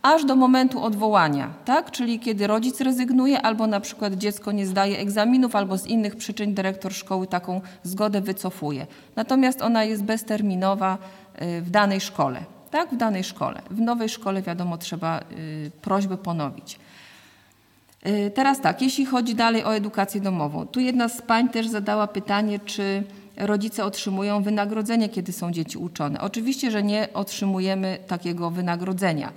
aż 0.01 0.25
do 0.25 0.35
momentu 0.35 0.83
odwołania, 0.83 1.53
tak? 1.65 1.91
Czyli 1.91 2.19
kiedy 2.19 2.47
rodzic 2.47 2.81
rezygnuje 2.81 3.41
albo 3.41 3.67
na 3.67 3.79
przykład 3.79 4.13
dziecko 4.13 4.51
nie 4.51 4.65
zdaje 4.65 4.97
egzaminów 4.97 5.55
albo 5.55 5.77
z 5.77 5.87
innych 5.87 6.15
przyczyn 6.15 6.53
dyrektor 6.53 6.93
szkoły 6.93 7.27
taką 7.27 7.61
zgodę 7.83 8.21
wycofuje. 8.21 8.87
Natomiast 9.15 9.61
ona 9.61 9.83
jest 9.83 10.03
bezterminowa 10.03 10.97
y, 11.41 11.61
w 11.61 11.69
danej 11.69 12.01
szkole, 12.01 12.43
tak? 12.71 12.93
W 12.93 12.97
danej 12.97 13.23
szkole. 13.23 13.61
W 13.71 13.79
nowej 13.81 14.09
szkole 14.09 14.41
wiadomo 14.41 14.77
trzeba 14.77 15.19
y, 15.19 15.71
prośbę 15.81 16.17
ponowić. 16.17 16.79
Y, 18.07 18.31
teraz 18.35 18.61
tak, 18.61 18.81
jeśli 18.81 19.05
chodzi 19.05 19.35
dalej 19.35 19.63
o 19.63 19.75
edukację 19.75 20.21
domową. 20.21 20.67
Tu 20.67 20.79
jedna 20.79 21.09
z 21.09 21.21
pań 21.21 21.49
też 21.49 21.67
zadała 21.67 22.07
pytanie, 22.07 22.59
czy 22.59 23.03
rodzice 23.37 23.85
otrzymują 23.85 24.43
wynagrodzenie, 24.43 25.09
kiedy 25.09 25.31
są 25.31 25.51
dzieci 25.51 25.77
uczone. 25.77 26.21
Oczywiście, 26.21 26.71
że 26.71 26.83
nie 26.83 27.07
otrzymujemy 27.13 27.97
takiego 28.07 28.51
wynagrodzenia. 28.51 29.31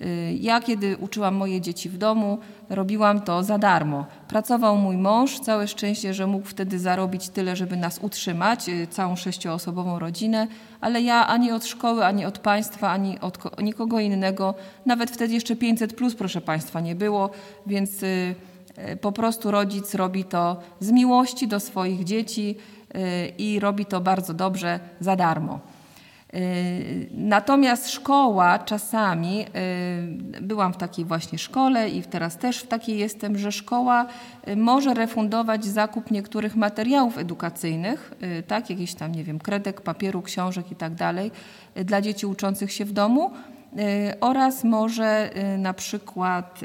Y, 0.00 0.36
ja, 0.40 0.60
kiedy 0.60 0.96
uczyłam 0.96 1.34
moje 1.34 1.60
dzieci 1.60 1.88
w 1.88 1.98
domu, 1.98 2.38
robiłam 2.70 3.20
to 3.20 3.42
za 3.42 3.58
darmo. 3.58 4.06
Pracował 4.28 4.76
mój 4.76 4.96
mąż, 4.96 5.40
całe 5.40 5.68
szczęście, 5.68 6.14
że 6.14 6.26
mógł 6.26 6.46
wtedy 6.46 6.78
zarobić 6.78 7.28
tyle, 7.28 7.56
żeby 7.56 7.76
nas 7.76 7.98
utrzymać, 8.02 8.68
y, 8.68 8.86
całą 8.86 9.16
sześcioosobową 9.16 9.98
rodzinę, 9.98 10.46
ale 10.80 11.02
ja 11.02 11.26
ani 11.26 11.52
od 11.52 11.66
szkoły, 11.66 12.04
ani 12.04 12.24
od 12.24 12.38
państwa, 12.38 12.90
ani 12.90 13.20
od 13.20 13.38
nikogo 13.62 14.00
innego, 14.00 14.54
nawet 14.86 15.10
wtedy 15.10 15.34
jeszcze 15.34 15.56
500 15.56 15.94
plus, 15.94 16.14
proszę 16.14 16.40
państwa, 16.40 16.80
nie 16.80 16.94
było, 16.94 17.30
więc 17.66 18.02
y, 18.02 18.34
po 19.00 19.12
prostu 19.12 19.50
rodzic 19.50 19.94
robi 19.94 20.24
to 20.24 20.56
z 20.80 20.90
miłości 20.90 21.48
do 21.48 21.60
swoich 21.60 22.04
dzieci 22.04 22.56
i 23.38 23.60
robi 23.60 23.86
to 23.86 24.00
bardzo 24.00 24.34
dobrze 24.34 24.80
za 25.00 25.16
darmo. 25.16 25.60
Y, 26.34 27.08
natomiast 27.14 27.90
szkoła 27.90 28.58
czasami, 28.58 29.46
y, 30.36 30.42
byłam 30.42 30.72
w 30.72 30.76
takiej 30.76 31.04
właśnie 31.04 31.38
szkole 31.38 31.88
i 31.88 32.02
teraz 32.02 32.36
też 32.36 32.58
w 32.58 32.66
takiej 32.66 32.98
jestem, 32.98 33.38
że 33.38 33.52
szkoła 33.52 34.06
y, 34.48 34.56
może 34.56 34.94
refundować 34.94 35.64
zakup 35.64 36.10
niektórych 36.10 36.56
materiałów 36.56 37.18
edukacyjnych, 37.18 38.12
tak, 38.46 38.70
jakiś 38.70 38.94
tam, 38.94 39.12
nie 39.12 39.24
wiem, 39.24 39.38
kredek, 39.38 39.80
papieru, 39.80 40.22
książek 40.22 40.72
i 40.72 40.76
tak 40.76 40.94
dalej, 40.94 41.30
dla 41.84 42.00
dzieci 42.00 42.26
uczących 42.26 42.72
się 42.72 42.84
w 42.84 42.92
domu 42.92 43.30
oraz 44.20 44.64
może 44.64 45.30
na 45.58 45.74
przykład, 45.74 46.60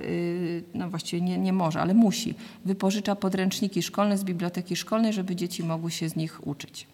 no 0.73 0.89
właściwie 0.89 1.21
nie, 1.21 1.37
nie 1.37 1.53
może, 1.53 1.81
ale 1.81 1.93
musi, 1.93 2.35
wypożycza 2.65 3.15
podręczniki 3.15 3.83
szkolne 3.83 4.17
z 4.17 4.23
biblioteki 4.23 4.75
szkolnej, 4.75 5.13
żeby 5.13 5.35
dzieci 5.35 5.63
mogły 5.63 5.91
się 5.91 6.09
z 6.09 6.15
nich 6.15 6.47
uczyć. 6.47 6.87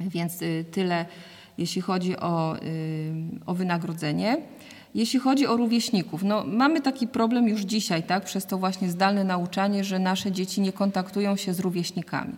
Więc 0.00 0.38
tyle 0.70 1.06
jeśli 1.58 1.82
chodzi 1.82 2.16
o, 2.16 2.56
o 3.46 3.54
wynagrodzenie. 3.54 4.36
Jeśli 4.94 5.20
chodzi 5.20 5.46
o 5.46 5.56
rówieśników, 5.56 6.22
no 6.22 6.44
mamy 6.46 6.80
taki 6.80 7.06
problem 7.06 7.48
już 7.48 7.60
dzisiaj, 7.60 8.02
tak, 8.02 8.24
przez 8.24 8.46
to 8.46 8.58
właśnie 8.58 8.90
zdalne 8.90 9.24
nauczanie, 9.24 9.84
że 9.84 9.98
nasze 9.98 10.32
dzieci 10.32 10.60
nie 10.60 10.72
kontaktują 10.72 11.36
się 11.36 11.54
z 11.54 11.60
rówieśnikami. 11.60 12.32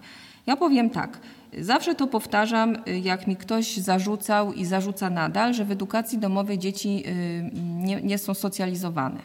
Ja 0.46 0.56
powiem 0.56 0.90
tak, 0.90 1.18
zawsze 1.60 1.94
to 1.94 2.06
powtarzam, 2.06 2.76
jak 3.02 3.26
mi 3.26 3.36
ktoś 3.36 3.76
zarzucał 3.76 4.52
i 4.52 4.64
zarzuca 4.64 5.10
nadal, 5.10 5.54
że 5.54 5.64
w 5.64 5.70
edukacji 5.70 6.18
domowej 6.18 6.58
dzieci 6.58 7.04
nie, 7.62 8.02
nie 8.02 8.18
są 8.18 8.34
socjalizowane. 8.34 9.20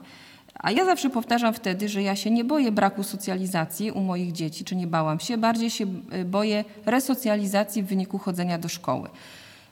A 0.55 0.71
ja 0.71 0.85
zawsze 0.85 1.09
powtarzam 1.09 1.53
wtedy, 1.53 1.89
że 1.89 2.03
ja 2.03 2.15
się 2.15 2.31
nie 2.31 2.43
boję 2.43 2.71
braku 2.71 3.03
socjalizacji 3.03 3.91
u 3.91 4.01
moich 4.01 4.31
dzieci, 4.31 4.65
czy 4.65 4.75
nie 4.75 4.87
bałam 4.87 5.19
się, 5.19 5.37
bardziej 5.37 5.69
się 5.69 5.85
boję 6.25 6.63
resocjalizacji 6.85 7.83
w 7.83 7.85
wyniku 7.85 8.17
chodzenia 8.17 8.57
do 8.57 8.69
szkoły 8.69 9.09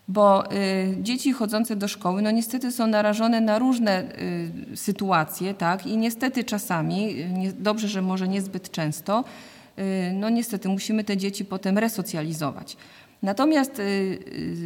bo 0.10 0.54
y, 0.54 0.98
dzieci 1.02 1.34
chodzące 1.34 1.76
do 1.76 1.88
szkoły, 1.88 2.22
no 2.22 2.32
niestety 2.32 2.72
są 2.72 2.88
narażone 2.88 3.42
na 3.42 3.60
różne 3.60 4.04
y, 4.74 4.78
sytuacje, 4.78 5.54
tak, 5.54 5.88
i 5.88 5.98
niestety 5.98 6.44
czasami, 6.44 7.10
y, 7.48 7.54
dobrze, 7.60 7.88
że 7.88 8.02
może 8.02 8.28
niezbyt 8.28 8.72
często, 8.72 9.24
no 10.14 10.30
niestety 10.30 10.70
musimy 10.70 11.04
te 11.04 11.18
dzieci 11.18 11.46
potem 11.46 11.78
resocjalizować. 11.78 12.78
Natomiast 13.22 13.82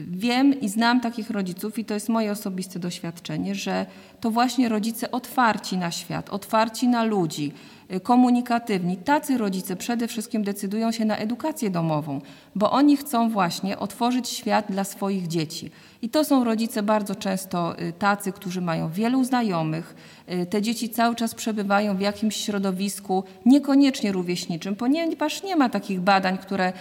wiem 0.07 0.61
i 0.61 0.69
znam 0.69 1.01
takich 1.01 1.29
rodziców, 1.29 1.79
i 1.79 1.85
to 1.85 1.93
jest 1.93 2.09
moje 2.09 2.31
osobiste 2.31 2.79
doświadczenie, 2.79 3.55
że 3.55 3.85
to 4.19 4.31
właśnie 4.31 4.69
rodzice 4.69 5.11
otwarci 5.11 5.77
na 5.77 5.91
świat, 5.91 6.29
otwarci 6.29 6.87
na 6.87 7.03
ludzi, 7.03 7.51
komunikatywni, 8.03 8.97
tacy 8.97 9.37
rodzice 9.37 9.75
przede 9.75 10.07
wszystkim 10.07 10.43
decydują 10.43 10.91
się 10.91 11.05
na 11.05 11.17
edukację 11.17 11.69
domową, 11.69 12.21
bo 12.55 12.71
oni 12.71 12.97
chcą 12.97 13.29
właśnie 13.29 13.79
otworzyć 13.79 14.29
świat 14.29 14.65
dla 14.69 14.83
swoich 14.83 15.27
dzieci. 15.27 15.71
I 16.01 16.09
to 16.09 16.23
są 16.23 16.43
rodzice 16.43 16.83
bardzo 16.83 17.15
często 17.15 17.79
y, 17.79 17.93
tacy, 17.93 18.31
którzy 18.31 18.61
mają 18.61 18.89
wielu 18.89 19.23
znajomych. 19.23 19.95
Y, 20.31 20.45
te 20.45 20.61
dzieci 20.61 20.89
cały 20.89 21.15
czas 21.15 21.35
przebywają 21.35 21.97
w 21.97 21.99
jakimś 21.99 22.35
środowisku, 22.35 23.23
niekoniecznie 23.45 24.11
rówieśniczym, 24.11 24.75
ponieważ 24.75 25.43
nie 25.43 25.55
ma 25.55 25.69
takich 25.69 26.01
badań, 26.01 26.37
które 26.37 26.73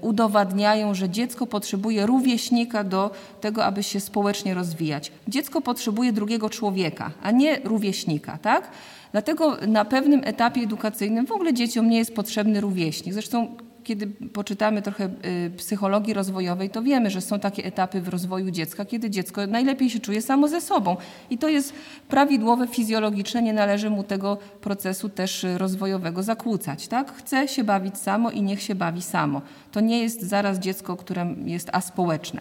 udowadniają, 0.00 0.94
że 0.94 1.10
dziecko 1.10 1.46
potrzebuje 1.46 2.06
rówieśnika 2.06 2.84
do 2.84 3.10
tego, 3.40 3.64
aby 3.64 3.82
się 3.82 4.00
społecznie 4.00 4.54
rozwijać. 4.54 5.12
Dziecko 5.28 5.60
potrzebuje 5.60 6.12
drugiego 6.12 6.50
człowieka, 6.50 7.10
a 7.22 7.30
nie 7.30 7.60
rówieśnika, 7.64 8.38
tak? 8.38 8.70
Dlatego 9.16 9.56
na 9.66 9.84
pewnym 9.84 10.20
etapie 10.24 10.60
edukacyjnym 10.60 11.26
w 11.26 11.32
ogóle 11.32 11.54
dzieciom 11.54 11.88
nie 11.88 11.98
jest 11.98 12.14
potrzebny 12.14 12.60
rówieśnik. 12.60 13.14
Zresztą 13.14 13.56
kiedy 13.84 14.06
poczytamy 14.06 14.82
trochę 14.82 15.04
y, 15.04 15.50
psychologii 15.56 16.14
rozwojowej, 16.14 16.70
to 16.70 16.82
wiemy, 16.82 17.10
że 17.10 17.20
są 17.20 17.40
takie 17.40 17.64
etapy 17.64 18.00
w 18.00 18.08
rozwoju 18.08 18.50
dziecka, 18.50 18.84
kiedy 18.84 19.10
dziecko 19.10 19.46
najlepiej 19.46 19.90
się 19.90 20.00
czuje 20.00 20.22
samo 20.22 20.48
ze 20.48 20.60
sobą. 20.60 20.96
I 21.30 21.38
to 21.38 21.48
jest 21.48 21.72
prawidłowe, 22.08 22.66
fizjologiczne, 22.66 23.42
nie 23.42 23.52
należy 23.52 23.90
mu 23.90 24.04
tego 24.04 24.38
procesu 24.60 25.08
też 25.08 25.46
rozwojowego 25.56 26.22
zakłócać. 26.22 26.88
Tak? 26.88 27.12
Chce 27.12 27.48
się 27.48 27.64
bawić 27.64 27.98
samo 27.98 28.30
i 28.30 28.42
niech 28.42 28.62
się 28.62 28.74
bawi 28.74 29.02
samo. 29.02 29.42
To 29.72 29.80
nie 29.80 30.02
jest 30.02 30.22
zaraz 30.22 30.58
dziecko, 30.58 30.96
które 30.96 31.34
jest 31.44 31.70
aspołeczne. 31.72 32.40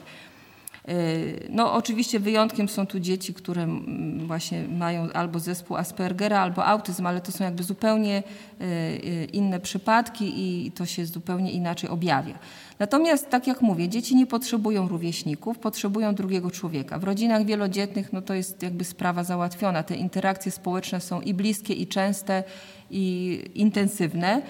Y, 0.90 1.48
no 1.50 1.74
oczywiście 1.74 2.20
wyjątkiem 2.20 2.70
są 2.70 2.86
tu 2.86 3.00
dzieci, 3.00 3.34
które 3.34 3.68
właśnie 4.18 4.68
mają 4.68 5.12
albo 5.14 5.40
zespół 5.40 5.78
Aspergera, 5.78 6.40
albo 6.40 6.66
autyzm, 6.66 7.06
ale 7.06 7.22
to 7.22 7.32
są 7.32 7.44
jakby 7.44 7.64
zupełnie 7.64 8.24
y, 8.62 8.64
y, 8.64 9.28
inne 9.34 9.60
przypadki 9.60 10.34
i 10.36 10.72
to 10.72 10.86
się 10.86 11.06
zupełnie 11.06 11.52
inaczej 11.52 11.90
objawia. 11.90 12.40
Natomiast, 12.80 13.30
tak 13.30 13.48
jak 13.48 13.62
mówię, 13.62 13.90
dzieci 13.90 14.16
nie 14.16 14.28
potrzebują 14.28 14.88
rówieśników, 14.88 15.60
potrzebują 15.60 16.16
drugiego 16.16 16.52
człowieka. 16.52 17.00
W 17.00 17.04
rodzinach 17.04 17.46
wielodzietnych 17.46 18.14
no 18.14 18.22
to 18.22 18.34
jest 18.34 18.64
jakby 18.64 18.84
sprawa 18.84 19.24
załatwiona. 19.24 19.84
Te 19.84 19.96
interakcje 19.96 20.52
społeczne 20.52 21.02
są 21.02 21.22
i 21.22 21.34
bliskie, 21.34 21.74
i 21.74 21.88
częste, 21.88 22.44
i 22.92 23.40
intensywne. 23.56 24.42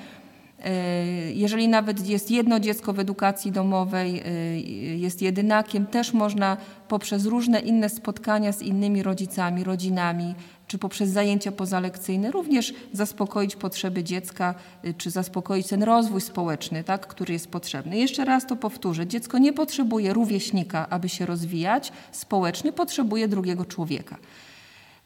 E, 0.66 1.32
jeżeli 1.32 1.68
nawet 1.68 2.08
jest 2.08 2.32
jedno 2.32 2.60
dziecko 2.60 2.94
w 2.94 3.00
edukacji 3.00 3.52
domowej, 3.52 4.22
e, 4.26 4.60
jest 4.98 5.22
jedynakiem, 5.22 5.86
też 5.86 6.14
można 6.14 6.58
poprzez 6.88 7.26
różne 7.26 7.60
inne 7.60 7.90
spotkania 7.90 8.52
z 8.52 8.62
innymi 8.62 9.04
rodzicami, 9.04 9.64
rodzinami, 9.64 10.36
czy 10.68 10.78
poprzez 10.78 11.10
zajęcia 11.10 11.52
pozalekcyjne 11.52 12.32
również 12.32 12.74
zaspokoić 12.94 13.56
potrzeby 13.56 14.04
dziecka, 14.04 14.56
e, 14.84 14.94
czy 14.94 15.10
zaspokoić 15.10 15.68
ten 15.68 15.84
rozwój 15.84 16.22
społeczny, 16.22 16.84
tak, 16.84 17.08
który 17.08 17.34
jest 17.34 17.52
potrzebny. 17.52 17.98
Jeszcze 17.98 18.26
raz 18.26 18.48
to 18.48 18.56
powtórzę. 18.56 19.08
Dziecko 19.08 19.38
nie 19.38 19.54
potrzebuje 19.54 20.14
rówieśnika, 20.14 20.90
aby 20.90 21.10
się 21.10 21.26
rozwijać 21.26 21.92
społecznie, 22.12 22.72
potrzebuje 22.72 23.28
drugiego 23.28 23.66
człowieka. 23.66 24.18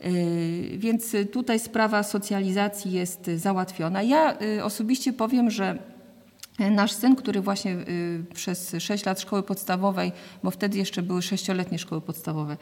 Y, 0.06 0.78
więc 0.78 1.16
tutaj 1.32 1.60
sprawa 1.60 2.04
socjalizacji 2.04 2.92
jest 2.92 3.32
załatwiona. 3.36 4.04
Ja 4.04 4.38
y, 4.42 4.64
osobiście 4.64 5.14
powiem, 5.14 5.52
że 5.52 5.80
Nasz 6.72 6.92
syn, 6.92 7.16
który 7.16 7.42
właśnie 7.42 7.72
y, 7.72 8.24
przez 8.34 8.76
6 8.80 9.06
lat 9.06 9.22
szkoły 9.22 9.44
podstawowej, 9.44 10.12
bo 10.44 10.52
wtedy 10.52 10.78
jeszcze 10.78 11.02
były 11.02 11.22
sześcioletnie 11.22 11.80
szkoły 11.80 12.02
podstawowe, 12.02 12.58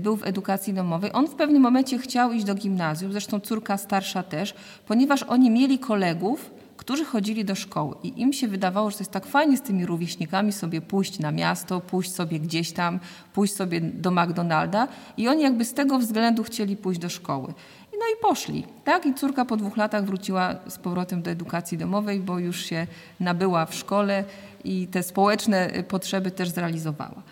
był 0.00 0.16
w 0.16 0.26
edukacji 0.26 0.74
domowej, 0.74 1.10
on 1.12 1.26
w 1.26 1.34
pewnym 1.34 1.62
momencie 1.62 1.98
chciał 1.98 2.32
iść 2.32 2.44
do 2.44 2.54
gimnazjum, 2.54 3.12
zresztą 3.12 3.40
córka 3.40 3.76
starsza 3.76 4.22
też, 4.22 4.54
ponieważ 4.86 5.22
oni 5.22 5.50
mieli 5.50 5.78
kolegów, 5.78 6.50
którzy 6.86 7.04
chodzili 7.04 7.44
do 7.44 7.54
szkoły 7.54 7.96
i 8.02 8.20
im 8.20 8.32
się 8.32 8.48
wydawało, 8.48 8.90
że 8.90 8.96
to 8.96 9.02
jest 9.02 9.10
tak 9.10 9.26
fajnie 9.26 9.56
z 9.56 9.62
tymi 9.62 9.86
rówieśnikami 9.86 10.52
sobie 10.52 10.80
pójść 10.80 11.18
na 11.18 11.32
miasto, 11.32 11.80
pójść 11.80 12.14
sobie 12.14 12.40
gdzieś 12.40 12.72
tam, 12.72 13.00
pójść 13.32 13.54
sobie 13.54 13.80
do 13.80 14.10
McDonalda 14.10 14.88
i 15.16 15.28
oni 15.28 15.42
jakby 15.42 15.64
z 15.64 15.74
tego 15.74 15.98
względu 15.98 16.42
chcieli 16.42 16.76
pójść 16.76 17.00
do 17.00 17.08
szkoły. 17.08 17.54
No 17.92 18.06
i 18.14 18.22
poszli, 18.22 18.64
tak? 18.84 19.06
I 19.06 19.14
córka 19.14 19.44
po 19.44 19.56
dwóch 19.56 19.76
latach 19.76 20.04
wróciła 20.04 20.54
z 20.68 20.78
powrotem 20.78 21.22
do 21.22 21.30
edukacji 21.30 21.78
domowej, 21.78 22.20
bo 22.20 22.38
już 22.38 22.64
się 22.64 22.86
nabyła 23.20 23.66
w 23.66 23.74
szkole 23.74 24.24
i 24.64 24.86
te 24.86 25.02
społeczne 25.02 25.70
potrzeby 25.88 26.30
też 26.30 26.48
zrealizowała. 26.48 27.22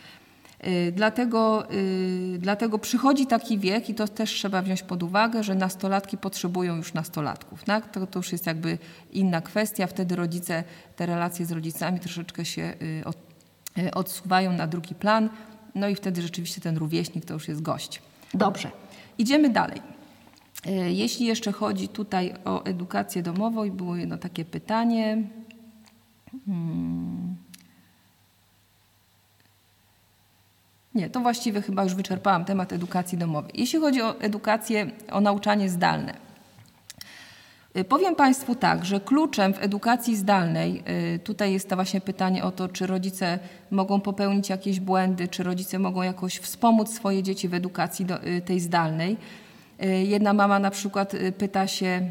Y, 0.67 0.93
dlatego, 0.93 1.71
y, 1.73 2.39
dlatego 2.39 2.79
przychodzi 2.79 3.27
taki 3.27 3.59
wiek 3.59 3.89
i 3.89 3.95
to 3.95 4.09
też 4.09 4.31
trzeba 4.31 4.63
wziąć 4.63 4.83
pod 4.83 5.03
uwagę, 5.03 5.43
że 5.43 5.55
nastolatki 5.55 6.19
potrzebują 6.19 6.77
już 6.77 6.95
nastolatków. 6.95 7.65
Tak? 7.65 7.91
To, 7.91 8.07
to 8.07 8.19
już 8.19 8.33
jest 8.33 8.47
jakby 8.47 8.79
inna 9.13 9.41
kwestia. 9.41 9.87
Wtedy 9.87 10.17
rodzice, 10.17 10.65
te 10.97 11.07
relacje 11.07 11.47
z 11.47 11.53
rodzicami 11.53 12.01
troszeczkę 12.01 12.45
się 12.45 12.75
y, 12.83 13.05
od, 13.05 13.17
odsuwają 13.95 14.53
na 14.53 14.67
drugi 14.67 14.95
plan. 14.95 15.29
No 15.75 15.89
i 15.89 15.95
wtedy 15.95 16.23
rzeczywiście 16.23 16.61
ten 16.61 16.77
rówieśnik 16.77 17.25
to 17.25 17.35
już 17.35 17.49
jest 17.49 17.63
gość. 17.63 18.03
Dobrze. 18.35 18.71
Idziemy 19.19 19.51
dalej. 19.51 19.83
Jeśli 20.89 21.27
jeszcze 21.27 21.53
chodzi 21.53 21.89
tutaj 21.89 22.35
o 22.45 22.65
edukację 22.65 23.23
domową, 23.23 23.65
i 23.65 23.71
było 23.71 23.97
jedno 23.97 24.19
takie 24.19 24.45
pytanie. 24.45 25.23
Hmm. 26.47 27.34
Nie, 30.95 31.11
to 31.11 31.21
właściwie 31.21 31.63
chyba 31.63 31.85
już 31.85 31.95
wyczerpałam 31.95 32.45
temat 32.45 32.73
edukacji 32.73 33.19
domowej. 33.19 33.51
Jeśli 33.55 33.81
chodzi 33.81 34.03
o 34.03 34.21
edukację, 34.21 34.91
o 35.13 35.21
nauczanie 35.21 35.69
zdalne. 35.69 36.15
Y, 37.77 37.85
powiem 37.85 38.15
Państwu 38.15 38.55
tak, 38.55 38.85
że 38.85 39.01
kluczem 39.01 39.55
w 39.55 39.63
edukacji 39.63 40.17
zdalnej, 40.17 40.83
y, 41.15 41.19
tutaj 41.19 41.53
jest 41.53 41.69
to 41.69 41.75
właśnie 41.77 42.01
pytanie 42.01 42.45
o 42.45 42.53
to, 42.53 42.69
czy 42.69 42.87
rodzice 42.87 43.39
mogą 43.71 44.01
popełnić 44.01 44.49
jakieś 44.49 44.81
błędy, 44.81 45.29
czy 45.29 45.43
rodzice 45.43 45.79
mogą 45.79 46.03
jakoś 46.03 46.39
wspomóc 46.39 46.95
swoje 46.95 47.23
dzieci 47.23 47.49
w 47.49 47.55
edukacji 47.55 48.07
y, 48.27 48.41
tej 48.41 48.61
zdalnej. 48.61 49.17
Jedna 50.05 50.33
mama 50.33 50.59
na 50.59 50.71
przykład 50.71 51.13
pyta 51.39 51.67
się, 51.67 52.09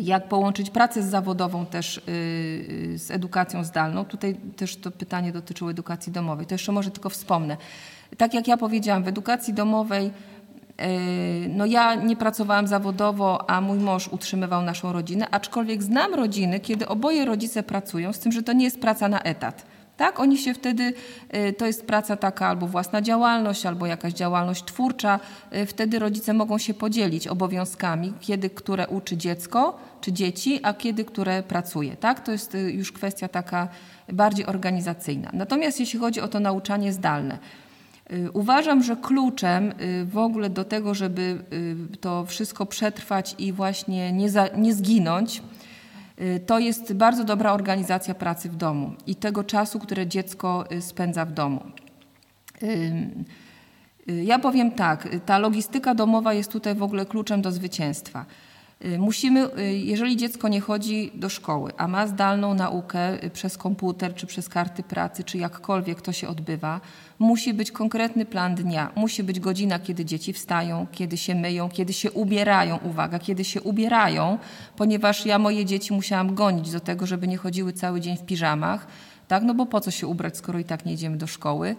jak 0.00 0.28
połączyć 0.28 0.70
pracę 0.70 1.02
zawodową 1.02 1.66
też 1.66 2.00
z 2.96 3.10
edukacją 3.10 3.64
zdalną. 3.64 4.04
Tutaj 4.04 4.34
też 4.56 4.76
to 4.76 4.90
pytanie 4.90 5.32
dotyczyło 5.32 5.70
edukacji 5.70 6.12
domowej. 6.12 6.46
To 6.46 6.54
jeszcze 6.54 6.72
może 6.72 6.90
tylko 6.90 7.10
wspomnę. 7.10 7.56
Tak 8.16 8.34
jak 8.34 8.48
ja 8.48 8.56
powiedziałam, 8.56 9.04
w 9.04 9.08
edukacji 9.08 9.54
domowej 9.54 10.10
Yy, 10.78 11.48
no 11.48 11.66
ja 11.66 11.94
nie 11.94 12.16
pracowałam 12.16 12.66
zawodowo, 12.66 13.50
a 13.50 13.60
mój 13.60 13.78
mąż 13.78 14.08
utrzymywał 14.08 14.62
naszą 14.62 14.92
rodzinę, 14.92 15.26
aczkolwiek 15.30 15.82
znam 15.82 16.14
rodziny, 16.14 16.60
kiedy 16.60 16.88
oboje 16.88 17.24
rodzice 17.24 17.62
pracują, 17.62 18.12
z 18.12 18.18
tym, 18.18 18.32
że 18.32 18.42
to 18.42 18.52
nie 18.52 18.64
jest 18.64 18.80
praca 18.80 19.08
na 19.08 19.20
etat. 19.20 19.66
Tak, 19.98 20.20
oni 20.20 20.38
się 20.38 20.54
wtedy, 20.54 20.94
yy, 21.32 21.52
to 21.52 21.66
jest 21.66 21.86
praca 21.86 22.16
taka 22.16 22.46
albo 22.46 22.66
własna 22.66 23.02
działalność, 23.02 23.66
albo 23.66 23.86
jakaś 23.86 24.12
działalność 24.12 24.64
twórcza. 24.64 25.20
Yy, 25.52 25.66
wtedy 25.66 25.98
rodzice 25.98 26.32
mogą 26.32 26.58
się 26.58 26.74
podzielić 26.74 27.28
obowiązkami, 27.28 28.14
kiedy 28.20 28.50
które 28.50 28.88
uczy 28.88 29.16
dziecko 29.16 29.78
czy 30.00 30.12
dzieci, 30.12 30.60
a 30.62 30.74
kiedy 30.74 31.04
które 31.04 31.42
pracuje. 31.42 31.96
Tak, 31.96 32.20
to 32.20 32.32
jest 32.32 32.56
już 32.68 32.92
kwestia 32.92 33.28
taka 33.28 33.68
bardziej 34.12 34.46
organizacyjna. 34.46 35.30
Natomiast 35.32 35.80
jeśli 35.80 35.98
chodzi 35.98 36.20
o 36.20 36.28
to 36.28 36.40
nauczanie 36.40 36.92
zdalne, 36.92 37.38
Y, 38.12 38.30
uważam, 38.32 38.82
że 38.82 38.96
kluczem 38.96 39.72
y, 39.80 40.04
w 40.04 40.18
ogóle 40.18 40.50
do 40.50 40.64
tego, 40.64 40.94
żeby 40.94 41.38
y, 41.92 41.96
to 42.00 42.24
wszystko 42.26 42.66
przetrwać 42.66 43.34
i 43.38 43.52
właśnie 43.52 44.12
nie, 44.12 44.30
za, 44.30 44.48
nie 44.56 44.74
zginąć, 44.74 45.42
to 46.46 46.58
jest 46.58 46.92
bardzo 46.92 47.24
dobra 47.24 47.52
organizacja 47.52 48.14
pracy 48.14 48.50
w 48.50 48.56
domu 48.56 48.92
i 49.06 49.16
tego 49.16 49.44
czasu, 49.44 49.78
które 49.78 50.06
dziecko 50.06 50.64
spędza 50.80 51.24
w 51.24 51.32
domu. 51.32 51.60
Ja 54.06 54.38
powiem 54.38 54.70
tak, 54.70 55.08
ta 55.26 55.38
logistyka 55.38 55.94
domowa 55.94 56.34
jest 56.34 56.52
tutaj 56.52 56.74
w 56.74 56.82
ogóle 56.82 57.06
kluczem 57.06 57.42
do 57.42 57.52
zwycięstwa. 57.52 58.26
Y, 58.84 58.98
musimy, 58.98 59.58
y, 59.58 59.78
jeżeli 59.78 60.16
dziecko 60.16 60.48
nie 60.48 60.60
chodzi 60.60 61.10
do 61.14 61.28
szkoły, 61.28 61.72
a 61.76 61.88
ma 61.88 62.06
zdalną 62.06 62.54
naukę 62.54 63.24
y, 63.24 63.30
przez 63.30 63.58
komputer, 63.58 64.14
czy 64.14 64.26
przez 64.26 64.48
karty 64.48 64.82
pracy, 64.82 65.24
czy 65.24 65.38
jakkolwiek 65.38 66.02
to 66.02 66.12
się 66.12 66.28
odbywa, 66.28 66.80
musi 67.18 67.54
być 67.54 67.72
konkretny 67.72 68.24
plan 68.24 68.54
dnia. 68.54 68.92
Musi 68.94 69.22
być 69.22 69.40
godzina, 69.40 69.78
kiedy 69.78 70.04
dzieci 70.04 70.32
wstają, 70.32 70.86
kiedy 70.92 71.16
się 71.16 71.34
myją, 71.34 71.68
kiedy 71.68 71.92
się 71.92 72.10
ubierają. 72.10 72.78
Uwaga, 72.84 73.18
kiedy 73.18 73.44
się 73.44 73.62
ubierają, 73.62 74.38
ponieważ 74.76 75.26
ja 75.26 75.38
moje 75.38 75.64
dzieci 75.64 75.92
musiałam 75.92 76.34
gonić 76.34 76.70
do 76.70 76.80
tego, 76.80 77.06
żeby 77.06 77.28
nie 77.28 77.36
chodziły 77.36 77.72
cały 77.72 78.00
dzień 78.00 78.16
w 78.16 78.22
piżamach. 78.22 78.86
Tak, 79.28 79.42
no 79.42 79.54
bo 79.54 79.66
po 79.66 79.80
co 79.80 79.90
się 79.90 80.06
ubrać, 80.06 80.36
skoro 80.36 80.58
i 80.58 80.64
tak 80.64 80.86
nie 80.86 80.92
idziemy 80.92 81.16
do 81.16 81.26
szkoły. 81.26 81.76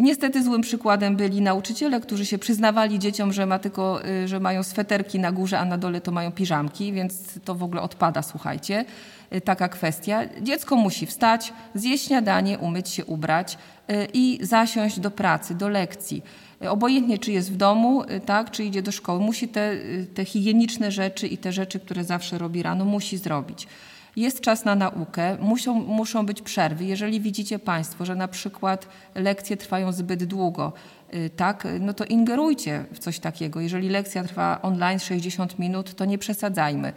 Niestety 0.00 0.42
złym 0.42 0.60
przykładem 0.60 1.16
byli 1.16 1.40
nauczyciele, 1.40 2.00
którzy 2.00 2.26
się 2.26 2.38
przyznawali 2.38 2.98
dzieciom, 2.98 3.32
że, 3.32 3.46
ma 3.46 3.58
tylko, 3.58 4.06
y, 4.06 4.28
że 4.28 4.40
mają 4.40 4.62
sweterki 4.62 5.18
na 5.18 5.32
górze, 5.32 5.58
a 5.58 5.64
na 5.64 5.78
dole 5.78 6.00
to 6.00 6.12
mają 6.12 6.32
piżamki, 6.32 6.92
więc 6.92 7.40
to 7.44 7.54
w 7.54 7.62
ogóle 7.62 7.82
odpada, 7.82 8.22
słuchajcie, 8.22 8.84
taka 9.44 9.68
kwestia. 9.68 10.20
Dziecko 10.42 10.76
musi 10.76 11.06
wstać, 11.06 11.52
zjeść 11.74 12.06
śniadanie, 12.06 12.58
umyć 12.58 12.88
się, 12.88 13.04
ubrać 13.04 13.58
y, 13.90 14.08
i 14.12 14.38
zasiąść 14.42 15.00
do 15.00 15.10
pracy, 15.10 15.54
do 15.54 15.68
lekcji. 15.68 16.22
Obojętnie, 16.68 17.18
czy 17.18 17.32
jest 17.32 17.52
w 17.52 17.56
domu, 17.56 18.02
tak, 18.26 18.50
czy 18.50 18.64
idzie 18.64 18.82
do 18.82 18.92
szkoły, 18.92 19.20
musi 19.20 19.48
te, 19.48 19.72
te 20.14 20.24
higieniczne 20.24 20.90
rzeczy 20.90 21.26
i 21.26 21.38
te 21.38 21.52
rzeczy, 21.52 21.80
które 21.80 22.04
zawsze 22.04 22.38
robi 22.38 22.62
rano, 22.62 22.84
musi 22.84 23.16
zrobić. 23.16 23.66
Jest 24.16 24.40
czas 24.40 24.64
na 24.64 24.74
naukę, 24.74 25.36
muszą, 25.40 25.74
muszą 25.74 26.26
być 26.26 26.42
przerwy. 26.42 26.84
Jeżeli 26.84 27.20
widzicie 27.20 27.58
Państwo, 27.58 28.04
że 28.04 28.14
na 28.14 28.28
przykład 28.28 28.88
lekcje 29.14 29.56
trwają 29.56 29.92
zbyt 29.92 30.24
długo, 30.24 30.72
y, 31.14 31.30
tak, 31.36 31.68
no 31.80 31.94
to 31.94 32.04
ingerujcie 32.04 32.84
w 32.92 32.98
coś 32.98 33.18
takiego. 33.18 33.60
Jeżeli 33.60 33.88
lekcja 33.88 34.24
trwa 34.24 34.58
online 34.62 34.98
60 34.98 35.58
minut, 35.58 35.94
to 35.94 36.04
nie 36.04 36.18
przesadzajmy. 36.18 36.92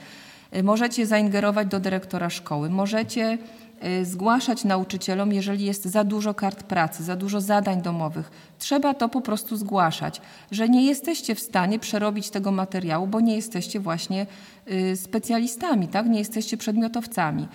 Y, 0.55 0.63
możecie 0.63 1.05
zaingerować 1.05 1.67
do 1.67 1.79
dyrektora 1.79 2.29
szkoły, 2.29 2.69
możecie 2.69 3.37
Y, 3.85 4.05
zgłaszać 4.05 4.63
nauczycielom, 4.63 5.33
jeżeli 5.33 5.65
jest 5.65 5.85
za 5.85 6.03
dużo 6.03 6.33
kart 6.33 6.63
pracy, 6.63 7.03
za 7.03 7.15
dużo 7.15 7.41
zadań 7.41 7.81
domowych. 7.81 8.31
Trzeba 8.59 8.93
to 8.93 9.09
po 9.09 9.21
prostu 9.21 9.57
zgłaszać, 9.57 10.21
że 10.51 10.69
nie 10.69 10.85
jesteście 10.85 11.35
w 11.35 11.39
stanie 11.39 11.79
przerobić 11.79 12.29
tego 12.29 12.51
materiału, 12.51 13.07
bo 13.07 13.19
nie 13.19 13.35
jesteście 13.35 13.79
właśnie 13.79 14.27
y, 14.71 14.97
specjalistami, 14.97 15.87
tak? 15.87 16.05
nie 16.05 16.19
jesteście 16.19 16.57
przedmiotowcami. 16.57 17.47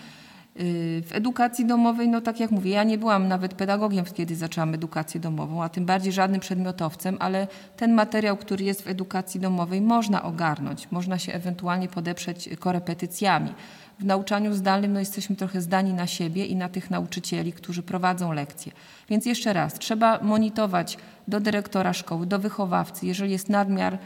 Y, 0.60 1.02
w 1.06 1.12
edukacji 1.12 1.66
domowej, 1.66 2.08
no 2.08 2.20
tak 2.20 2.40
jak 2.40 2.50
mówię, 2.50 2.70
ja 2.70 2.84
nie 2.84 2.98
byłam 2.98 3.28
nawet 3.28 3.54
pedagogiem, 3.54 4.04
kiedy 4.14 4.36
zaczęłam 4.36 4.74
edukację 4.74 5.20
domową, 5.20 5.62
a 5.62 5.68
tym 5.68 5.86
bardziej 5.86 6.12
żadnym 6.12 6.40
przedmiotowcem, 6.40 7.16
ale 7.20 7.48
ten 7.76 7.92
materiał, 7.94 8.36
który 8.36 8.64
jest 8.64 8.82
w 8.82 8.88
edukacji 8.88 9.40
domowej, 9.40 9.80
można 9.80 10.22
ogarnąć, 10.22 10.90
można 10.90 11.18
się 11.18 11.32
ewentualnie 11.32 11.88
podeprzeć 11.88 12.48
korepetycjami 12.58 13.54
w 13.98 14.04
nauczaniu 14.04 14.54
zdalnym 14.54 14.92
no, 14.92 15.00
jesteśmy 15.00 15.36
trochę 15.36 15.60
zdani 15.60 15.94
na 15.94 16.06
siebie 16.06 16.46
i 16.46 16.56
na 16.56 16.68
tych 16.68 16.90
nauczycieli, 16.90 17.52
którzy 17.52 17.82
prowadzą 17.82 18.32
lekcje. 18.32 18.72
Więc 19.08 19.26
jeszcze 19.26 19.52
raz, 19.52 19.74
trzeba 19.74 20.18
monitorować 20.22 20.98
do 21.28 21.40
dyrektora 21.40 21.92
szkoły, 21.92 22.26
do 22.26 22.38
wychowawcy, 22.38 23.06
jeżeli 23.06 23.32
jest 23.32 23.48
nadmiar 23.48 23.98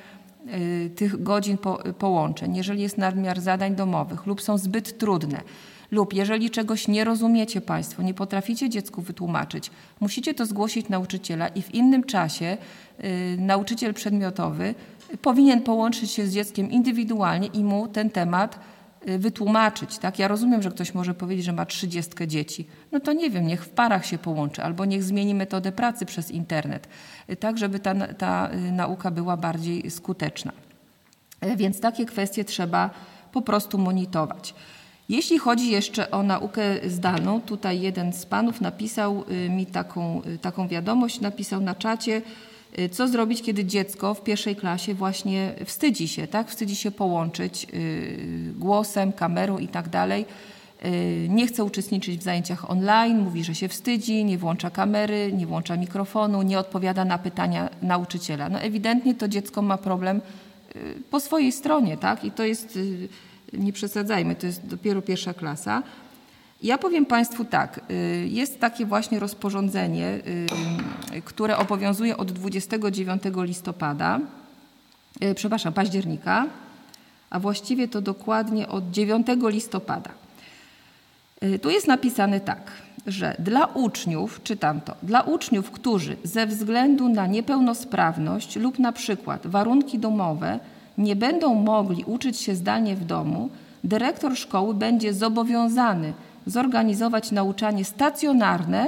y, 0.55 0.91
tych 0.97 1.23
godzin 1.23 1.59
po, 1.59 1.79
połączeń, 1.99 2.57
jeżeli 2.57 2.83
jest 2.83 2.99
nadmiar 2.99 3.41
zadań 3.41 3.77
domowych 3.77 4.27
lub 4.27 4.43
są 4.43 4.59
zbyt 4.59 4.99
trudne, 4.99 5.41
lub 5.91 6.15
jeżeli 6.15 6.51
czegoś 6.51 6.89
nie 6.89 7.05
rozumiecie 7.05 7.61
Państwo, 7.61 8.03
nie 8.03 8.15
potraficie 8.15 8.69
dziecku 8.69 9.03
wytłumaczyć, 9.03 9.71
musicie 10.01 10.35
to 10.35 10.47
zgłosić 10.47 10.89
nauczyciela 10.89 11.49
i 11.49 11.63
w 11.63 11.75
innym 11.75 12.05
czasie 12.05 12.57
y, 13.05 13.37
nauczyciel 13.39 13.95
przedmiotowy 13.95 14.75
powinien 15.23 15.63
połączyć 15.63 16.11
się 16.11 16.27
z 16.27 16.33
dzieckiem 16.33 16.71
indywidualnie 16.71 17.47
i 17.47 17.65
mu 17.65 17.89
ten 17.89 18.11
temat 18.11 18.59
Y, 19.09 19.19
wytłumaczyć. 19.19 19.99
Tak? 19.99 20.19
Ja 20.19 20.29
rozumiem, 20.29 20.63
że 20.63 20.71
ktoś 20.71 20.95
może 20.95 21.15
powiedzieć, 21.15 21.45
że 21.45 21.53
ma 21.53 21.67
trzydziestkę 21.67 22.29
dzieci. 22.29 22.67
No 22.93 23.01
to 23.01 23.13
nie 23.13 23.31
wiem, 23.31 23.47
niech 23.47 23.65
w 23.65 23.69
parach 23.69 24.07
się 24.07 24.19
połączy, 24.19 24.63
albo 24.63 24.85
niech 24.85 25.05
zmieni 25.05 25.35
metodę 25.35 25.73
pracy 25.73 26.07
przez 26.07 26.31
internet, 26.31 26.89
y, 27.31 27.37
tak 27.37 27.59
żeby 27.59 27.79
ta, 27.79 27.95
ta 28.15 28.51
nauka 28.73 29.11
była 29.11 29.37
bardziej 29.37 29.91
skuteczna. 29.91 30.53
Więc 31.57 31.81
takie 31.81 32.07
kwestie 32.07 32.45
trzeba 32.45 32.91
po 33.33 33.43
prostu 33.43 33.79
monitorować. 33.79 34.55
Jeśli 35.11 35.39
chodzi 35.39 35.71
jeszcze 35.71 36.11
o 36.11 36.23
naukę 36.23 36.63
zdalną, 36.91 37.41
tutaj 37.41 37.81
jeden 37.81 38.13
z 38.13 38.27
panów 38.27 38.61
napisał 38.61 39.25
mi 39.49 39.67
taką, 39.67 40.23
taką 40.41 40.69
wiadomość, 40.69 41.21
napisał 41.21 41.61
na 41.61 41.75
czacie, 41.75 42.23
Y, 42.79 42.89
co 42.89 43.09
zrobić, 43.09 43.43
kiedy 43.43 43.65
dziecko 43.65 44.15
w 44.15 44.23
pierwszej 44.23 44.57
klasie 44.57 44.95
właśnie 44.95 45.55
wstydzi 45.65 46.09
się, 46.09 46.27
tak? 46.27 46.49
Wstydzi 46.49 46.77
się 46.77 46.91
połączyć 46.91 47.67
y, 47.75 48.53
głosem, 48.59 49.13
kamerą 49.13 49.59
i 49.59 49.69
tak 49.69 49.89
dalej. 49.89 50.27
Y, 50.85 51.27
nie 51.29 51.47
chce 51.47 51.65
uczestniczyć 51.65 52.21
w 52.21 52.23
zajęciach 52.23 52.71
online, 52.71 53.19
mówi, 53.19 53.45
że 53.45 53.55
się 53.55 53.69
wstydzi, 53.69 54.25
nie 54.25 54.39
włącza 54.39 54.71
kamery, 54.71 55.33
nie 55.33 55.47
włącza 55.47 55.77
mikrofonu, 55.77 56.43
nie 56.43 56.59
odpowiada 56.59 57.05
na 57.05 57.19
pytania 57.19 57.69
nauczyciela. 57.83 58.49
No 58.49 58.61
ewidentnie 58.61 59.15
to 59.15 59.29
dziecko 59.29 59.63
ma 59.63 59.79
problem 59.79 60.21
po 61.11 61.21
swojej 61.21 61.53
stronie, 61.53 61.97
tak? 61.97 62.25
I 62.25 62.31
to 62.31 62.45
jest, 62.45 62.79
nie 63.53 63.73
przesadzajmy, 63.73 64.35
to 64.35 64.47
jest 64.47 64.67
dopiero 64.67 65.03
pierwsza 65.03 65.35
klasa. 65.35 65.83
Ja 66.63 66.79
powiem 66.79 67.07
Państwu 67.07 67.45
tak, 67.45 67.81
y, 67.91 68.29
jest 68.31 68.61
takie 68.61 68.87
właśnie 68.87 69.19
rozporządzenie, 69.19 70.21
y, 71.17 71.23
które 71.23 71.57
obowiązuje 71.57 72.17
od 72.17 72.33
29 72.33 73.23
listopada, 73.45 74.21
y, 75.23 75.35
przepraszam, 75.35 75.73
października, 75.73 76.47
a 77.31 77.41
właściwie 77.41 77.89
to 77.89 78.01
dokładnie 78.01 78.69
od 78.69 78.91
9 78.91 79.27
listopada. 79.51 80.11
Tu 81.63 81.71
jest 81.71 81.87
napisane 81.87 82.41
tak, 82.41 82.71
że 83.07 83.37
dla 83.39 83.67
uczniów, 83.67 84.43
czytam 84.43 84.81
to, 84.81 84.95
dla 85.03 85.21
uczniów, 85.21 85.71
którzy 85.71 86.17
ze 86.25 86.47
względu 86.47 87.09
na 87.09 87.27
niepełnosprawność 87.27 88.57
lub 88.57 88.79
na 88.79 88.93
przykład 88.93 89.47
warunki 89.47 89.99
domowe 89.99 90.61
nie 91.01 91.17
będą 91.17 91.55
mogli 91.55 92.05
uczyć 92.05 92.37
się 92.37 92.55
zdalnie 92.55 92.97
w 92.97 93.05
domu, 93.05 93.51
dyrektor 93.85 94.37
szkoły 94.37 94.75
będzie 94.75 95.15
zobowiązany 95.15 96.13
zorganizować 96.47 97.31
nauczanie 97.31 97.85
stacjonarne 97.85 98.87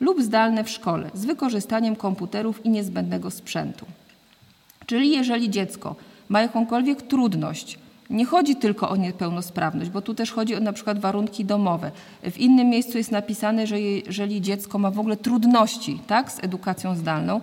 lub 0.00 0.22
zdalne 0.22 0.64
w 0.64 0.70
szkole 0.70 1.10
z 1.14 1.24
wykorzystaniem 1.24 1.96
komputerów 1.96 2.66
i 2.66 2.70
niezbędnego 2.70 3.30
sprzętu. 3.30 3.86
Czyli 4.86 5.10
jeżeli 5.10 5.50
dziecko 5.50 5.96
ma 6.28 6.42
jakąkolwiek 6.42 7.02
trudność, 7.02 7.78
nie 8.10 8.24
chodzi 8.24 8.56
tylko 8.56 8.88
o 8.88 8.96
niepełnosprawność, 8.96 9.90
bo 9.90 10.02
tu 10.02 10.14
też 10.14 10.32
chodzi 10.32 10.54
o 10.54 10.60
na 10.60 10.72
przykład 10.72 10.98
warunki 10.98 11.44
domowe. 11.44 11.90
W 12.30 12.38
innym 12.38 12.68
miejscu 12.68 12.98
jest 12.98 13.10
napisane, 13.10 13.66
że 13.66 13.80
jeżeli 13.80 14.40
dziecko 14.40 14.78
ma 14.78 14.90
w 14.90 14.98
ogóle 14.98 15.16
trudności 15.16 16.00
tak, 16.06 16.32
z 16.32 16.44
edukacją 16.44 16.96
zdalną, 16.96 17.40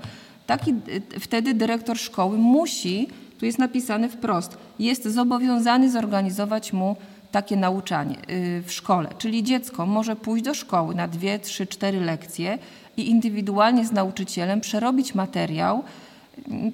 taki, 0.47 0.73
wtedy 1.19 1.53
dyrektor 1.53 1.97
szkoły 1.97 2.37
musi, 2.37 3.07
tu 3.39 3.45
jest 3.45 3.59
napisane 3.59 4.09
wprost, 4.09 4.57
jest 4.79 5.03
zobowiązany 5.03 5.91
zorganizować 5.91 6.73
mu 6.73 6.95
takie 7.31 7.57
nauczanie 7.57 8.15
y, 8.29 8.63
w 8.65 8.71
szkole. 8.71 9.09
Czyli 9.17 9.43
dziecko 9.43 9.85
może 9.85 10.15
pójść 10.15 10.45
do 10.45 10.53
szkoły 10.53 10.95
na 10.95 11.07
dwie, 11.07 11.39
trzy, 11.39 11.67
cztery 11.67 11.99
lekcje 11.99 12.57
i 12.97 13.09
indywidualnie 13.09 13.85
z 13.85 13.91
nauczycielem 13.91 14.61
przerobić 14.61 15.15
materiał, 15.15 15.83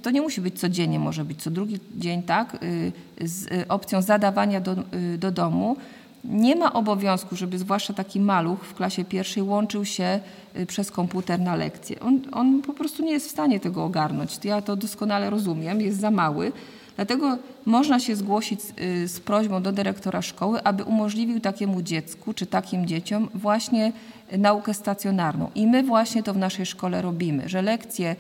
to 0.02 0.12
nie 0.12 0.22
musi 0.22 0.42
być 0.42 0.60
codziennie, 0.60 1.00
może 1.00 1.26
być 1.26 1.44
co 1.44 1.52
drugi 1.52 1.80
dzień, 1.96 2.24
tak, 2.24 2.64
y, 2.64 2.92
z 3.22 3.66
opcją 3.70 4.02
zadawania 4.02 4.62
do, 4.62 4.76
y, 5.14 5.18
do 5.18 5.32
domu. 5.32 5.78
Nie 6.24 6.56
ma 6.56 6.74
obowiązku, 6.74 7.36
żeby 7.36 7.58
zwłaszcza 7.58 7.94
taki 7.94 8.20
maluch 8.20 8.60
w 8.60 8.74
klasie 8.74 9.06
pierwszej 9.06 9.44
łączył 9.44 9.86
się 9.86 10.20
przez 10.68 10.92
komputer 10.92 11.40
na 11.40 11.56
lekcję. 11.56 12.00
On, 12.00 12.20
on 12.32 12.62
po 12.62 12.74
prostu 12.74 13.04
nie 13.04 13.12
jest 13.12 13.28
w 13.28 13.32
stanie 13.32 13.60
tego 13.60 13.84
ogarnąć. 13.84 14.40
Ja 14.44 14.62
to 14.62 14.76
doskonale 14.76 15.30
rozumiem, 15.30 15.82
jest 15.82 16.00
za 16.00 16.12
mały. 16.12 16.52
Dlatego 16.96 17.38
można 17.66 18.00
się 18.00 18.16
zgłosić 18.16 18.62
z, 18.62 18.74
z 19.12 19.20
prośbą 19.20 19.64
do 19.64 19.72
dyrektora 19.72 20.22
szkoły, 20.22 20.64
aby 20.64 20.84
umożliwił 20.84 21.40
takiemu 21.40 21.82
dziecku 21.82 22.34
czy 22.34 22.46
takim 22.46 22.86
dzieciom 22.86 23.30
właśnie 23.34 23.92
naukę 24.38 24.74
stacjonarną. 24.74 25.52
I 25.56 25.68
my 25.68 25.84
właśnie 25.84 26.24
to 26.24 26.34
w 26.34 26.38
naszej 26.38 26.66
szkole 26.66 27.02
robimy, 27.02 27.50
że 27.50 27.62
lekcje 27.62 28.12
y, 28.12 28.16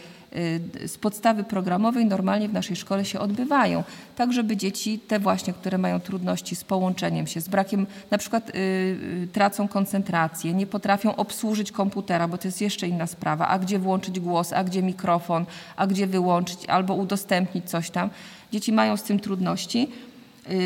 z 0.87 0.97
podstawy 0.97 1.43
programowej 1.43 2.05
normalnie 2.05 2.49
w 2.49 2.53
naszej 2.53 2.75
szkole 2.75 3.05
się 3.05 3.19
odbywają, 3.19 3.83
tak 4.15 4.33
żeby 4.33 4.57
dzieci, 4.57 4.99
te 4.99 5.19
właśnie, 5.19 5.53
które 5.53 5.77
mają 5.77 5.99
trudności 5.99 6.55
z 6.55 6.63
połączeniem 6.63 7.27
się, 7.27 7.41
z 7.41 7.47
brakiem, 7.47 7.87
na 8.11 8.17
przykład 8.17 8.49
y, 8.49 8.53
y, 8.53 9.27
tracą 9.33 9.67
koncentrację, 9.67 10.53
nie 10.53 10.67
potrafią 10.67 11.15
obsłużyć 11.15 11.71
komputera, 11.71 12.27
bo 12.27 12.37
to 12.37 12.47
jest 12.47 12.61
jeszcze 12.61 12.87
inna 12.87 13.07
sprawa, 13.07 13.47
a 13.47 13.59
gdzie 13.59 13.79
włączyć 13.79 14.19
głos, 14.19 14.53
a 14.53 14.63
gdzie 14.63 14.83
mikrofon, 14.83 15.45
a 15.75 15.87
gdzie 15.87 16.07
wyłączyć, 16.07 16.65
albo 16.65 16.93
udostępnić 16.93 17.69
coś 17.69 17.89
tam. 17.89 18.09
Dzieci 18.51 18.71
mają 18.71 18.97
z 18.97 19.03
tym 19.03 19.19
trudności. 19.19 19.89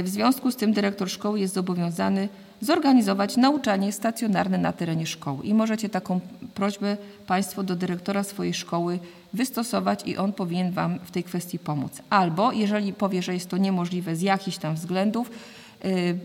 W 0.03 0.09
związku 0.09 0.51
z 0.51 0.55
tym 0.55 0.73
dyrektor 0.73 1.09
szkoły 1.09 1.39
jest 1.39 1.53
zobowiązany 1.53 2.29
zorganizować 2.61 3.37
nauczanie 3.37 3.91
stacjonarne 3.91 4.57
na 4.57 4.73
terenie 4.73 5.05
szkoły. 5.05 5.45
I 5.45 5.53
możecie 5.53 5.89
taką 5.89 6.19
prośbę 6.53 6.97
Państwo 7.27 7.63
do 7.63 7.75
dyrektora 7.75 8.23
swojej 8.23 8.53
szkoły 8.53 8.99
wystosować 9.33 10.03
i 10.05 10.17
on 10.17 10.33
powinien 10.33 10.71
Wam 10.71 10.99
w 10.99 11.11
tej 11.11 11.23
kwestii 11.23 11.59
pomóc. 11.59 12.01
Albo 12.09 12.51
jeżeli 12.51 12.93
powie, 12.93 13.21
że 13.21 13.33
jest 13.33 13.49
to 13.49 13.57
niemożliwe 13.57 14.15
z 14.15 14.21
jakichś 14.21 14.57
tam 14.57 14.75
względów, 14.75 15.31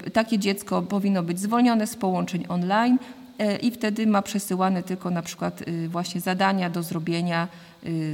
y, 0.07 0.11
takie 0.11 0.39
dziecko 0.39 0.83
powinno 0.83 1.23
być 1.23 1.41
zwolnione 1.41 1.87
z 1.87 1.97
połączeń 1.97 2.45
online 2.49 2.99
y, 3.41 3.57
i 3.57 3.71
wtedy 3.71 4.07
ma 4.07 4.23
przesyłane 4.23 4.83
tylko 4.83 5.11
na 5.11 5.23
przykład 5.23 5.69
y, 5.69 5.89
właśnie 5.89 6.21
zadania 6.21 6.71
do 6.71 6.83
zrobienia 6.83 7.49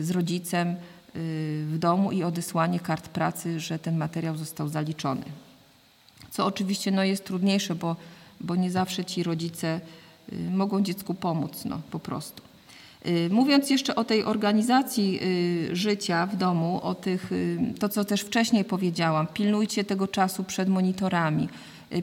z 0.01 0.11
rodzicem 0.11 0.75
w 1.15 1.77
domu 1.79 2.13
i 2.13 2.23
odesłanie 2.23 2.81
kart 2.81 3.09
pracy, 3.09 3.61
że 3.61 3.79
ten 3.79 3.97
materiał 3.97 4.37
został 4.37 4.69
zaliczony 4.69 5.23
co 6.31 6.47
oczywiście 6.47 6.91
no, 6.91 7.05
jest 7.05 7.25
trudniejsze, 7.25 7.75
bo, 7.75 7.97
bo 8.41 8.57
nie 8.57 8.71
zawsze 8.71 9.05
ci 9.05 9.23
rodzice 9.23 9.81
mogą 10.51 10.83
dziecku 10.83 11.15
pomóc 11.15 11.65
no, 11.65 11.81
po 11.91 11.99
prostu. 11.99 12.43
Y, 13.07 13.29
mówiąc 13.31 13.71
jeszcze 13.71 13.95
o 13.95 14.05
tej 14.05 14.25
organizacji 14.25 15.19
y, 15.73 15.77
życia 15.77 16.27
w 16.27 16.37
domu, 16.37 16.81
o 16.83 16.95
tych, 16.95 17.31
to 17.81 17.89
co 17.89 18.05
też 18.05 18.21
wcześniej 18.21 18.65
powiedziałam, 18.65 19.27
pilnujcie 19.27 19.85
tego 19.85 20.09
czasu 20.09 20.45
przed 20.45 20.69
monitorami, 20.69 21.49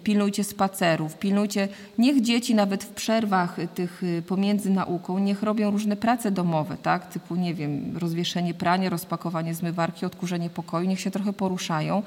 pilnujcie 0.03 0.43
spacerów, 0.43 1.17
pilnujcie, 1.17 1.67
niech 1.97 2.21
dzieci 2.21 2.55
nawet 2.55 2.83
w 2.83 2.89
przerwach 2.89 3.57
tych 3.75 4.01
pomiędzy 4.27 4.69
nauką, 4.69 5.19
niech 5.19 5.43
robią 5.43 5.71
różne 5.71 5.95
prace 5.95 6.31
domowe, 6.31 6.77
tak, 6.83 7.13
typu 7.13 7.35
nie 7.35 7.53
wiem, 7.53 7.97
rozwieszenie 7.97 8.53
prania, 8.53 8.89
rozpakowanie 8.89 9.53
zmywarki, 9.53 10.05
odkurzenie 10.05 10.49
pokoju, 10.49 10.87
niech 10.87 10.99
się 10.99 11.11
trochę 11.11 11.33
poruszają, 11.33 12.03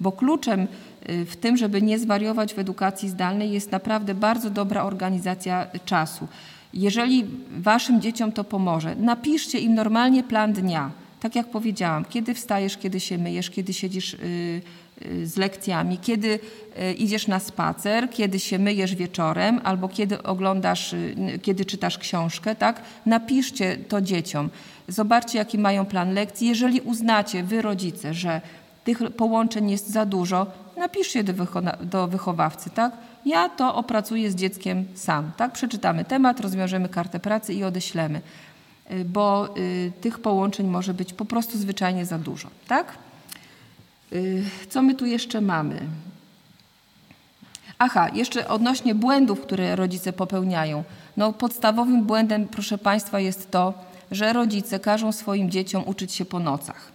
bo 0.00 0.12
kluczem 0.12 0.68
y, 1.08 1.24
w 1.24 1.36
tym, 1.36 1.56
żeby 1.56 1.82
nie 1.82 1.98
zwariować 1.98 2.54
w 2.54 2.58
edukacji 2.58 3.08
zdalnej 3.08 3.52
jest 3.52 3.72
naprawdę 3.72 4.14
bardzo 4.14 4.50
dobra 4.50 4.82
organizacja 4.82 5.66
czasu. 5.84 6.28
Jeżeli 6.74 7.26
waszym 7.50 8.00
dzieciom 8.00 8.32
to 8.32 8.44
pomoże, 8.44 8.96
napiszcie 8.96 9.58
im 9.58 9.74
normalnie 9.74 10.22
plan 10.22 10.52
dnia. 10.52 10.90
Tak 11.20 11.36
jak 11.36 11.46
powiedziałam, 11.50 12.04
kiedy 12.04 12.34
wstajesz, 12.34 12.76
kiedy 12.76 13.00
się 13.00 13.18
myjesz, 13.18 13.50
kiedy 13.50 13.72
siedzisz 13.72 14.14
y, 14.14 14.18
y, 15.06 15.26
z 15.26 15.36
lekcjami, 15.36 15.98
kiedy 15.98 16.38
idziesz 16.98 17.26
na 17.26 17.38
spacer, 17.38 18.10
kiedy 18.10 18.40
się 18.40 18.58
myjesz 18.58 18.94
wieczorem 18.94 19.60
albo 19.64 19.88
kiedy 19.88 20.22
oglądasz, 20.22 20.94
kiedy 21.42 21.64
czytasz 21.64 21.98
książkę, 21.98 22.54
tak? 22.54 22.82
Napiszcie 23.06 23.76
to 23.76 24.00
dzieciom. 24.00 24.50
Zobaczcie, 24.88 25.38
jaki 25.38 25.58
mają 25.58 25.86
plan 25.86 26.14
lekcji. 26.14 26.48
Jeżeli 26.48 26.80
uznacie, 26.80 27.42
wy 27.42 27.62
rodzice, 27.62 28.14
że 28.14 28.40
tych 28.84 28.98
połączeń 29.16 29.70
jest 29.70 29.90
za 29.90 30.06
dużo, 30.06 30.46
napiszcie 30.76 31.24
do, 31.24 31.32
do 31.80 32.08
wychowawcy, 32.08 32.70
tak? 32.70 32.92
Ja 33.26 33.48
to 33.48 33.74
opracuję 33.74 34.30
z 34.30 34.34
dzieckiem 34.34 34.84
sam, 34.94 35.32
tak? 35.36 35.52
Przeczytamy 35.52 36.04
temat, 36.04 36.40
rozwiążemy 36.40 36.88
kartę 36.88 37.20
pracy 37.20 37.54
i 37.54 37.64
odeślemy, 37.64 38.20
y, 38.90 39.04
bo 39.04 39.56
y, 39.56 39.92
tych 40.00 40.18
połączeń 40.18 40.66
może 40.66 40.94
być 40.94 41.12
po 41.12 41.24
prostu 41.24 41.58
zwyczajnie 41.58 42.06
za 42.06 42.18
dużo, 42.18 42.48
tak? 42.68 42.98
Y, 44.12 44.44
co 44.68 44.82
my 44.82 44.94
tu 44.94 45.06
jeszcze 45.06 45.40
mamy? 45.40 45.80
Aha, 47.78 48.08
jeszcze 48.14 48.48
odnośnie 48.48 48.94
błędów, 48.94 49.40
które 49.40 49.76
rodzice 49.76 50.12
popełniają. 50.12 50.84
No, 51.16 51.32
podstawowym 51.32 52.04
błędem, 52.04 52.48
proszę 52.48 52.78
Państwa, 52.78 53.20
jest 53.20 53.50
to, 53.50 53.74
że 54.10 54.32
rodzice 54.32 54.80
każą 54.80 55.12
swoim 55.12 55.50
dzieciom 55.50 55.82
uczyć 55.86 56.12
się 56.12 56.24
po 56.24 56.38
nocach. 56.38 56.89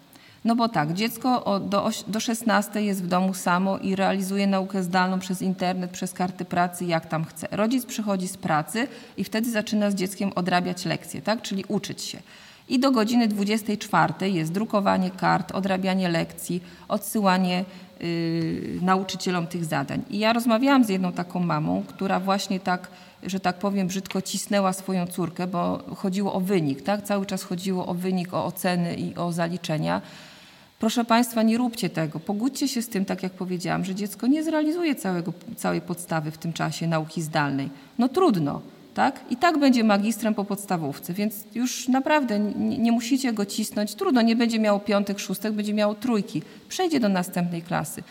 No 0.46 0.56
bo 0.56 0.70
tak, 0.70 0.93
dziecko 0.93 1.60
do, 1.60 1.89
do 2.08 2.20
16 2.20 2.82
jest 2.82 3.04
w 3.04 3.08
domu 3.08 3.34
samo 3.34 3.78
i 3.78 3.96
realizuje 3.96 4.48
naukę 4.48 4.84
zdalną 4.84 5.20
przez 5.20 5.41
internet, 5.41 5.91
przez 5.91 6.14
karty 6.14 6.46
pracy, 6.46 6.86
jak 6.86 7.06
tam 7.06 7.26
chce. 7.26 7.48
Rodzic 7.52 7.86
przychodzi 7.86 8.28
z 8.28 8.38
pracy 8.38 8.88
i 9.18 9.24
wtedy 9.24 9.52
zaczyna 9.52 9.91
z 9.91 9.96
dzieckiem 9.96 10.32
odrabiać 10.36 10.86
lekcje, 10.86 11.22
tak? 11.22 11.41
czyli 11.41 11.66
uczyć 11.68 12.02
się. 12.02 12.20
I 12.70 12.80
do 12.80 12.91
godziny 12.91 13.28
24 13.28 14.30
jest 14.30 14.52
drukowanie 14.52 15.12
kart, 15.12 15.52
odrabianie 15.52 16.10
lekcji, 16.10 16.64
odsyłanie 16.88 17.66
yy, 18.00 18.80
nauczycielom 18.82 19.48
tych 19.48 19.66
zadań. 19.66 20.02
I 20.10 20.20
ja 20.20 20.34
rozmawiałam 20.34 20.84
z 20.84 20.89
jedną 20.89 21.12
taką 21.12 21.39
mamą, 21.39 21.84
która 21.88 22.20
właśnie 22.20 22.60
tak, 22.60 22.88
że 23.24 23.39
tak 23.39 23.60
powiem, 23.60 23.88
brzydko 23.88 24.22
cisnęła 24.22 24.74
swoją 24.74 25.08
córkę, 25.08 25.48
bo 25.48 25.84
chodziło 25.96 26.34
o 26.34 26.39
wynik, 26.39 26.82
tak? 26.82 27.04
Cały 27.04 27.26
czas 27.26 27.43
chodziło 27.43 27.86
o 27.86 27.93
wynik, 27.93 28.34
o 28.34 28.46
oceny 28.46 28.96
i 28.96 29.16
o 29.16 29.32
zaliczenia. 29.32 30.02
Proszę 30.86 31.05
Państwa, 31.05 31.43
nie 31.43 31.57
róbcie 31.57 31.89
tego. 31.89 32.19
Pogódźcie 32.19 32.67
się 32.67 32.81
z 32.81 32.89
tym, 32.89 33.05
tak 33.05 33.23
jak 33.23 33.31
powiedziałam, 33.31 33.86
że 33.86 33.95
dziecko 33.95 34.27
nie 34.27 34.43
zrealizuje 34.43 34.95
całego, 34.95 35.33
całej 35.55 35.81
podstawy 35.81 36.31
w 36.31 36.38
tym 36.38 36.53
czasie 36.53 36.88
nauki 36.88 37.21
zdalnej. 37.21 37.69
No 37.97 38.09
trudno, 38.09 38.61
tak? 38.93 39.19
I 39.29 39.38
tak 39.38 39.59
będzie 39.59 39.83
magistrem 39.83 40.33
po 40.33 40.43
podstawówce, 40.43 41.13
więc 41.13 41.43
już 41.55 41.88
naprawdę 41.88 42.39
nie, 42.39 42.77
nie 42.77 42.91
musicie 42.91 43.33
go 43.33 43.45
cisnąć. 43.45 43.95
Trudno, 43.95 44.21
nie 44.21 44.36
będzie 44.36 44.59
miał 44.59 44.79
piątek, 44.79 45.19
szóstek, 45.19 45.53
będzie 45.53 45.73
miał 45.73 45.95
trójki. 45.95 46.41
Przejdzie 46.69 46.99
do 46.99 47.09
następnej 47.09 47.61
klasy. 47.61 48.03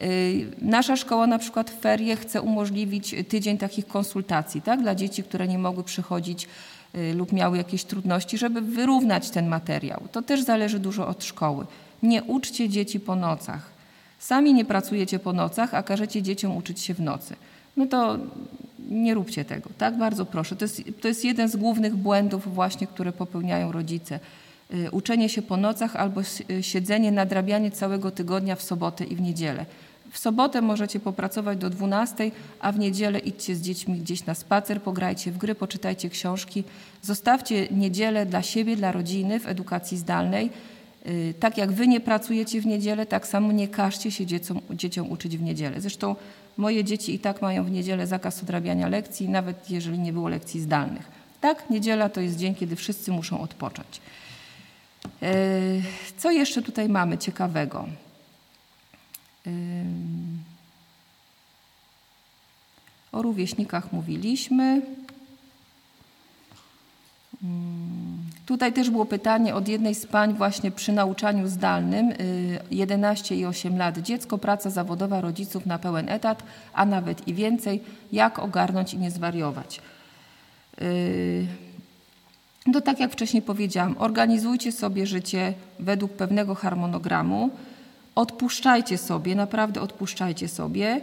Yy, 0.00 0.06
nasza 0.62 0.96
szkoła 0.96 1.26
na 1.26 1.38
przykład 1.38 1.70
w 1.70 1.80
ferie 1.80 2.16
chce 2.16 2.42
umożliwić 2.42 3.14
tydzień 3.28 3.58
takich 3.58 3.86
konsultacji 3.86 4.62
tak? 4.62 4.82
dla 4.82 4.94
dzieci, 4.94 5.22
które 5.22 5.48
nie 5.48 5.58
mogły 5.58 5.84
przychodzić 5.84 6.48
yy, 6.94 7.14
lub 7.14 7.32
miały 7.32 7.56
jakieś 7.56 7.84
trudności, 7.84 8.38
żeby 8.38 8.60
wyrównać 8.60 9.30
ten 9.30 9.48
materiał. 9.48 10.02
To 10.12 10.22
też 10.22 10.42
zależy 10.42 10.78
dużo 10.78 11.08
od 11.08 11.24
szkoły. 11.24 11.66
Nie 12.02 12.22
uczcie 12.22 12.68
dzieci 12.68 13.00
po 13.00 13.16
nocach. 13.16 13.70
Sami 14.18 14.54
nie 14.54 14.64
pracujecie 14.64 15.18
po 15.18 15.32
nocach, 15.32 15.74
a 15.74 15.82
każecie 15.82 16.22
dzieciom 16.22 16.56
uczyć 16.56 16.80
się 16.80 16.94
w 16.94 17.00
nocy. 17.00 17.36
No 17.76 17.86
to 17.86 18.18
nie 18.90 19.14
róbcie 19.14 19.44
tego, 19.44 19.70
tak? 19.78 19.98
Bardzo 19.98 20.26
proszę. 20.26 20.56
To 20.56 20.64
jest, 20.64 20.82
to 21.00 21.08
jest 21.08 21.24
jeden 21.24 21.48
z 21.48 21.56
głównych 21.56 21.96
błędów 21.96 22.54
właśnie, 22.54 22.86
które 22.86 23.12
popełniają 23.12 23.72
rodzice. 23.72 24.20
Y, 24.74 24.90
uczenie 24.90 25.28
się 25.28 25.42
po 25.42 25.56
nocach 25.56 25.96
albo 25.96 26.20
y, 26.50 26.62
siedzenie, 26.62 27.12
nadrabianie 27.12 27.70
całego 27.70 28.10
tygodnia 28.10 28.56
w 28.56 28.62
sobotę 28.62 29.04
i 29.04 29.16
w 29.16 29.20
niedzielę. 29.20 29.66
W 30.10 30.18
sobotę 30.18 30.62
możecie 30.62 31.00
popracować 31.00 31.58
do 31.58 31.70
12, 31.70 32.30
a 32.60 32.72
w 32.72 32.78
niedzielę 32.78 33.18
idźcie 33.18 33.56
z 33.56 33.60
dziećmi 33.60 33.98
gdzieś 33.98 34.26
na 34.26 34.34
spacer, 34.34 34.82
pograjcie 34.82 35.32
w 35.32 35.38
gry, 35.38 35.54
poczytajcie 35.54 36.10
książki. 36.10 36.64
Zostawcie 37.02 37.68
niedzielę 37.70 38.26
dla 38.26 38.42
siebie, 38.42 38.76
dla 38.76 38.92
rodziny 38.92 39.40
w 39.40 39.46
edukacji 39.46 39.98
zdalnej 39.98 40.50
tak 41.40 41.58
jak 41.58 41.72
wy 41.72 41.88
nie 41.88 42.00
pracujecie 42.00 42.60
w 42.60 42.66
niedzielę, 42.66 43.06
tak 43.06 43.26
samo 43.26 43.52
nie 43.52 43.68
każcie 43.68 44.10
się 44.10 44.26
dzieciom, 44.26 44.60
dzieciom 44.70 45.10
uczyć 45.10 45.36
w 45.36 45.42
niedzielę. 45.42 45.80
Zresztą 45.80 46.16
moje 46.56 46.84
dzieci 46.84 47.14
i 47.14 47.18
tak 47.18 47.42
mają 47.42 47.64
w 47.64 47.70
niedzielę 47.70 48.06
zakaz 48.06 48.42
odrabiania 48.42 48.88
lekcji, 48.88 49.28
nawet 49.28 49.70
jeżeli 49.70 49.98
nie 49.98 50.12
było 50.12 50.28
lekcji 50.28 50.60
zdalnych. 50.60 51.10
Tak, 51.40 51.70
niedziela 51.70 52.08
to 52.08 52.20
jest 52.20 52.36
dzień, 52.36 52.54
kiedy 52.54 52.76
wszyscy 52.76 53.12
muszą 53.12 53.40
odpocząć. 53.40 54.00
Co 56.16 56.30
jeszcze 56.30 56.62
tutaj 56.62 56.88
mamy 56.88 57.18
ciekawego? 57.18 57.88
O 63.12 63.22
rówieśnikach 63.22 63.92
mówiliśmy. 63.92 64.82
Tutaj 68.46 68.72
też 68.72 68.90
było 68.90 69.06
pytanie 69.06 69.54
od 69.54 69.68
jednej 69.68 69.94
z 69.94 70.06
pań 70.06 70.34
właśnie 70.34 70.70
przy 70.70 70.92
nauczaniu 70.92 71.48
zdalnym 71.48 72.12
11 72.70 73.34
y, 73.34 73.38
i 73.38 73.46
8 73.46 73.78
lat 73.78 73.98
dziecko, 73.98 74.38
praca 74.38 74.70
zawodowa 74.70 75.20
rodziców 75.20 75.66
na 75.66 75.78
pełen 75.78 76.08
etat, 76.08 76.42
a 76.72 76.86
nawet 76.86 77.28
i 77.28 77.34
więcej, 77.34 77.80
jak 78.12 78.38
ogarnąć 78.38 78.94
i 78.94 78.98
nie 78.98 79.10
zwariować. 79.10 79.80
Y, 80.82 81.46
no 82.66 82.80
tak 82.80 83.00
jak 83.00 83.12
wcześniej 83.12 83.42
powiedziałam, 83.42 83.94
organizujcie 83.98 84.72
sobie 84.72 85.06
życie 85.06 85.54
według 85.78 86.12
pewnego 86.12 86.54
harmonogramu, 86.54 87.50
odpuszczajcie 88.14 88.98
sobie, 88.98 89.34
naprawdę 89.34 89.80
odpuszczajcie 89.80 90.48
sobie 90.48 91.00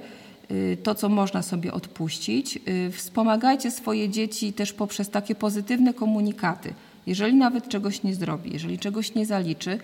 y, 0.52 0.78
to, 0.84 0.96
co 0.96 1.10
można 1.10 1.42
sobie 1.42 1.74
odpuścić. 1.74 2.60
Wspomagajcie 2.92 3.72
swoje 3.72 4.10
dzieci 4.10 4.54
też 4.54 4.74
poprzez 4.74 5.10
takie 5.10 5.36
pozytywne 5.36 5.94
komunikaty. 5.94 6.74
Jeżeli 7.08 7.34
nawet 7.36 7.68
czegoś 7.68 8.04
nie 8.04 8.16
zrobi, 8.16 8.54
jeżeli 8.54 8.80
czegoś 8.80 9.16
nie 9.16 9.26
zaliczy, 9.26 9.80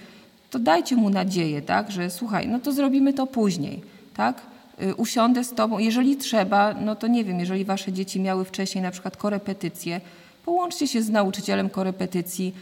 to 0.49 0.59
dajcie 0.59 0.95
mu 0.95 1.09
nadzieję, 1.09 1.61
tak, 1.61 1.91
że 1.91 2.09
słuchaj, 2.09 2.47
no 2.47 2.59
to 2.59 2.71
zrobimy 2.71 3.13
to 3.13 3.27
później, 3.27 3.81
tak? 4.15 4.41
Y, 4.83 4.95
usiądę 4.95 5.43
z 5.43 5.53
tobą, 5.53 5.79
jeżeli 5.79 6.17
trzeba, 6.17 6.73
no 6.73 6.95
to 6.95 7.07
nie 7.07 7.23
wiem, 7.23 7.39
jeżeli 7.39 7.65
wasze 7.65 7.93
dzieci 7.93 8.19
miały 8.19 8.45
wcześniej 8.45 8.81
na 8.81 8.91
przykład 8.91 9.17
korepetycje, 9.17 10.01
połączcie 10.45 10.87
się 10.87 11.01
z 11.01 11.09
nauczycielem 11.09 11.69
korepetycji, 11.69 12.53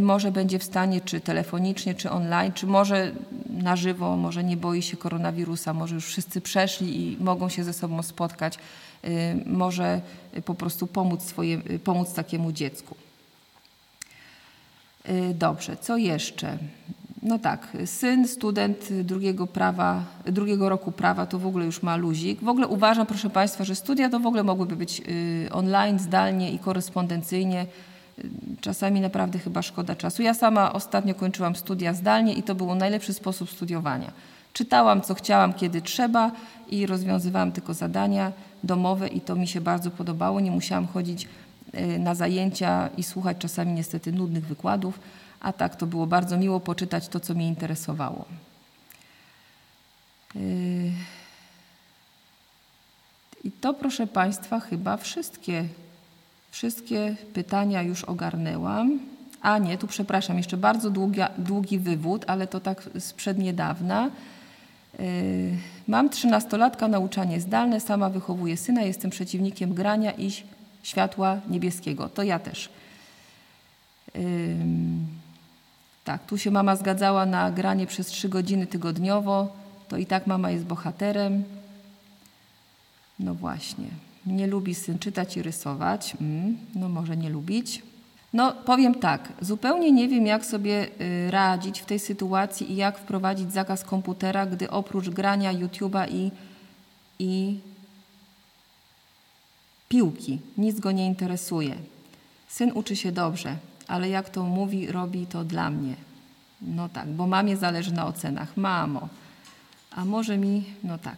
może 0.00 0.32
będzie 0.32 0.58
w 0.58 0.64
stanie 0.64 1.00
czy 1.00 1.20
telefonicznie, 1.20 1.94
czy 1.94 2.10
online, 2.10 2.52
czy 2.52 2.66
może 2.66 3.12
na 3.50 3.76
żywo, 3.76 4.16
może 4.16 4.44
nie 4.44 4.56
boi 4.56 4.82
się 4.82 4.96
koronawirusa, 4.96 5.74
może 5.74 5.94
już 5.94 6.06
wszyscy 6.06 6.40
przeszli 6.40 7.12
i 7.12 7.16
mogą 7.20 7.48
się 7.48 7.64
ze 7.64 7.72
sobą 7.72 8.02
spotkać, 8.02 8.58
y, 9.04 9.08
może 9.46 10.00
po 10.44 10.54
prostu 10.54 10.86
pomóc, 10.86 11.22
swoje, 11.22 11.60
y, 11.70 11.78
pomóc 11.78 12.12
takiemu 12.12 12.52
dziecku. 12.52 12.94
Y, 15.08 15.34
dobrze, 15.34 15.76
co 15.76 15.96
jeszcze? 15.96 16.58
No 17.22 17.38
tak, 17.38 17.68
syn, 17.84 18.28
student 18.28 18.92
drugiego, 18.92 19.46
prawa, 19.46 20.04
drugiego 20.24 20.68
roku 20.68 20.92
prawa 20.92 21.26
to 21.26 21.38
w 21.38 21.46
ogóle 21.46 21.66
już 21.66 21.82
ma 21.82 21.96
luzik. 21.96 22.40
W 22.40 22.48
ogóle 22.48 22.66
uważam, 22.66 23.06
proszę 23.06 23.30
Państwa, 23.30 23.64
że 23.64 23.74
studia 23.74 24.10
to 24.10 24.20
w 24.20 24.26
ogóle 24.26 24.42
mogłyby 24.42 24.76
być 24.76 25.02
y, 25.08 25.48
online, 25.52 25.98
zdalnie 25.98 26.52
i 26.52 26.58
korespondencyjnie. 26.58 27.66
Y, 28.18 28.28
czasami 28.60 29.00
naprawdę 29.00 29.38
chyba 29.38 29.62
szkoda 29.62 29.94
czasu. 29.96 30.22
Ja 30.22 30.34
sama 30.34 30.72
ostatnio 30.72 31.14
kończyłam 31.14 31.56
studia 31.56 31.94
zdalnie 31.94 32.34
i 32.34 32.42
to 32.42 32.54
był 32.54 32.74
najlepszy 32.74 33.12
sposób 33.12 33.50
studiowania. 33.50 34.12
Czytałam, 34.52 35.00
co 35.02 35.14
chciałam, 35.14 35.52
kiedy 35.52 35.82
trzeba 35.82 36.30
i 36.70 36.86
rozwiązywałam 36.86 37.52
tylko 37.52 37.74
zadania 37.74 38.32
domowe 38.64 39.08
i 39.08 39.20
to 39.20 39.36
mi 39.36 39.48
się 39.48 39.60
bardzo 39.60 39.90
podobało. 39.90 40.40
Nie 40.40 40.50
musiałam 40.50 40.86
chodzić 40.86 41.28
na 41.98 42.14
zajęcia 42.14 42.88
i 42.96 43.02
słuchać 43.02 43.36
czasami 43.38 43.72
niestety 43.72 44.12
nudnych 44.12 44.46
wykładów, 44.46 45.00
a 45.40 45.52
tak 45.52 45.76
to 45.76 45.86
było 45.86 46.06
bardzo 46.06 46.38
miło 46.38 46.60
poczytać 46.60 47.08
to, 47.08 47.20
co 47.20 47.34
mnie 47.34 47.48
interesowało. 47.48 48.24
Y, 50.36 50.92
I 53.44 53.52
to, 53.52 53.74
proszę 53.74 54.06
Państwa, 54.06 54.60
chyba 54.60 54.96
wszystkie, 54.96 55.64
wszystkie 56.50 57.16
pytania 57.34 57.82
już 57.82 58.04
ogarnęłam. 58.04 59.00
A 59.42 59.58
nie, 59.58 59.78
tu 59.78 59.86
przepraszam, 59.86 60.36
jeszcze 60.36 60.56
bardzo 60.56 60.90
długi, 60.90 61.20
długi 61.38 61.78
wywód, 61.78 62.24
ale 62.26 62.46
to 62.46 62.60
tak 62.60 62.90
sprzed 62.98 63.38
niedawna. 63.38 64.10
Y, 65.00 65.56
mam 65.88 66.10
trzynastolatka, 66.10 66.88
nauczanie 66.88 67.40
zdalne, 67.40 67.80
sama 67.80 68.10
wychowuję 68.10 68.56
syna, 68.56 68.82
jestem 68.82 69.10
przeciwnikiem 69.10 69.74
grania 69.74 70.12
i 70.12 70.30
światła 70.82 71.40
niebieskiego. 71.48 72.08
To 72.08 72.22
ja 72.22 72.38
też. 72.38 72.70
tak, 76.04 76.26
tu 76.26 76.38
się 76.38 76.50
mama 76.50 76.76
zgadzała 76.76 77.26
na 77.26 77.50
granie 77.50 77.86
przez 77.86 78.06
trzy 78.06 78.28
godziny 78.28 78.66
tygodniowo. 78.66 79.56
To 79.88 79.96
i 79.96 80.06
tak 80.06 80.26
mama 80.26 80.50
jest 80.50 80.64
bohaterem. 80.64 81.44
No 83.18 83.34
właśnie. 83.34 83.86
Nie 84.26 84.46
lubi 84.46 84.74
syn 84.74 84.98
czytać 84.98 85.36
i 85.36 85.42
rysować. 85.42 86.16
Mm, 86.20 86.56
no 86.74 86.88
może 86.88 87.16
nie 87.16 87.30
lubić. 87.30 87.82
No 88.32 88.52
powiem 88.52 88.94
tak, 88.94 89.32
zupełnie 89.40 89.92
nie 89.92 90.08
wiem 90.08 90.26
jak 90.26 90.46
sobie 90.46 90.88
y, 91.00 91.30
radzić 91.30 91.80
w 91.80 91.84
tej 91.84 91.98
sytuacji 91.98 92.72
i 92.72 92.76
jak 92.76 92.98
wprowadzić 92.98 93.52
zakaz 93.52 93.84
komputera, 93.84 94.46
gdy 94.46 94.70
oprócz 94.70 95.08
grania 95.08 95.54
YouTube'a 95.54 96.06
i, 96.10 96.30
i 97.18 97.60
piłki, 99.92 100.38
nic 100.58 100.80
go 100.80 100.92
nie 100.92 101.06
interesuje. 101.06 101.74
Syn 102.48 102.72
uczy 102.74 102.96
się 102.96 103.12
dobrze, 103.12 103.56
ale 103.88 104.08
jak 104.08 104.30
to 104.30 104.44
mówi, 104.44 104.86
robi 104.86 105.26
to 105.26 105.44
dla 105.44 105.70
mnie. 105.70 105.94
No 106.62 106.88
tak, 106.88 107.08
bo 107.08 107.26
mamie 107.26 107.56
zależy 107.56 107.92
na 107.92 108.06
ocenach. 108.06 108.56
Mamo, 108.56 109.08
a 109.90 110.04
może 110.04 110.38
mi, 110.38 110.64
no 110.84 110.98
tak. 110.98 111.16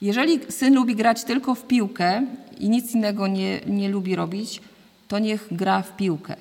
Jeżeli 0.00 0.40
syn 0.48 0.74
lubi 0.74 0.94
grać 0.96 1.24
tylko 1.24 1.54
w 1.54 1.66
piłkę 1.66 2.26
i 2.58 2.68
nic 2.68 2.94
innego 2.94 3.26
nie, 3.26 3.60
nie 3.66 3.88
lubi 3.88 4.16
robić, 4.16 4.60
to 5.08 5.18
niech 5.18 5.48
gra 5.50 5.82
w 5.82 5.96
piłkę. 5.96 6.36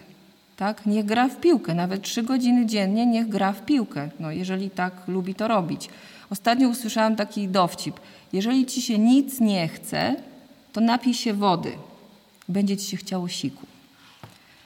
Tak? 0.57 0.85
Niech 0.85 1.05
gra 1.05 1.29
w 1.29 1.39
piłkę, 1.39 1.73
nawet 1.73 2.01
trzy 2.01 2.23
godziny 2.23 2.65
dziennie 2.65 3.05
niech 3.05 3.29
gra 3.29 3.53
w 3.53 3.65
piłkę, 3.65 4.09
no, 4.19 4.31
jeżeli 4.31 4.69
tak 4.69 5.07
lubi 5.07 5.35
to 5.35 5.47
robić. 5.47 5.89
Ostatnio 6.29 6.69
usłyszałam 6.69 7.15
taki 7.15 7.47
dowcip. 7.47 7.99
Jeżeli 8.33 8.65
ci 8.65 8.81
się 8.81 8.99
nic 8.99 9.39
nie 9.39 9.67
chce, 9.67 10.15
to 10.73 10.81
napij 10.81 11.13
się 11.13 11.33
wody. 11.33 11.71
Będzie 12.49 12.77
ci 12.77 12.89
się 12.89 12.97
chciało 12.97 13.27
siku. 13.27 13.65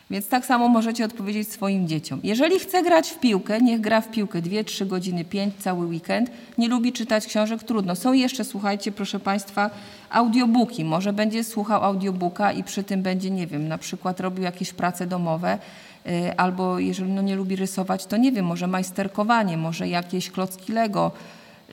Więc 0.09 0.27
tak 0.27 0.45
samo 0.45 0.67
możecie 0.67 1.05
odpowiedzieć 1.05 1.51
swoim 1.51 1.87
dzieciom. 1.87 2.19
Jeżeli 2.23 2.59
chce 2.59 2.83
grać 2.83 3.09
w 3.09 3.19
piłkę, 3.19 3.61
niech 3.61 3.81
gra 3.81 4.01
w 4.01 4.11
piłkę 4.11 4.41
2-3 4.41 4.87
godziny, 4.87 5.25
5 5.25 5.53
cały 5.59 5.85
weekend. 5.85 6.31
Nie 6.57 6.67
lubi 6.67 6.93
czytać 6.93 7.27
książek, 7.27 7.63
trudno. 7.63 7.95
Są 7.95 8.13
jeszcze, 8.13 8.43
słuchajcie, 8.43 8.91
proszę 8.91 9.19
Państwa, 9.19 9.69
audiobooki. 10.09 10.85
Może 10.85 11.13
będzie 11.13 11.43
słuchał 11.43 11.83
audiobooka 11.83 12.51
i 12.51 12.63
przy 12.63 12.83
tym 12.83 13.01
będzie, 13.01 13.29
nie 13.29 13.47
wiem, 13.47 13.67
na 13.67 13.77
przykład 13.77 14.19
robił 14.19 14.43
jakieś 14.43 14.73
prace 14.73 15.07
domowe, 15.07 15.59
y, 16.07 16.37
albo 16.37 16.79
jeżeli 16.79 17.11
no, 17.11 17.21
nie 17.21 17.35
lubi 17.35 17.55
rysować, 17.55 18.05
to 18.05 18.17
nie 18.17 18.31
wiem, 18.31 18.45
może 18.45 18.67
majsterkowanie, 18.67 19.57
może 19.57 19.87
jakieś 19.87 20.31
klocki 20.31 20.71
Lego, 20.71 21.11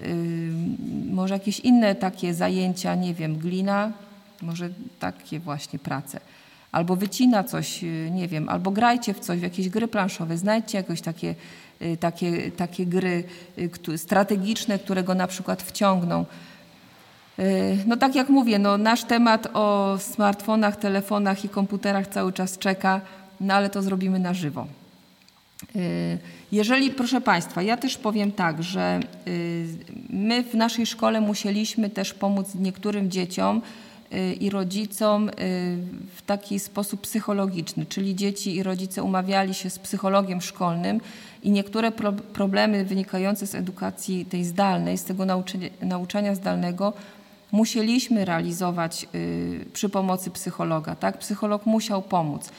y, 0.02 0.50
może 1.10 1.34
jakieś 1.34 1.60
inne 1.60 1.94
takie 1.94 2.34
zajęcia, 2.34 2.94
nie 2.94 3.14
wiem, 3.14 3.38
glina, 3.38 3.92
może 4.42 4.70
takie 4.98 5.40
właśnie 5.40 5.78
prace. 5.78 6.20
Albo 6.74 6.96
wycina 6.96 7.44
coś, 7.44 7.84
y, 7.84 8.10
nie 8.12 8.28
wiem, 8.28 8.48
albo 8.48 8.70
grajcie 8.70 9.14
w 9.14 9.20
coś, 9.20 9.38
w 9.38 9.42
jakieś 9.42 9.68
gry 9.68 9.88
planszowe, 9.88 10.38
znajdźcie 10.38 10.78
jakieś 10.78 11.00
takie, 11.00 11.34
y, 11.82 11.96
takie, 11.96 12.50
takie 12.50 12.86
gry 12.86 13.24
y, 13.88 13.98
strategiczne, 13.98 14.78
które 14.78 15.02
go 15.02 15.14
na 15.14 15.26
przykład 15.26 15.62
wciągną. 15.62 16.26
No 17.86 17.96
tak 17.96 18.14
jak 18.14 18.28
mówię, 18.28 18.58
no 18.58 18.78
nasz 18.78 19.04
temat 19.04 19.48
o 19.54 19.96
smartfonach, 19.98 20.76
telefonach 20.76 21.44
i 21.44 21.48
komputerach 21.48 22.06
cały 22.06 22.32
czas 22.32 22.58
czeka, 22.58 23.00
no 23.40 23.54
ale 23.54 23.70
to 23.70 23.82
zrobimy 23.82 24.18
na 24.18 24.34
żywo. 24.34 24.66
Jeżeli, 26.52 26.90
proszę 26.90 27.20
Państwa, 27.20 27.62
ja 27.62 27.76
też 27.76 27.96
powiem 27.96 28.32
tak, 28.32 28.62
że 28.62 29.00
my 30.10 30.42
w 30.42 30.54
naszej 30.54 30.86
szkole 30.86 31.20
musieliśmy 31.20 31.90
też 31.90 32.14
pomóc 32.14 32.54
niektórym 32.54 33.10
dzieciom, 33.10 33.62
i 34.40 34.50
rodzicom 34.50 35.28
y, 35.28 35.32
w 36.16 36.22
taki 36.26 36.58
sposób 36.58 37.00
psychologiczny, 37.00 37.86
czyli 37.86 38.14
dzieci 38.14 38.56
i 38.56 38.62
rodzice 38.62 39.02
umawiali 39.02 39.54
się 39.54 39.70
z 39.70 39.78
psychologiem 39.78 40.40
szkolnym 40.40 41.00
i 41.42 41.50
niektóre 41.50 41.92
pro 41.92 42.12
problemy 42.12 42.84
wynikające 42.84 43.46
z 43.46 43.54
edukacji 43.54 44.24
tej 44.26 44.44
zdalnej, 44.44 44.98
z 44.98 45.04
tego 45.04 45.24
nauczania, 45.80 46.34
zdalnego 46.34 46.92
musieliśmy 47.52 48.24
realizować 48.24 49.06
y, 49.14 49.64
przy 49.72 49.88
pomocy 49.88 50.30
psychologa. 50.30 50.94
Tak? 50.94 51.18
Psycholog 51.18 51.66
musiał 51.66 52.02
pomóc 52.02 52.50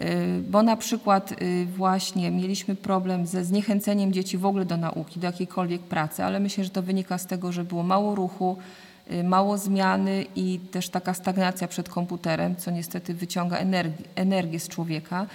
y, 0.00 0.42
bo 0.50 0.62
na 0.62 0.76
przykład 0.76 1.34
właśnie 1.76 2.30
mieliśmy 2.30 2.74
problem 2.74 3.26
ze 3.26 3.44
zniechęceniem 3.44 4.12
dzieci 4.12 4.38
w 4.38 4.46
ogóle 4.46 4.64
do 4.64 4.76
nauki, 4.76 5.20
do 5.20 5.26
jakiejkolwiek 5.26 5.82
pracy, 5.82 6.24
ale 6.24 6.40
myślę, 6.40 6.64
że 6.64 6.70
to 6.70 6.82
wynika 6.82 7.18
z 7.18 7.26
tego, 7.26 7.52
że 7.52 7.64
było 7.64 7.82
mało 7.82 8.14
ruchu, 8.14 8.56
Y, 8.58 8.91
mało 9.24 9.58
zmiany 9.58 10.26
i 10.36 10.60
też 10.70 10.88
taka 10.88 11.14
stagnacja 11.14 11.68
przed 11.68 11.88
komputerem, 11.88 12.56
co 12.56 12.70
niestety 12.70 13.14
wyciąga 13.14 13.56
energię, 13.56 14.04
energię 14.14 14.60
z 14.60 14.68
człowieka. 14.68 15.26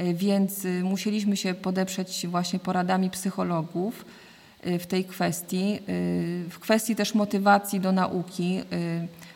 Y, 0.00 0.14
więc 0.14 0.64
y, 0.64 0.82
musieliśmy 0.84 1.36
się 1.36 1.54
podeprzeć 1.54 2.26
właśnie 2.26 2.58
poradami 2.58 3.10
psychologów 3.10 4.04
w 4.80 4.86
tej 4.86 5.04
kwestii. 5.04 5.78
W 6.50 6.56
kwestii 6.60 6.96
też 6.96 7.14
motywacji 7.14 7.80
do 7.80 7.92
nauki. 7.92 8.60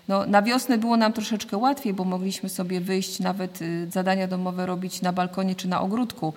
No, 0.09 0.27
na 0.27 0.43
wiosnę 0.43 0.79
było 0.79 0.97
nam 0.97 1.13
troszeczkę 1.13 1.57
łatwiej, 1.57 1.95
bo 1.95 2.05
mogliśmy 2.05 2.49
sobie 2.49 2.81
wyjść, 2.81 3.21
nawet 3.21 3.59
zadania 3.89 4.29
domowe 4.29 4.67
robić 4.67 5.03
na 5.03 5.13
balkonie 5.13 5.55
czy 5.55 5.69
na 5.69 5.81
ogródku 5.81 6.33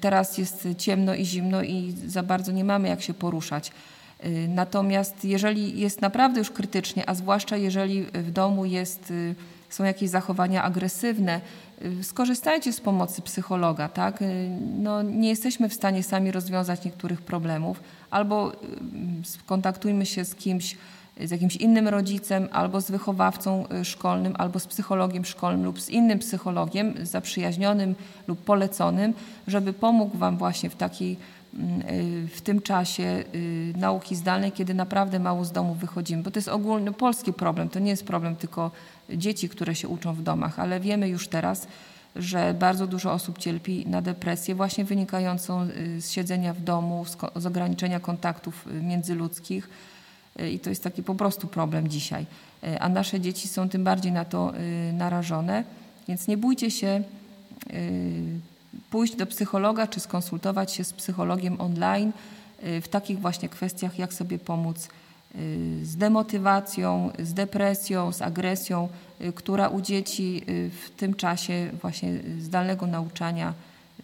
Teraz 0.00 0.38
jest 0.38 0.68
ciemno 0.78 1.14
i 1.14 1.24
zimno 1.24 1.62
i 1.62 1.94
za 2.06 2.22
bardzo 2.22 2.52
nie 2.52 2.64
mamy 2.64 2.88
jak 2.88 3.02
się 3.02 3.14
poruszać. 3.14 3.72
Natomiast 4.48 5.24
jeżeli 5.24 5.80
jest 5.80 6.00
naprawdę 6.00 6.38
już 6.38 6.50
krytycznie, 6.50 7.08
a 7.08 7.14
zwłaszcza 7.14 7.56
jeżeli 7.56 8.02
w 8.02 8.30
domu 8.30 8.64
jest, 8.64 9.12
są 9.68 9.84
jakieś 9.84 10.10
zachowania 10.10 10.62
agresywne, 10.62 11.40
skorzystajcie 12.02 12.72
z 12.72 12.80
pomocy 12.80 13.22
psychologa. 13.22 13.88
Tak? 13.88 14.24
No, 14.78 15.02
nie 15.02 15.28
jesteśmy 15.28 15.68
w 15.68 15.74
stanie 15.74 16.02
sami 16.02 16.30
rozwiązać 16.30 16.84
niektórych 16.84 17.22
problemów, 17.22 17.80
albo 18.10 18.52
skontaktujmy 19.24 20.06
się 20.06 20.24
z 20.24 20.34
kimś, 20.34 20.76
z 21.24 21.30
jakimś 21.30 21.56
innym 21.56 21.88
rodzicem, 21.88 22.48
albo 22.52 22.80
z 22.80 22.90
wychowawcą 22.90 23.64
y, 23.80 23.84
szkolnym, 23.84 24.34
albo 24.38 24.60
z 24.60 24.66
psychologiem 24.66 25.24
szkolnym 25.24 25.64
lub 25.64 25.80
z 25.80 25.88
innym 25.88 26.18
psychologiem 26.18 26.94
zaprzyjaźnionym 27.02 27.94
lub 28.26 28.44
poleconym, 28.44 29.14
żeby 29.46 29.72
pomógł 29.72 30.18
Wam 30.18 30.36
właśnie 30.36 30.70
w 30.70 30.76
takiej 30.76 31.12
y, 31.12 31.16
w 32.34 32.40
tym 32.44 32.62
czasie 32.62 33.24
y, 33.34 33.72
nauki 33.76 34.16
zdalnej, 34.16 34.52
kiedy 34.52 34.74
naprawdę 34.74 35.18
mało 35.18 35.44
z 35.44 35.52
domu 35.52 35.74
wychodzimy, 35.74 36.22
bo 36.22 36.30
to 36.30 36.38
jest 36.38 36.48
ogólny 36.48 36.92
polski 36.92 37.32
problem, 37.32 37.68
to 37.68 37.78
nie 37.78 37.90
jest 37.90 38.06
problem 38.06 38.36
tylko 38.36 38.70
dzieci, 39.10 39.48
które 39.48 39.74
się 39.74 39.88
uczą 39.88 40.14
w 40.14 40.22
domach, 40.22 40.58
ale 40.58 40.80
wiemy 40.80 41.08
już 41.08 41.28
teraz, 41.28 41.66
że 42.16 42.54
bardzo 42.58 42.86
dużo 42.86 43.12
osób 43.12 43.38
cierpi 43.38 43.86
na 43.86 44.02
depresję 44.02 44.54
właśnie 44.54 44.84
wynikającą 44.84 45.66
z 45.98 46.10
siedzenia 46.10 46.54
w 46.54 46.60
domu, 46.60 47.04
z 47.36 47.46
ograniczenia 47.46 48.00
kontaktów 48.00 48.66
międzyludzkich, 48.82 49.68
i 50.52 50.58
to 50.58 50.70
jest 50.70 50.84
taki 50.84 51.02
po 51.02 51.14
prostu 51.14 51.46
problem 51.46 51.88
dzisiaj. 51.88 52.26
A 52.80 52.88
nasze 52.88 53.20
dzieci 53.20 53.48
są 53.48 53.68
tym 53.68 53.84
bardziej 53.84 54.12
na 54.12 54.24
to 54.24 54.52
y, 54.56 54.92
narażone, 54.92 55.64
więc 56.08 56.28
nie 56.28 56.36
bójcie 56.36 56.70
się 56.70 57.02
y, 57.72 58.40
pójść 58.90 59.16
do 59.16 59.26
psychologa 59.26 59.86
czy 59.86 60.00
skonsultować 60.00 60.72
się 60.72 60.84
z 60.84 60.92
psychologiem 60.92 61.60
online 61.60 62.12
y, 62.64 62.80
w 62.80 62.88
takich 62.88 63.20
właśnie 63.20 63.48
kwestiach, 63.48 63.98
jak 63.98 64.14
sobie 64.14 64.38
pomóc 64.38 64.88
z 65.82 65.96
demotywacją, 65.96 67.10
z 67.18 67.34
depresją, 67.34 68.12
z 68.12 68.22
agresją, 68.22 68.88
która 69.34 69.68
u 69.68 69.80
dzieci 69.80 70.42
w 70.46 70.90
tym 70.96 71.14
czasie 71.14 71.70
właśnie 71.82 72.20
zdalnego 72.40 72.86
nauczania 72.86 73.54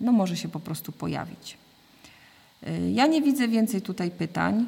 no, 0.00 0.12
może 0.12 0.36
się 0.36 0.48
po 0.48 0.60
prostu 0.60 0.92
pojawić. 0.92 1.58
Ja 2.92 3.06
nie 3.06 3.22
widzę 3.22 3.48
więcej 3.48 3.82
tutaj 3.82 4.10
pytań. 4.10 4.66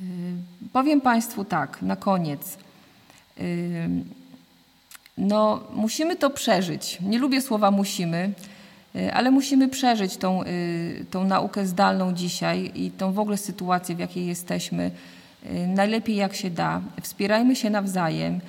Y, 0.00 0.04
powiem 0.72 1.00
Państwu 1.00 1.44
tak, 1.44 1.82
na 1.82 1.96
koniec. 1.96 2.58
Y, 5.18 5.22
no, 5.22 5.60
musimy 5.74 6.16
to 6.16 6.30
przeżyć. 6.30 6.98
Nie 7.00 7.18
lubię 7.18 7.40
słowa 7.40 7.70
musimy, 7.70 8.32
y, 8.96 9.12
ale 9.12 9.30
musimy 9.30 9.68
przeżyć 9.68 10.16
tą, 10.16 10.40
tą 11.10 11.24
naukę 11.24 11.66
zdalną 11.66 12.12
dzisiaj 12.12 12.72
i 12.74 12.90
tą 12.90 13.12
w 13.12 13.18
ogóle 13.18 13.36
sytuację, 13.36 13.94
w 13.94 13.98
jakiej 13.98 14.26
jesteśmy, 14.26 14.90
najlepiej 15.66 16.16
jak 16.16 16.34
się 16.34 16.50
da. 16.50 16.80
Wspierajmy 17.02 17.56
się 17.56 17.70
nawzajem, 17.70 18.40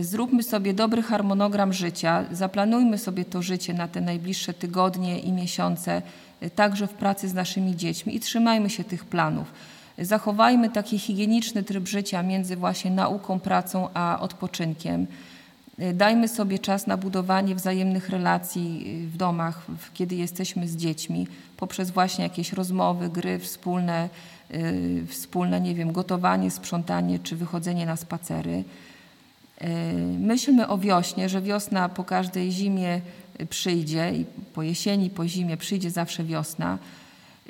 zróbmy 0.00 0.42
sobie 0.42 0.74
dobry 0.74 1.02
harmonogram 1.02 1.72
życia, 1.72 2.24
zaplanujmy 2.32 2.98
sobie 2.98 3.24
to 3.24 3.42
życie 3.42 3.74
na 3.74 3.88
te 3.88 4.00
najbliższe 4.00 4.54
tygodnie 4.54 5.18
i 5.18 5.32
miesiące, 5.32 6.02
także 6.54 6.86
w 6.86 6.92
pracy 6.92 7.28
z 7.28 7.34
naszymi 7.34 7.76
dziećmi 7.76 8.16
i 8.16 8.20
trzymajmy 8.20 8.70
się 8.70 8.84
tych 8.84 9.04
planów. 9.04 9.52
Zachowajmy 9.98 10.70
taki 10.70 10.98
higieniczny 10.98 11.62
tryb 11.62 11.88
życia 11.88 12.22
między 12.22 12.56
właśnie 12.56 12.90
nauką, 12.90 13.40
pracą 13.40 13.88
a 13.94 14.18
odpoczynkiem. 14.20 15.06
Dajmy 15.94 16.28
sobie 16.28 16.58
czas 16.58 16.86
na 16.86 16.96
budowanie 16.96 17.54
wzajemnych 17.54 18.08
relacji 18.08 18.84
w 19.12 19.16
domach, 19.16 19.66
kiedy 19.94 20.14
jesteśmy 20.14 20.68
z 20.68 20.76
dziećmi, 20.76 21.26
poprzez 21.56 21.90
właśnie 21.90 22.24
jakieś 22.24 22.52
rozmowy, 22.52 23.08
gry 23.08 23.38
wspólne, 23.38 24.08
yy, 24.50 25.06
wspólne, 25.06 25.60
nie 25.60 25.74
wiem, 25.74 25.92
gotowanie, 25.92 26.50
sprzątanie 26.50 27.18
czy 27.18 27.36
wychodzenie 27.36 27.86
na 27.86 27.96
spacery. 27.96 28.64
Myślmy 30.18 30.68
o 30.68 30.78
wiośnie, 30.78 31.28
że 31.28 31.42
wiosna 31.42 31.88
po 31.88 32.04
każdej 32.04 32.52
zimie 32.52 33.00
przyjdzie 33.50 34.12
i 34.14 34.24
po 34.54 34.62
jesieni, 34.62 35.10
po 35.10 35.28
zimie 35.28 35.56
przyjdzie 35.56 35.90
zawsze 35.90 36.24
wiosna. 36.24 36.78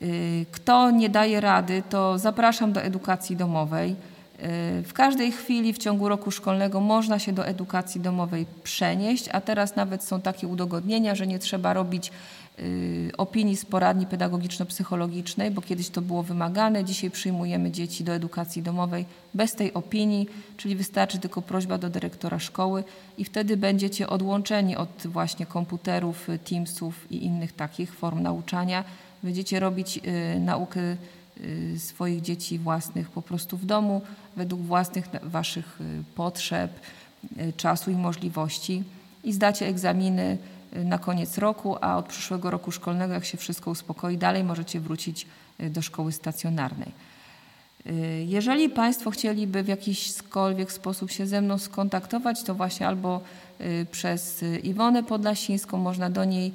Y, 0.02 0.46
kto 0.52 0.90
nie 0.90 1.08
daje 1.08 1.40
rady, 1.40 1.82
to 1.90 2.18
zapraszam 2.18 2.72
do 2.72 2.82
edukacji 2.82 3.36
domowej. 3.36 3.96
W 4.84 4.90
każdej 4.92 5.32
chwili 5.32 5.72
w 5.72 5.78
ciągu 5.78 6.08
roku 6.08 6.30
szkolnego 6.30 6.80
można 6.80 7.18
się 7.18 7.32
do 7.32 7.46
edukacji 7.46 8.00
domowej 8.00 8.46
przenieść, 8.62 9.28
a 9.32 9.40
teraz 9.40 9.76
nawet 9.76 10.04
są 10.04 10.20
takie 10.20 10.48
udogodnienia, 10.48 11.14
że 11.14 11.26
nie 11.26 11.38
trzeba 11.38 11.72
robić 11.72 12.12
y, 12.58 13.10
opinii 13.16 13.56
z 13.56 13.64
poradni 13.64 14.06
pedagogiczno-psychologicznej, 14.06 15.50
bo 15.50 15.62
kiedyś 15.62 15.90
to 15.90 16.02
było 16.02 16.22
wymagane. 16.22 16.84
Dzisiaj 16.84 17.10
przyjmujemy 17.10 17.70
dzieci 17.70 18.04
do 18.04 18.12
edukacji 18.12 18.62
domowej 18.62 19.04
bez 19.34 19.54
tej 19.54 19.74
opinii, 19.74 20.28
czyli 20.56 20.76
wystarczy 20.76 21.18
tylko 21.18 21.42
prośba 21.42 21.78
do 21.78 21.90
dyrektora 21.90 22.38
szkoły 22.38 22.84
i 23.18 23.24
wtedy 23.24 23.56
będziecie 23.56 24.08
odłączeni 24.08 24.76
od 24.76 25.06
właśnie 25.06 25.46
komputerów, 25.46 26.28
Teamsów 26.44 27.12
i 27.12 27.24
innych 27.24 27.52
takich 27.52 27.94
form 27.94 28.22
nauczania 28.22 28.84
Będziecie 29.24 29.60
robić 29.60 30.00
y, 30.36 30.40
naukę 30.40 30.80
swoich 31.78 32.20
dzieci 32.22 32.58
własnych 32.58 33.10
po 33.10 33.22
prostu 33.22 33.56
w 33.56 33.66
domu, 33.66 34.02
według 34.36 34.62
własnych 34.62 35.08
waszych 35.22 35.80
y, 35.80 36.02
potrzeb, 36.14 36.80
czasu 37.56 37.90
i 37.90 37.94
możliwości 37.94 38.82
i 39.24 39.32
zdacie 39.32 39.66
egzaminy 39.66 40.38
na 40.72 40.98
koniec 40.98 41.38
roku, 41.38 41.76
a 41.80 41.96
od 41.96 42.06
przyszłego 42.06 42.50
roku 42.50 42.70
szkolnego, 42.72 43.14
jak 43.14 43.24
się 43.24 43.38
wszystko 43.38 43.70
uspokoi, 43.70 44.18
dalej 44.18 44.44
możecie 44.44 44.80
wrócić 44.80 45.26
do 45.58 45.82
szkoły 45.82 46.12
stacjonarnej. 46.12 46.92
Jeżeli 48.26 48.68
Państwo 48.68 49.10
chcieliby 49.10 49.62
w 49.62 49.68
jakiśkolwiek 49.68 50.72
sposób 50.72 51.10
się 51.10 51.26
ze 51.26 51.40
mną 51.40 51.58
skontaktować, 51.58 52.42
to 52.42 52.54
właśnie 52.54 52.86
albo 52.86 53.20
przez 53.90 54.44
Iwonę 54.62 55.02
Podlasińską 55.02 55.78
można 55.78 56.10
do 56.10 56.24
niej 56.24 56.52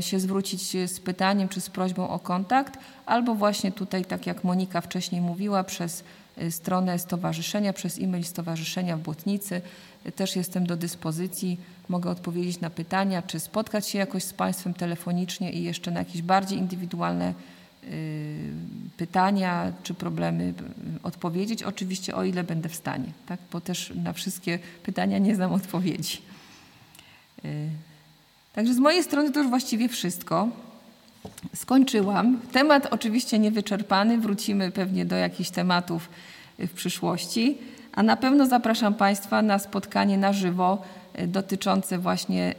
się 0.00 0.20
zwrócić 0.20 0.76
z 0.86 1.00
pytaniem 1.00 1.48
czy 1.48 1.60
z 1.60 1.70
prośbą 1.70 2.08
o 2.08 2.18
kontakt, 2.18 2.78
albo 3.06 3.34
właśnie 3.34 3.72
tutaj, 3.72 4.04
tak 4.04 4.26
jak 4.26 4.44
Monika 4.44 4.80
wcześniej 4.80 5.20
mówiła, 5.20 5.64
przez 5.64 6.04
e, 6.36 6.50
stronę 6.50 6.98
stowarzyszenia, 6.98 7.72
przez 7.72 7.98
e-mail 7.98 8.24
stowarzyszenia 8.24 8.96
w 8.96 9.00
Błotnicy. 9.00 9.60
E, 10.04 10.12
też 10.12 10.36
jestem 10.36 10.66
do 10.66 10.76
dyspozycji, 10.76 11.60
mogę 11.88 12.10
odpowiedzieć 12.10 12.60
na 12.60 12.70
pytania, 12.70 13.22
czy 13.22 13.40
spotkać 13.40 13.88
się 13.88 13.98
jakoś 13.98 14.24
z 14.24 14.32
Państwem 14.32 14.74
telefonicznie 14.74 15.52
i 15.52 15.62
jeszcze 15.62 15.90
na 15.90 15.98
jakieś 15.98 16.22
bardziej 16.22 16.58
indywidualne 16.58 17.34
pytania 18.96 19.72
czy 19.82 19.94
problemy 19.94 20.54
odpowiedzieć, 21.02 21.62
oczywiście 21.62 22.14
o 22.14 22.24
ile 22.24 22.44
będę 22.44 22.68
w 22.68 22.74
stanie, 22.74 23.12
tak? 23.26 23.40
bo 23.52 23.60
też 23.60 23.92
na 24.04 24.12
wszystkie 24.12 24.58
pytania 24.82 25.18
nie 25.18 25.34
znam 25.34 25.52
odpowiedzi. 25.52 26.22
Także 28.58 28.74
z 28.74 28.78
mojej 28.78 29.02
strony 29.02 29.32
to 29.32 29.40
już 29.40 29.48
właściwie 29.48 29.88
wszystko. 29.88 30.48
Skończyłam. 31.54 32.40
Temat 32.52 32.86
oczywiście 32.90 33.38
niewyczerpany. 33.38 34.18
Wrócimy 34.18 34.70
pewnie 34.70 35.04
do 35.04 35.16
jakichś 35.16 35.50
tematów 35.50 36.08
w 36.58 36.72
przyszłości. 36.72 37.58
A 37.92 38.02
na 38.02 38.16
pewno 38.16 38.46
zapraszam 38.46 38.94
Państwa 38.94 39.42
na 39.42 39.58
spotkanie 39.58 40.18
na 40.18 40.32
żywo 40.32 40.82
e, 41.14 41.26
dotyczące 41.26 41.98
właśnie 41.98 42.44
e, 42.46 42.54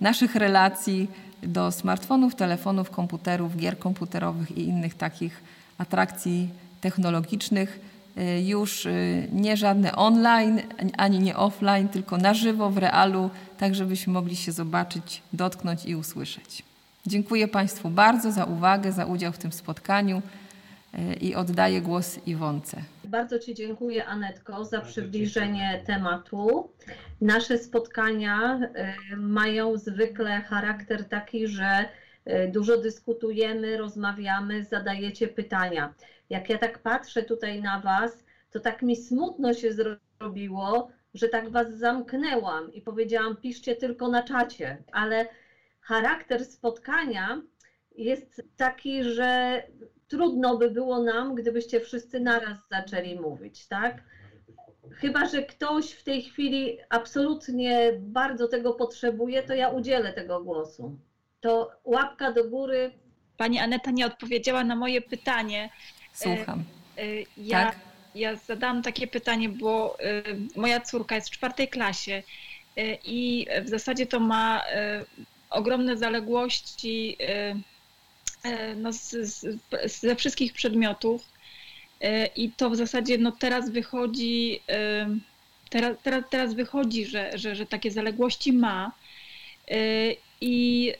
naszych 0.00 0.34
relacji 0.34 1.08
do 1.42 1.72
smartfonów, 1.72 2.34
telefonów, 2.34 2.90
komputerów, 2.90 3.56
gier 3.56 3.78
komputerowych 3.78 4.58
i 4.58 4.62
innych 4.62 4.94
takich 4.94 5.42
atrakcji 5.78 6.48
technologicznych. 6.80 7.80
E, 8.16 8.42
już 8.42 8.88
nie 9.32 9.56
żadne 9.56 9.96
online 9.96 10.60
ani 10.96 11.18
nie 11.18 11.36
offline, 11.36 11.88
tylko 11.88 12.16
na 12.16 12.34
żywo, 12.34 12.70
w 12.70 12.78
realu, 12.78 13.30
tak 13.58 13.74
żebyśmy 13.74 14.12
mogli 14.12 14.36
się 14.36 14.52
zobaczyć, 14.52 15.22
dotknąć 15.32 15.84
i 15.84 15.96
usłyszeć. 15.96 16.62
Dziękuję 17.06 17.48
Państwu 17.48 17.90
bardzo 17.90 18.32
za 18.32 18.44
uwagę, 18.44 18.92
za 18.92 19.06
udział 19.06 19.32
w 19.32 19.38
tym 19.38 19.52
spotkaniu 19.52 20.22
e, 20.94 21.14
i 21.14 21.34
oddaję 21.34 21.80
głos 21.80 22.18
Iwonce. 22.26 22.82
Bardzo 23.04 23.38
Ci 23.38 23.54
dziękuję 23.54 24.06
Anetko 24.06 24.64
za 24.64 24.80
przybliżenie 24.80 25.82
tematu. 25.86 26.70
Nasze 27.20 27.58
spotkania 27.58 28.60
mają 29.16 29.78
zwykle 29.78 30.40
charakter 30.40 31.04
taki, 31.08 31.46
że 31.46 31.84
dużo 32.52 32.78
dyskutujemy, 32.78 33.76
rozmawiamy, 33.76 34.64
zadajecie 34.64 35.28
pytania. 35.28 35.94
Jak 36.32 36.48
ja 36.48 36.58
tak 36.58 36.78
patrzę 36.78 37.22
tutaj 37.22 37.62
na 37.62 37.80
Was, 37.80 38.24
to 38.50 38.60
tak 38.60 38.82
mi 38.82 38.96
smutno 38.96 39.54
się 39.54 39.72
zrobiło, 39.72 40.90
że 41.14 41.28
tak 41.28 41.50
was 41.50 41.74
zamknęłam 41.74 42.72
i 42.72 42.80
powiedziałam, 42.80 43.36
piszcie 43.36 43.76
tylko 43.76 44.08
na 44.08 44.22
czacie, 44.22 44.82
ale 44.92 45.28
charakter 45.80 46.44
spotkania 46.44 47.42
jest 47.96 48.42
taki, 48.56 49.04
że 49.04 49.62
trudno 50.08 50.56
by 50.56 50.70
było 50.70 51.02
nam, 51.02 51.34
gdybyście 51.34 51.80
wszyscy 51.80 52.20
naraz 52.20 52.58
zaczęli 52.70 53.20
mówić, 53.20 53.66
tak? 53.66 54.02
Chyba, 54.90 55.26
że 55.26 55.42
ktoś 55.42 55.92
w 55.92 56.04
tej 56.04 56.22
chwili 56.22 56.78
absolutnie 56.88 57.92
bardzo 57.98 58.48
tego 58.48 58.72
potrzebuje, 58.72 59.42
to 59.42 59.54
ja 59.54 59.68
udzielę 59.68 60.12
tego 60.12 60.40
głosu. 60.42 60.98
to 61.40 61.70
łapka 61.84 62.32
do 62.32 62.48
góry. 62.48 62.92
Pani 63.36 63.58
Aneta 63.58 63.90
nie 63.90 64.06
odpowiedziała 64.06 64.64
na 64.64 64.76
moje 64.76 65.00
pytanie. 65.00 65.70
Słucham. 66.12 66.64
Ja, 67.36 67.64
tak? 67.64 67.76
ja 68.14 68.36
zadałam 68.36 68.82
takie 68.82 69.06
pytanie, 69.06 69.48
bo 69.48 69.98
moja 70.56 70.80
córka 70.80 71.14
jest 71.14 71.28
w 71.28 71.32
czwartej 71.32 71.68
klasie 71.68 72.22
i 73.04 73.46
w 73.64 73.68
zasadzie 73.68 74.06
to 74.06 74.20
ma 74.20 74.62
ogromne 75.50 75.96
zaległości 75.96 77.16
no, 78.76 78.92
z, 78.92 79.10
z, 79.10 79.60
ze 80.00 80.16
wszystkich 80.16 80.52
przedmiotów 80.52 81.24
i 82.36 82.50
to 82.50 82.70
w 82.70 82.76
zasadzie 82.76 83.18
no, 83.18 83.32
teraz 83.32 83.70
wychodzi 83.70 84.60
teraz, 85.70 85.96
teraz, 86.02 86.24
teraz 86.30 86.54
wychodzi, 86.54 87.06
że, 87.06 87.38
że, 87.38 87.56
że 87.56 87.66
takie 87.66 87.90
zaległości 87.90 88.52
ma 88.52 88.92
i 90.40 90.92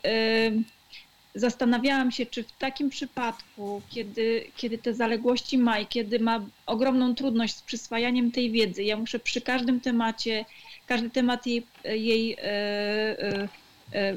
zastanawiałam 1.35 2.13
się, 2.13 2.27
czy 2.27 2.43
w 2.43 2.53
takim 2.53 2.91
przypadku, 2.91 3.83
kiedy, 3.91 4.47
kiedy 4.57 4.79
te 4.79 4.95
zaległości 4.95 5.59
ma 5.59 5.79
i 5.79 5.87
kiedy 5.87 6.19
ma 6.19 6.45
ogromną 6.67 7.15
trudność 7.15 7.57
z 7.57 7.63
przyswajaniem 7.63 8.31
tej 8.31 8.51
wiedzy, 8.51 8.83
ja 8.83 8.97
muszę 8.97 9.19
przy 9.19 9.41
każdym 9.41 9.81
temacie, 9.81 10.45
każdy 10.87 11.11
temat 11.11 11.47
jej, 11.47 11.67
jej 11.85 12.33
e, 12.33 12.43
e, 12.43 13.49
e, 13.93 14.17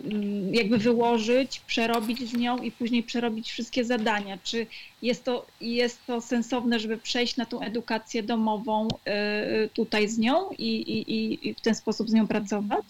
jakby 0.51 0.77
wyłożyć, 0.77 1.59
przerobić 1.59 2.29
z 2.29 2.33
nią 2.33 2.57
i 2.57 2.71
później 2.71 3.03
przerobić 3.03 3.51
wszystkie 3.51 3.85
zadania. 3.85 4.37
Czy 4.43 4.67
jest 5.01 5.23
to, 5.23 5.45
jest 5.61 6.05
to 6.05 6.21
sensowne, 6.21 6.79
żeby 6.79 6.97
przejść 6.97 7.37
na 7.37 7.45
tą 7.45 7.61
edukację 7.61 8.23
domową 8.23 8.87
tutaj 9.73 10.07
z 10.07 10.17
nią 10.17 10.49
i, 10.57 10.71
i, 10.75 11.49
i 11.49 11.53
w 11.53 11.61
ten 11.61 11.75
sposób 11.75 12.09
z 12.09 12.13
nią 12.13 12.27
pracować? 12.27 12.85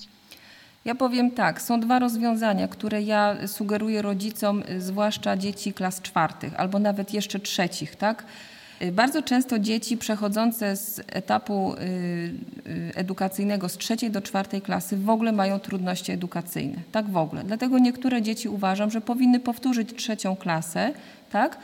Ja 0.86 0.96
powiem 0.96 1.32
tak, 1.32 1.62
są 1.62 1.80
dwa 1.80 2.00
rozwiązania, 2.00 2.68
które 2.68 3.02
ja 3.02 3.48
sugeruję 3.48 4.02
rodzicom, 4.02 4.64
y, 4.70 4.82
zwłaszcza 4.82 5.38
dzieci 5.38 5.74
klas 5.74 6.02
czwartych 6.02 6.60
albo 6.60 6.80
nawet 6.80 7.14
jeszcze 7.14 7.40
trzecich, 7.40 7.96
tak? 7.96 8.24
Y, 8.82 8.92
bardzo 8.92 9.22
często 9.22 9.60
dzieci 9.60 9.98
przechodzące 9.98 10.76
z 10.76 11.02
etapu 11.08 11.74
y, 11.74 12.34
edukacyjnego 12.96 13.70
z 13.70 13.78
trzeciej 13.78 14.12
do 14.12 14.22
czwartej 14.22 14.62
klasy 14.62 14.98
w 14.98 15.10
ogóle 15.10 15.32
mają 15.32 15.60
trudności 15.60 16.12
edukacyjne. 16.12 16.78
Tak 16.92 17.10
w 17.10 17.18
ogóle. 17.18 17.44
Dlatego 17.44 17.80
niektóre 17.80 18.22
dzieci 18.22 18.50
uważam, 18.50 18.92
że 18.92 19.02
powinny 19.02 19.40
powtórzyć 19.40 19.96
trzecią 19.96 20.36
klasę, 20.36 20.94
tak? 21.32 21.58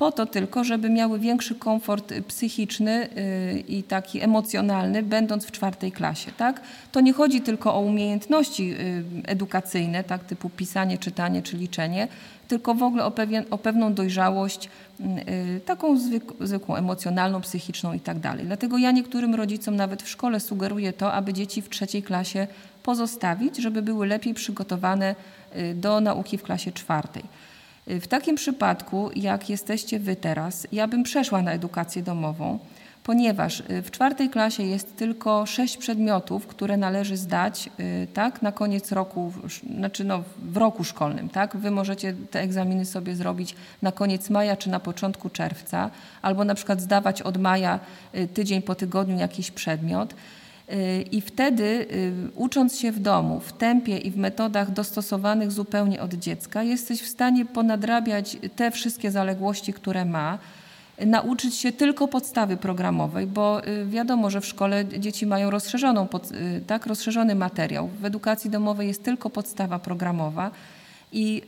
Po 0.00 0.12
to 0.12 0.26
tylko, 0.26 0.64
żeby 0.64 0.90
miały 0.90 1.18
większy 1.18 1.54
komfort 1.54 2.14
psychiczny 2.28 3.08
y, 3.56 3.64
i 3.68 3.82
taki 3.82 4.20
emocjonalny, 4.20 5.02
będąc 5.02 5.44
w 5.44 5.50
czwartej 5.50 5.92
klasie. 5.92 6.32
Tak? 6.36 6.60
To 6.92 7.00
nie 7.00 7.12
chodzi 7.12 7.40
tylko 7.40 7.74
o 7.74 7.80
umiejętności 7.80 8.72
y, 8.72 9.04
edukacyjne, 9.26 10.04
tak, 10.04 10.24
typu 10.24 10.50
pisanie, 10.50 10.98
czytanie 10.98 11.42
czy 11.42 11.56
liczenie, 11.56 12.08
tylko 12.48 12.74
w 12.74 12.82
ogóle 12.82 13.04
o, 13.04 13.10
pewien, 13.10 13.44
o 13.50 13.58
pewną 13.58 13.94
dojrzałość, 13.94 14.68
y, 15.00 15.60
taką 15.60 15.98
zwykłą, 16.40 16.76
emocjonalną, 16.76 17.40
psychiczną 17.40 17.92
i 17.92 18.00
tak 18.00 18.18
dalej. 18.18 18.46
Dlatego 18.46 18.78
ja 18.78 18.90
niektórym 18.90 19.34
rodzicom 19.34 19.76
nawet 19.76 20.02
w 20.02 20.08
szkole 20.08 20.40
sugeruję 20.40 20.92
to, 20.92 21.12
aby 21.12 21.32
dzieci 21.32 21.62
w 21.62 21.68
trzeciej 21.68 22.02
klasie 22.02 22.46
pozostawić, 22.82 23.56
żeby 23.56 23.82
były 23.82 24.06
lepiej 24.06 24.34
przygotowane 24.34 25.14
do 25.74 26.00
nauki 26.00 26.38
w 26.38 26.42
klasie 26.42 26.72
czwartej. 26.72 27.22
W 27.86 28.06
takim 28.06 28.36
przypadku, 28.36 29.10
jak 29.16 29.50
jesteście 29.50 29.98
Wy 29.98 30.16
teraz, 30.16 30.66
ja 30.72 30.88
bym 30.88 31.02
przeszła 31.02 31.42
na 31.42 31.52
edukację 31.52 32.02
domową, 32.02 32.58
ponieważ 33.02 33.60
y, 33.60 33.82
w 33.82 33.90
czwartej 33.90 34.30
klasie 34.30 34.62
jest 34.62 34.96
tylko 34.96 35.46
sześć 35.46 35.76
przedmiotów, 35.76 36.46
które 36.46 36.76
należy 36.76 37.16
zdać 37.16 37.70
y, 37.80 38.06
tak, 38.14 38.42
na 38.42 38.52
koniec 38.52 38.92
roku, 38.92 39.32
znaczy 39.76 40.04
no, 40.04 40.22
w 40.42 40.56
roku 40.56 40.84
szkolnym. 40.84 41.28
Tak? 41.28 41.56
Wy 41.56 41.70
możecie 41.70 42.14
te 42.30 42.40
egzaminy 42.40 42.86
sobie 42.86 43.16
zrobić 43.16 43.54
na 43.82 43.92
koniec 43.92 44.30
maja 44.30 44.56
czy 44.56 44.70
na 44.70 44.80
początku 44.80 45.30
czerwca, 45.30 45.90
albo 46.22 46.44
na 46.44 46.54
przykład 46.54 46.80
zdawać 46.80 47.22
od 47.22 47.36
maja 47.36 47.80
y, 48.14 48.28
tydzień 48.28 48.62
po 48.62 48.74
tygodniu 48.74 49.18
jakiś 49.18 49.50
przedmiot. 49.50 50.14
I 51.10 51.20
wtedy, 51.20 51.64
y, 51.64 52.12
ucząc 52.34 52.78
się 52.78 52.92
w 52.92 52.98
domu, 52.98 53.40
w 53.40 53.52
tempie 53.52 53.98
i 53.98 54.10
w 54.10 54.16
metodach 54.16 54.72
dostosowanych 54.72 55.52
zupełnie 55.52 56.02
od 56.02 56.14
dziecka, 56.14 56.62
jesteś 56.62 57.02
w 57.02 57.08
stanie 57.08 57.44
ponadrabiać 57.44 58.36
te 58.56 58.70
wszystkie 58.70 59.10
zaległości, 59.10 59.72
które 59.72 60.04
ma, 60.04 60.38
nauczyć 61.06 61.54
się 61.54 61.72
tylko 61.72 62.08
podstawy 62.08 62.56
programowej, 62.56 63.26
bo 63.26 63.66
y, 63.68 63.86
wiadomo, 63.86 64.30
że 64.30 64.40
w 64.40 64.46
szkole 64.46 64.84
dzieci 64.98 65.26
mają 65.26 65.50
rozszerzoną, 65.50 66.08
y, 66.56 66.60
tak, 66.66 66.86
rozszerzony 66.86 67.34
materiał. 67.34 67.88
W 68.00 68.04
edukacji 68.04 68.50
domowej 68.50 68.88
jest 68.88 69.04
tylko 69.04 69.30
podstawa 69.30 69.78
programowa. 69.78 70.50
I 71.12 71.42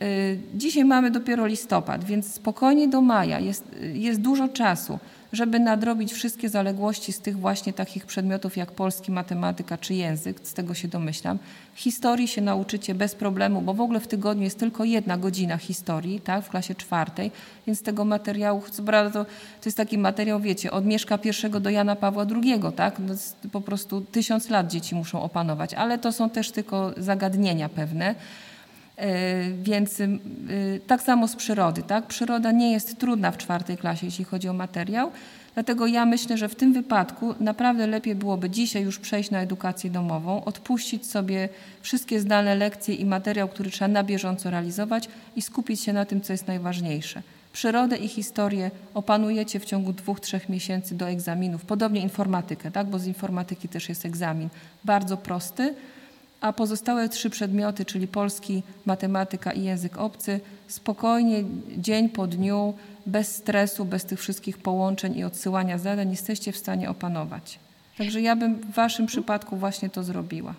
dzisiaj 0.55 0.85
mamy 0.85 1.11
dopiero 1.11 1.47
listopad, 1.47 2.05
więc 2.05 2.35
spokojnie 2.35 2.89
do 2.89 3.01
maja 3.01 3.41
jest, 3.41 3.65
jest 3.93 4.21
dużo 4.21 4.49
czasu 4.49 4.99
żeby 5.33 5.61
nadrobić 5.61 6.13
wszystkie 6.13 6.49
zaległości 6.49 7.13
z 7.13 7.21
tych 7.21 7.39
właśnie 7.39 7.73
takich 7.73 8.07
przedmiotów 8.07 8.57
jak 8.57 8.73
polski, 8.73 9.13
matematyka 9.13 9.79
czy 9.79 9.95
język, 9.95 10.41
z 10.43 10.55
tego 10.55 10.75
się 10.75 10.89
domyślam. 10.89 11.39
Historii 11.75 12.29
się 12.29 12.41
nauczycie 12.41 12.95
bez 12.95 13.15
problemu, 13.15 13.63
bo 13.63 13.75
w 13.75 13.81
ogóle 13.81 14.01
w 14.01 14.07
tygodniu 14.07 14.45
jest 14.45 14.59
tylko 14.59 14.85
jedna 14.85 15.19
godzina 15.19 15.57
historii, 15.57 16.21
tak, 16.21 16.45
w 16.45 16.49
klasie 16.49 16.75
czwartej, 16.75 17.31
więc 17.67 17.83
tego 17.83 18.05
materiału, 18.05 18.63
co 18.71 18.83
prawda 18.83 19.25
to, 19.25 19.31
jest 19.65 19.77
taki 19.77 19.99
materiał, 19.99 20.41
wiecie, 20.41 20.71
od 20.71 20.87
Mieszka 20.87 21.19
I 21.25 21.61
do 21.61 21.71
Jana 21.71 21.97
Pawła 21.97 22.27
II, 22.43 22.61
tak, 22.77 22.99
no 22.99 23.15
po 23.53 23.61
prostu 23.61 24.01
tysiąc 24.01 24.51
lat 24.51 24.71
dzieci 24.71 24.95
muszą 24.95 25.23
opanować, 25.23 25.75
ale 25.75 25.99
to 25.99 26.13
są 26.13 26.31
też 26.31 26.51
tylko 26.51 26.93
zagadnienia 26.97 27.69
pewne. 27.69 28.15
E, 29.03 29.51
więc 29.63 30.01
y, 30.01 30.09
tak 30.87 31.03
samo 31.03 31.29
z 31.29 31.37
przyrody. 31.37 31.83
Tak? 31.83 32.07
Przyroda 32.07 32.53
nie 32.53 32.73
jest 32.73 32.99
trudna 32.99 33.31
w 33.31 33.39
czwartej 33.39 33.77
klasie, 33.77 34.07
jeśli 34.07 34.25
chodzi 34.25 34.49
o 34.49 34.53
materiał. 34.53 35.11
Dlatego 35.55 35.87
ja 35.87 36.07
myślę, 36.07 36.39
że 36.39 36.49
w 36.49 36.55
tym 36.55 36.73
wypadku 36.73 37.35
naprawdę 37.41 37.87
lepiej 37.87 38.15
byłoby 38.15 38.51
dzisiaj 38.51 38.83
już 38.83 38.99
przejść 38.99 39.31
na 39.31 39.41
edukację 39.41 39.91
domową, 39.91 40.45
odpuścić 40.45 41.07
sobie 41.07 41.49
wszystkie 41.83 42.21
zdalne 42.21 42.55
lekcje 42.55 42.95
i 42.95 43.05
materiał, 43.05 43.49
który 43.49 43.71
trzeba 43.71 43.89
na 43.89 44.05
bieżąco 44.05 44.51
realizować 44.51 45.09
i 45.37 45.43
skupić 45.43 45.81
się 45.81 45.93
na 45.93 46.05
tym, 46.05 46.21
co 46.21 46.33
jest 46.33 46.47
najważniejsze. 46.47 47.23
Przyrodę 47.53 47.97
i 47.97 48.09
historię 48.09 48.71
opanujecie 48.95 49.61
w 49.61 49.65
ciągu 49.65 49.93
dwóch, 49.93 50.21
trzech 50.21 50.49
miesięcy 50.49 50.95
do 50.95 51.09
egzaminów. 51.09 51.65
Podobnie 51.65 52.01
informatykę, 52.01 52.71
tak? 52.71 52.87
bo 52.87 52.99
z 52.99 53.07
informatyki 53.07 53.69
też 53.69 53.89
jest 53.89 54.07
egzamin 54.07 54.49
bardzo 54.85 55.17
prosty, 55.17 55.75
a 56.43 56.53
pozostałe 56.53 57.09
trzy 57.09 57.31
przedmioty, 57.31 57.85
czyli 57.85 58.09
polski, 58.09 58.63
matematyka 58.87 59.53
i 59.53 59.63
język 59.65 59.99
obcy, 59.99 60.41
spokojnie, 60.69 61.45
dzień 61.77 62.09
po 62.09 62.27
dniu, 62.27 62.75
bez 63.07 63.37
stresu, 63.37 63.85
bez 63.85 64.05
tych 64.05 64.21
wszystkich 64.21 64.59
połączeń 64.59 65.19
i 65.19 65.25
odsyłania 65.25 65.79
zadań, 65.79 66.11
jesteście 66.11 66.53
w 66.53 66.57
stanie 66.57 66.91
opanować. 66.91 67.59
Także 67.99 68.21
ja 68.21 68.37
bym 68.37 68.57
w 68.57 68.75
Waszym 68.75 69.07
przypadku 69.07 69.57
właśnie 69.57 69.91
to 69.91 70.03
zrobiła. 70.03 70.55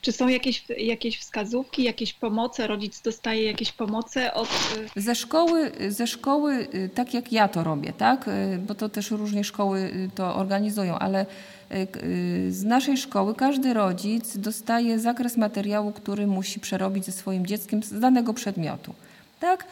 Czy 0.00 0.12
są 0.12 0.28
jakieś, 0.28 0.64
jakieś 0.78 1.18
wskazówki, 1.18 1.82
jakieś 1.82 2.12
pomoce? 2.12 2.66
Rodzic 2.66 3.00
dostaje 3.00 3.44
jakieś 3.44 3.72
pomoce 3.72 4.34
od. 4.34 4.48
Y, 4.96 5.00
ze 5.00 5.14
szkoły, 5.14 5.72
ze 5.88 6.06
szkoły, 6.06 6.68
y, 6.74 6.90
tak 6.94 7.14
jak 7.14 7.32
ja 7.32 7.48
to 7.48 7.64
robię, 7.64 7.92
tak? 7.92 8.28
Y, 8.28 8.58
bo 8.66 8.74
to 8.74 8.88
też 8.88 9.10
różnie 9.10 9.44
szkoły 9.44 9.92
to 10.14 10.34
organizują, 10.34 10.98
ale 10.98 11.26
z 12.50 12.64
naszej 12.64 12.96
szkoły 12.96 13.34
każdy 13.34 13.74
rodzic 13.74 14.36
dostaje 14.36 14.98
zakres 14.98 15.36
materiału, 15.36 15.92
który 15.92 16.26
musi 16.26 16.60
przerobić 16.60 17.04
ze 17.04 17.12
swoim 17.12 17.46
dzieckiem 17.46 17.82
z 17.82 18.00
danego 18.00 18.34
przedmiotu. 18.34 18.94
Tak? 19.40 19.64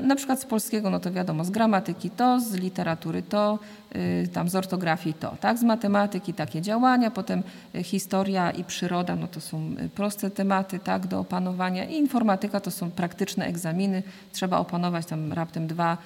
na 0.00 0.16
przykład 0.16 0.40
z 0.40 0.44
polskiego, 0.44 0.90
no 0.90 1.00
to 1.00 1.12
wiadomo, 1.12 1.44
z 1.44 1.50
gramatyki 1.50 2.10
to, 2.10 2.40
z 2.40 2.54
literatury 2.54 3.22
to, 3.22 3.58
Y, 3.89 3.89
tam 4.32 4.48
z 4.48 4.54
ortografii 4.54 5.14
to, 5.14 5.36
tak? 5.40 5.58
Z 5.58 5.62
matematyki 5.62 6.34
takie 6.34 6.62
działania, 6.62 7.10
potem 7.10 7.42
y, 7.74 7.82
historia 7.82 8.50
i 8.50 8.64
przyroda, 8.64 9.16
no 9.16 9.26
to 9.26 9.40
są 9.40 9.74
y, 9.84 9.88
proste 9.88 10.30
tematy, 10.30 10.78
tak, 10.78 11.06
do 11.06 11.20
opanowania 11.20 11.84
i 11.84 11.94
informatyka 11.94 12.60
to 12.60 12.70
są 12.70 12.90
praktyczne 12.90 13.46
egzaminy, 13.46 14.02
trzeba 14.32 14.58
opanować 14.58 15.06
tam 15.06 15.32
raptem 15.32 15.66
dwa 15.66 15.98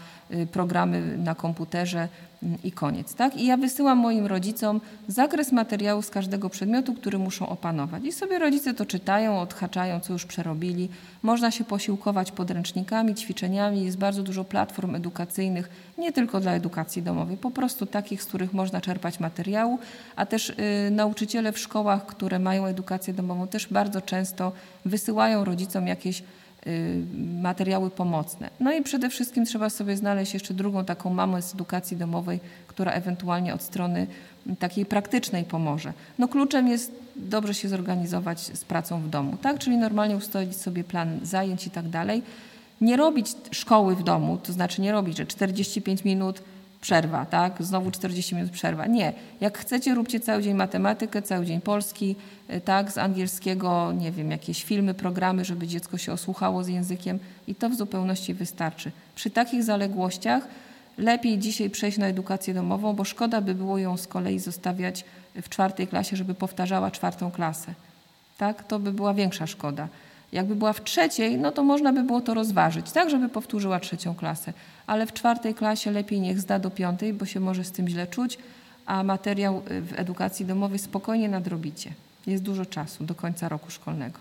programy 0.52 1.18
na 1.18 1.34
komputerze 1.34 2.08
i 2.64 2.72
koniec, 2.72 3.14
tak? 3.14 3.36
I 3.36 3.46
ja 3.46 3.56
wysyłam 3.56 3.98
moim 3.98 4.26
rodzicom 4.26 4.80
zakres 5.08 5.52
materiału 5.52 6.02
z 6.02 6.10
każdego 6.10 6.50
przedmiotu, 6.50 6.94
który 6.94 7.18
muszą 7.18 7.48
opanować. 7.48 8.04
I 8.04 8.12
sobie 8.12 8.38
rodzice 8.38 8.74
to 8.74 8.86
czytają, 8.86 9.40
odhaczają, 9.40 10.00
co 10.00 10.12
już 10.12 10.24
przerobili. 10.26 10.88
Można 11.22 11.50
się 11.50 11.64
posiłkować 11.64 12.32
podręcznikami, 12.32 13.14
ćwiczeniami, 13.14 13.84
jest 13.84 13.98
bardzo 13.98 14.22
dużo 14.22 14.44
platform 14.44 14.94
edukacyjnych, 14.94 15.70
nie 15.98 16.12
tylko 16.12 16.40
dla 16.40 16.52
edukacji 16.52 17.02
domowej, 17.02 17.36
po 17.36 17.50
prostu 17.50 17.73
prostu 17.76 17.92
takich, 17.92 18.22
z 18.22 18.26
których 18.26 18.52
można 18.52 18.80
czerpać 18.80 19.20
materiału, 19.20 19.78
a 20.16 20.26
też 20.26 20.50
y, 20.50 20.54
nauczyciele 20.90 21.52
w 21.52 21.58
szkołach, 21.58 22.06
które 22.06 22.38
mają 22.38 22.66
edukację 22.66 23.14
domową, 23.14 23.48
też 23.48 23.68
bardzo 23.68 24.00
często 24.00 24.52
wysyłają 24.84 25.44
rodzicom 25.44 25.86
jakieś 25.86 26.22
materiały 27.42 27.90
pomocne. 27.90 28.50
No 28.60 28.72
i 28.72 28.82
przede 28.82 29.10
wszystkim 29.10 29.44
trzeba 29.44 29.70
sobie 29.70 29.96
znaleźć 29.96 30.34
jeszcze 30.34 30.54
drugą 30.54 30.84
taką 30.84 31.10
mamę 31.10 31.42
z 31.42 31.54
edukacji 31.54 31.96
domowej, 31.96 32.40
która 32.66 32.92
ewentualnie 32.92 33.54
od 33.54 33.62
strony 33.62 34.06
takiej 34.58 34.86
praktycznej 34.86 35.44
pomoże. 35.44 35.92
No 36.18 36.28
kluczem 36.28 36.68
jest 36.68 36.92
dobrze 37.16 37.54
się 37.54 37.68
zorganizować 37.68 38.40
z 38.40 38.64
pracą 38.64 39.00
w 39.00 39.08
domu, 39.08 39.36
tak? 39.42 39.58
Czyli 39.58 39.76
normalnie 39.76 40.16
ustalić 40.16 40.56
sobie 40.56 40.84
plan 40.84 41.20
zajęć 41.22 41.66
i 41.66 41.70
tak 41.70 41.88
dalej. 41.88 42.22
Nie 42.80 42.96
robić 42.96 43.26
szkoły 43.50 43.96
w 43.96 44.02
domu, 44.02 44.38
to 44.42 44.52
znaczy 44.52 44.80
nie 44.80 44.92
robić, 44.92 45.16
że 45.16 45.26
45 45.26 46.04
minut 46.04 46.42
przerwa, 46.84 47.26
tak? 47.26 47.62
Znowu 47.62 47.90
40 47.90 48.34
minut 48.34 48.50
przerwa. 48.50 48.86
Nie. 48.86 49.12
Jak 49.40 49.58
chcecie, 49.58 49.94
róbcie 49.94 50.20
cały 50.20 50.42
dzień 50.42 50.54
matematykę, 50.54 51.22
cały 51.22 51.46
dzień 51.46 51.60
polski, 51.60 52.16
y, 52.50 52.60
tak? 52.60 52.92
Z 52.92 52.98
angielskiego, 52.98 53.92
nie 53.92 54.12
wiem, 54.12 54.30
jakieś 54.30 54.64
filmy, 54.64 54.94
programy, 54.94 55.44
żeby 55.44 55.66
dziecko 55.66 55.98
się 55.98 56.12
osłuchało 56.12 56.64
z 56.64 56.68
językiem 56.68 57.18
i 57.46 57.54
to 57.54 57.70
w 57.70 57.74
zupełności 57.74 58.34
wystarczy. 58.34 58.90
Przy 59.14 59.30
takich 59.30 59.64
zaległościach 59.64 60.48
lepiej 60.98 61.38
dzisiaj 61.38 61.70
przejść 61.70 61.98
na 61.98 62.06
edukację 62.06 62.54
domową, 62.54 62.92
bo 62.92 63.04
szkoda 63.04 63.40
by 63.40 63.54
było 63.54 63.78
ją 63.78 63.96
z 63.96 64.06
kolei 64.06 64.38
zostawiać 64.38 65.04
w 65.42 65.48
czwartej 65.48 65.86
klasie, 65.86 66.16
żeby 66.16 66.34
powtarzała 66.34 66.90
czwartą 66.90 67.30
klasę. 67.30 67.74
Tak? 68.38 68.64
To 68.64 68.78
by 68.78 68.92
była 68.92 69.14
większa 69.14 69.46
szkoda. 69.46 69.88
Jakby 70.34 70.54
była 70.56 70.72
w 70.72 70.84
trzeciej, 70.84 71.38
no 71.38 71.52
to 71.52 71.62
można 71.62 71.92
by 71.92 72.02
było 72.02 72.20
to 72.20 72.34
rozważyć, 72.34 72.92
tak, 72.92 73.10
żeby 73.10 73.28
powtórzyła 73.28 73.80
trzecią 73.80 74.14
klasę. 74.14 74.52
Ale 74.86 75.06
w 75.06 75.12
czwartej 75.12 75.54
klasie 75.54 75.90
lepiej 75.90 76.20
niech 76.20 76.40
zda 76.40 76.58
do 76.58 76.70
piątej, 76.70 77.12
bo 77.12 77.26
się 77.26 77.40
może 77.40 77.64
z 77.64 77.72
tym 77.72 77.88
źle 77.88 78.06
czuć, 78.06 78.38
a 78.86 79.02
materiał 79.02 79.62
w 79.66 79.92
edukacji 79.96 80.46
domowej 80.46 80.78
spokojnie 80.78 81.28
nadrobicie. 81.28 81.92
Jest 82.26 82.42
dużo 82.42 82.66
czasu 82.66 83.04
do 83.04 83.14
końca 83.14 83.48
roku 83.48 83.70
szkolnego. 83.70 84.18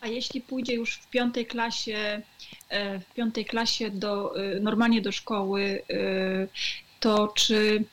A 0.00 0.06
jeśli 0.06 0.40
pójdzie 0.40 0.74
już 0.74 0.96
w 0.96 1.10
piątej 1.10 1.46
klasie, 1.46 2.22
e, 2.68 3.00
w 3.00 3.14
piątej 3.14 3.44
klasie 3.44 3.90
do, 3.90 4.40
e, 4.40 4.60
normalnie 4.60 5.02
do 5.02 5.12
szkoły, 5.12 5.82
e, 5.90 5.96
to 7.00 7.28
czy 7.28 7.84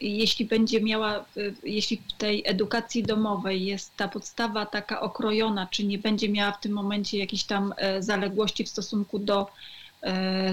jeśli 0.00 0.44
będzie 0.44 0.80
miała, 0.80 1.24
jeśli 1.64 1.96
w 1.96 2.12
tej 2.12 2.42
edukacji 2.46 3.02
domowej 3.02 3.64
jest 3.64 3.96
ta 3.96 4.08
podstawa 4.08 4.66
taka 4.66 5.00
okrojona, 5.00 5.66
czy 5.70 5.84
nie 5.84 5.98
będzie 5.98 6.28
miała 6.28 6.52
w 6.52 6.60
tym 6.60 6.72
momencie 6.72 7.18
jakichś 7.18 7.42
tam 7.42 7.74
zaległości 8.00 8.64
w 8.64 8.68
stosunku 8.68 9.18
do, 9.18 9.46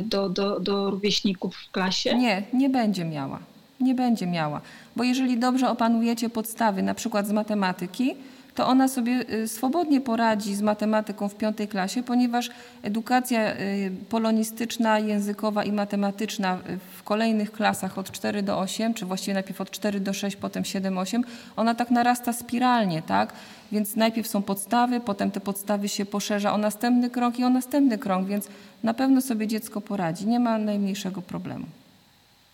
do, 0.02 0.30
do, 0.30 0.60
do 0.60 0.90
rówieśników 0.90 1.56
w 1.56 1.72
klasie? 1.72 2.16
Nie, 2.16 2.44
nie 2.54 2.70
będzie 2.70 3.06
miała. 3.06 3.40
Nie 3.80 3.96
będzie 3.96 4.28
miała. 4.28 4.62
Bo 4.96 5.04
jeżeli 5.04 5.38
dobrze 5.38 5.70
opanujecie 5.70 6.30
podstawy, 6.30 6.84
na 6.84 6.94
przykład 6.94 7.28
z 7.28 7.32
matematyki, 7.32 8.16
to 8.56 8.68
ona 8.68 8.88
sobie 8.88 9.26
y, 9.34 9.48
swobodnie 9.48 10.02
poradzi 10.02 10.56
z 10.56 10.62
matematyką 10.62 11.30
w 11.30 11.36
piątej 11.36 11.68
klasie, 11.68 12.04
ponieważ 12.04 12.50
edukacja 12.84 13.56
y, 13.56 13.92
polonistyczna, 14.10 15.00
językowa 15.00 15.64
i 15.64 15.72
matematyczna 15.72 16.60
w 16.98 17.04
kolejnych 17.04 17.52
klasach 17.52 17.98
od 17.98 18.12
4 18.12 18.44
do 18.44 18.60
8, 18.60 18.94
czy 18.94 19.06
właściwie 19.06 19.34
najpierw 19.34 19.62
od 19.62 19.72
4 19.72 20.00
do 20.00 20.14
6, 20.14 20.36
potem 20.36 20.64
7-8, 20.64 21.22
ona 21.56 21.76
tak 21.76 21.92
narasta 21.92 22.34
spiralnie, 22.34 23.02
tak? 23.02 23.34
Więc 23.72 23.96
najpierw 23.96 24.28
są 24.28 24.42
podstawy, 24.42 25.00
potem 25.00 25.32
te 25.32 25.40
podstawy 25.40 25.90
się 25.90 26.06
poszerza 26.06 26.54
o 26.54 26.58
następny 26.58 27.10
krok 27.10 27.40
i 27.40 27.44
o 27.44 27.50
następny 27.50 27.98
krok, 27.98 28.26
więc 28.26 28.48
na 28.84 28.94
pewno 28.94 29.22
sobie 29.22 29.48
dziecko 29.48 29.82
poradzi. 29.82 30.28
Nie 30.28 30.40
ma 30.40 30.58
najmniejszego 30.58 31.22
problemu. 31.22 31.66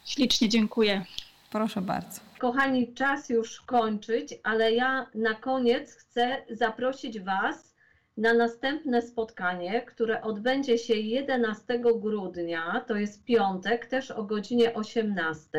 Ślicznie 0.05 0.49
dziękuję. 0.49 1.05
Proszę 1.49 1.81
bardzo. 1.81 2.30
Kochani, 2.41 2.93
czas 2.93 3.29
już 3.29 3.61
kończyć, 3.61 4.39
ale 4.43 4.71
ja 4.73 5.07
na 5.15 5.33
koniec 5.33 5.95
chcę 5.95 6.37
zaprosić 6.49 7.19
Was 7.19 7.75
na 8.17 8.33
następne 8.33 9.01
spotkanie, 9.01 9.81
które 9.81 10.21
odbędzie 10.21 10.77
się 10.77 10.93
11 10.93 11.79
grudnia, 11.79 12.85
to 12.87 12.95
jest 12.95 13.25
piątek, 13.25 13.85
też 13.85 14.11
o 14.11 14.23
godzinie 14.23 14.73
18. 14.73 15.49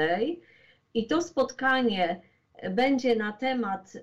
I 0.94 1.06
to 1.06 1.20
spotkanie 1.20 2.20
będzie 2.70 3.16
na 3.16 3.32
temat, 3.32 3.94
y, 3.94 4.00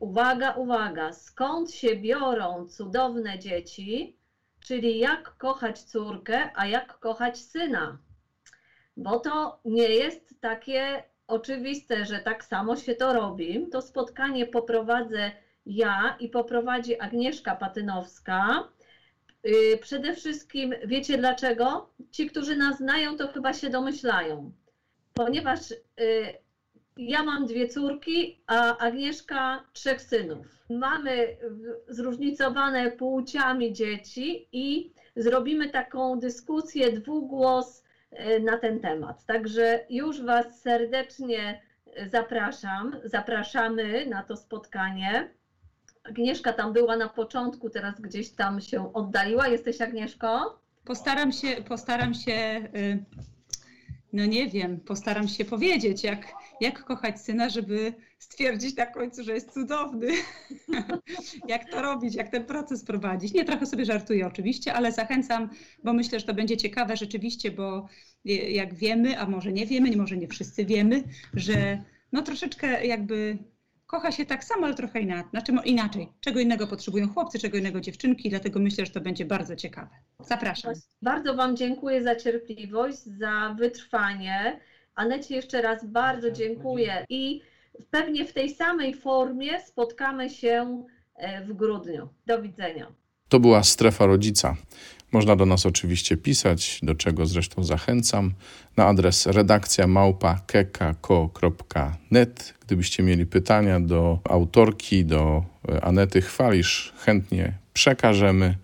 uwaga, 0.00 0.54
uwaga, 0.54 1.12
skąd 1.12 1.72
się 1.72 1.96
biorą 1.96 2.66
cudowne 2.66 3.38
dzieci, 3.38 4.16
czyli 4.60 4.98
jak 4.98 5.36
kochać 5.36 5.82
córkę, 5.82 6.50
a 6.54 6.66
jak 6.66 6.98
kochać 6.98 7.38
syna. 7.38 7.98
Bo 8.96 9.18
to 9.18 9.60
nie 9.64 9.88
jest 9.88 10.40
takie 10.40 11.02
oczywiste, 11.30 12.04
że 12.04 12.18
tak 12.18 12.44
samo 12.44 12.76
się 12.76 12.94
to 12.94 13.12
robi. 13.12 13.66
To 13.72 13.82
spotkanie 13.82 14.46
poprowadzę 14.46 15.30
ja 15.66 16.16
i 16.20 16.28
poprowadzi 16.28 17.00
Agnieszka 17.00 17.56
Patynowska. 17.56 18.68
Y, 19.46 19.78
przede 19.82 20.14
wszystkim 20.14 20.74
wiecie 20.84 21.18
dlaczego? 21.18 21.90
Ci, 22.10 22.26
którzy 22.26 22.56
nas 22.56 22.76
znają, 22.76 23.16
to 23.16 23.28
chyba 23.28 23.52
się 23.52 23.70
domyślają. 23.70 24.52
Ponieważ 25.14 25.70
y, 25.70 25.76
ja 26.96 27.22
mam 27.22 27.46
dwie 27.46 27.68
córki, 27.68 28.42
a 28.46 28.78
Agnieszka 28.78 29.64
trzech 29.72 30.02
synów. 30.02 30.46
Mamy 30.70 31.36
zróżnicowane 31.88 32.90
płciami 32.90 33.72
dzieci 33.72 34.48
i 34.52 34.92
zrobimy 35.16 35.70
taką 35.70 36.18
dyskusję 36.18 36.92
dwugłos 36.92 37.79
na 38.40 38.58
ten 38.58 38.80
temat. 38.80 39.24
Także 39.26 39.86
już 39.90 40.22
Was 40.22 40.60
serdecznie 40.60 41.62
zapraszam, 42.06 42.96
zapraszamy 43.04 44.06
na 44.06 44.22
to 44.22 44.36
spotkanie. 44.36 45.30
Agnieszka 46.04 46.52
tam 46.52 46.72
była 46.72 46.96
na 46.96 47.08
początku, 47.08 47.70
teraz 47.70 48.00
gdzieś 48.00 48.30
tam 48.30 48.60
się 48.60 48.92
oddaliła. 48.92 49.48
Jesteś 49.48 49.80
Agnieszko? 49.80 50.60
Postaram 50.84 51.32
się, 51.32 51.48
postaram 51.68 52.14
się, 52.14 52.68
y, 52.76 53.04
no 54.12 54.26
nie 54.26 54.48
wiem, 54.48 54.80
postaram 54.80 55.28
się 55.28 55.44
powiedzieć, 55.44 56.04
jak, 56.04 56.26
jak 56.60 56.84
kochać 56.84 57.20
syna, 57.20 57.48
żeby 57.48 57.92
stwierdzić 58.20 58.76
na 58.76 58.86
końcu, 58.86 59.24
że 59.24 59.32
jest 59.32 59.52
cudowny. 59.52 60.08
jak 61.48 61.70
to 61.70 61.82
robić, 61.82 62.14
jak 62.14 62.28
ten 62.28 62.44
proces 62.44 62.84
prowadzić. 62.84 63.34
Nie, 63.34 63.44
trochę 63.44 63.66
sobie 63.66 63.84
żartuję 63.84 64.26
oczywiście, 64.26 64.74
ale 64.74 64.92
zachęcam, 64.92 65.50
bo 65.84 65.92
myślę, 65.92 66.20
że 66.20 66.26
to 66.26 66.34
będzie 66.34 66.56
ciekawe 66.56 66.96
rzeczywiście, 66.96 67.50
bo 67.50 67.88
jak 68.50 68.74
wiemy, 68.74 69.18
a 69.18 69.26
może 69.26 69.52
nie 69.52 69.66
wiemy, 69.66 69.96
może 69.96 70.16
nie 70.16 70.28
wszyscy 70.28 70.64
wiemy, 70.64 71.04
że 71.34 71.82
no 72.12 72.22
troszeczkę 72.22 72.86
jakby 72.86 73.38
kocha 73.86 74.12
się 74.12 74.26
tak 74.26 74.44
samo, 74.44 74.66
ale 74.66 74.74
trochę 74.74 75.00
inaczej. 75.00 75.30
Znaczy 75.30 75.52
inaczej. 75.64 76.08
Czego 76.20 76.40
innego 76.40 76.66
potrzebują 76.66 77.08
chłopcy, 77.08 77.38
czego 77.38 77.58
innego 77.58 77.80
dziewczynki, 77.80 78.30
dlatego 78.30 78.60
myślę, 78.60 78.86
że 78.86 78.92
to 78.92 79.00
będzie 79.00 79.24
bardzo 79.24 79.56
ciekawe. 79.56 79.90
Zapraszam. 80.20 80.74
Bardzo 81.02 81.34
Wam 81.34 81.56
dziękuję 81.56 82.02
za 82.02 82.16
cierpliwość, 82.16 82.98
za 82.98 83.56
wytrwanie. 83.58 84.60
Anecie 84.94 85.36
jeszcze 85.36 85.62
raz 85.62 85.86
bardzo 85.86 86.30
dziękuję 86.30 87.04
i 87.08 87.42
pewnie 87.90 88.24
w 88.24 88.32
tej 88.32 88.50
samej 88.54 88.94
formie 88.94 89.60
spotkamy 89.60 90.30
się 90.30 90.84
e, 91.14 91.44
w 91.44 91.52
grudniu. 91.52 92.08
Do 92.26 92.42
widzenia. 92.42 92.86
To 93.28 93.40
była 93.40 93.62
strefa 93.62 94.06
rodzica. 94.06 94.56
Można 95.12 95.36
do 95.36 95.46
nas 95.46 95.66
oczywiście 95.66 96.16
pisać, 96.16 96.80
do 96.82 96.94
czego 96.94 97.26
zresztą 97.26 97.64
zachęcam, 97.64 98.32
na 98.76 98.86
adres 98.86 99.26
redakcja 99.26 99.86
małpa 99.86 100.40
Gdybyście 102.66 103.02
mieli 103.02 103.26
pytania 103.26 103.80
do 103.80 104.18
autorki, 104.24 105.04
do 105.04 105.44
e, 105.68 105.84
Anety 105.84 106.22
Chwalisz, 106.22 106.92
chętnie 106.98 107.52
przekażemy. 107.72 108.56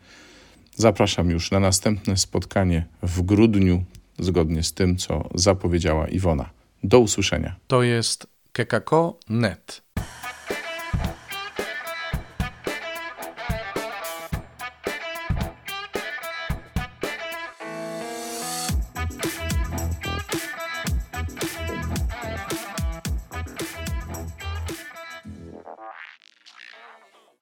Zapraszam 0.74 1.30
już 1.30 1.50
na 1.50 1.60
następne 1.60 2.16
spotkanie 2.16 2.86
w 3.02 3.22
grudniu, 3.22 3.84
zgodnie 4.18 4.62
z 4.62 4.72
tym, 4.72 4.96
co 4.96 5.28
zapowiedziała 5.34 6.08
Iwona. 6.08 6.50
Do 6.84 7.00
usłyszenia. 7.00 7.56
To 7.66 7.82
jest 7.82 8.35
kekako.net 8.56 9.82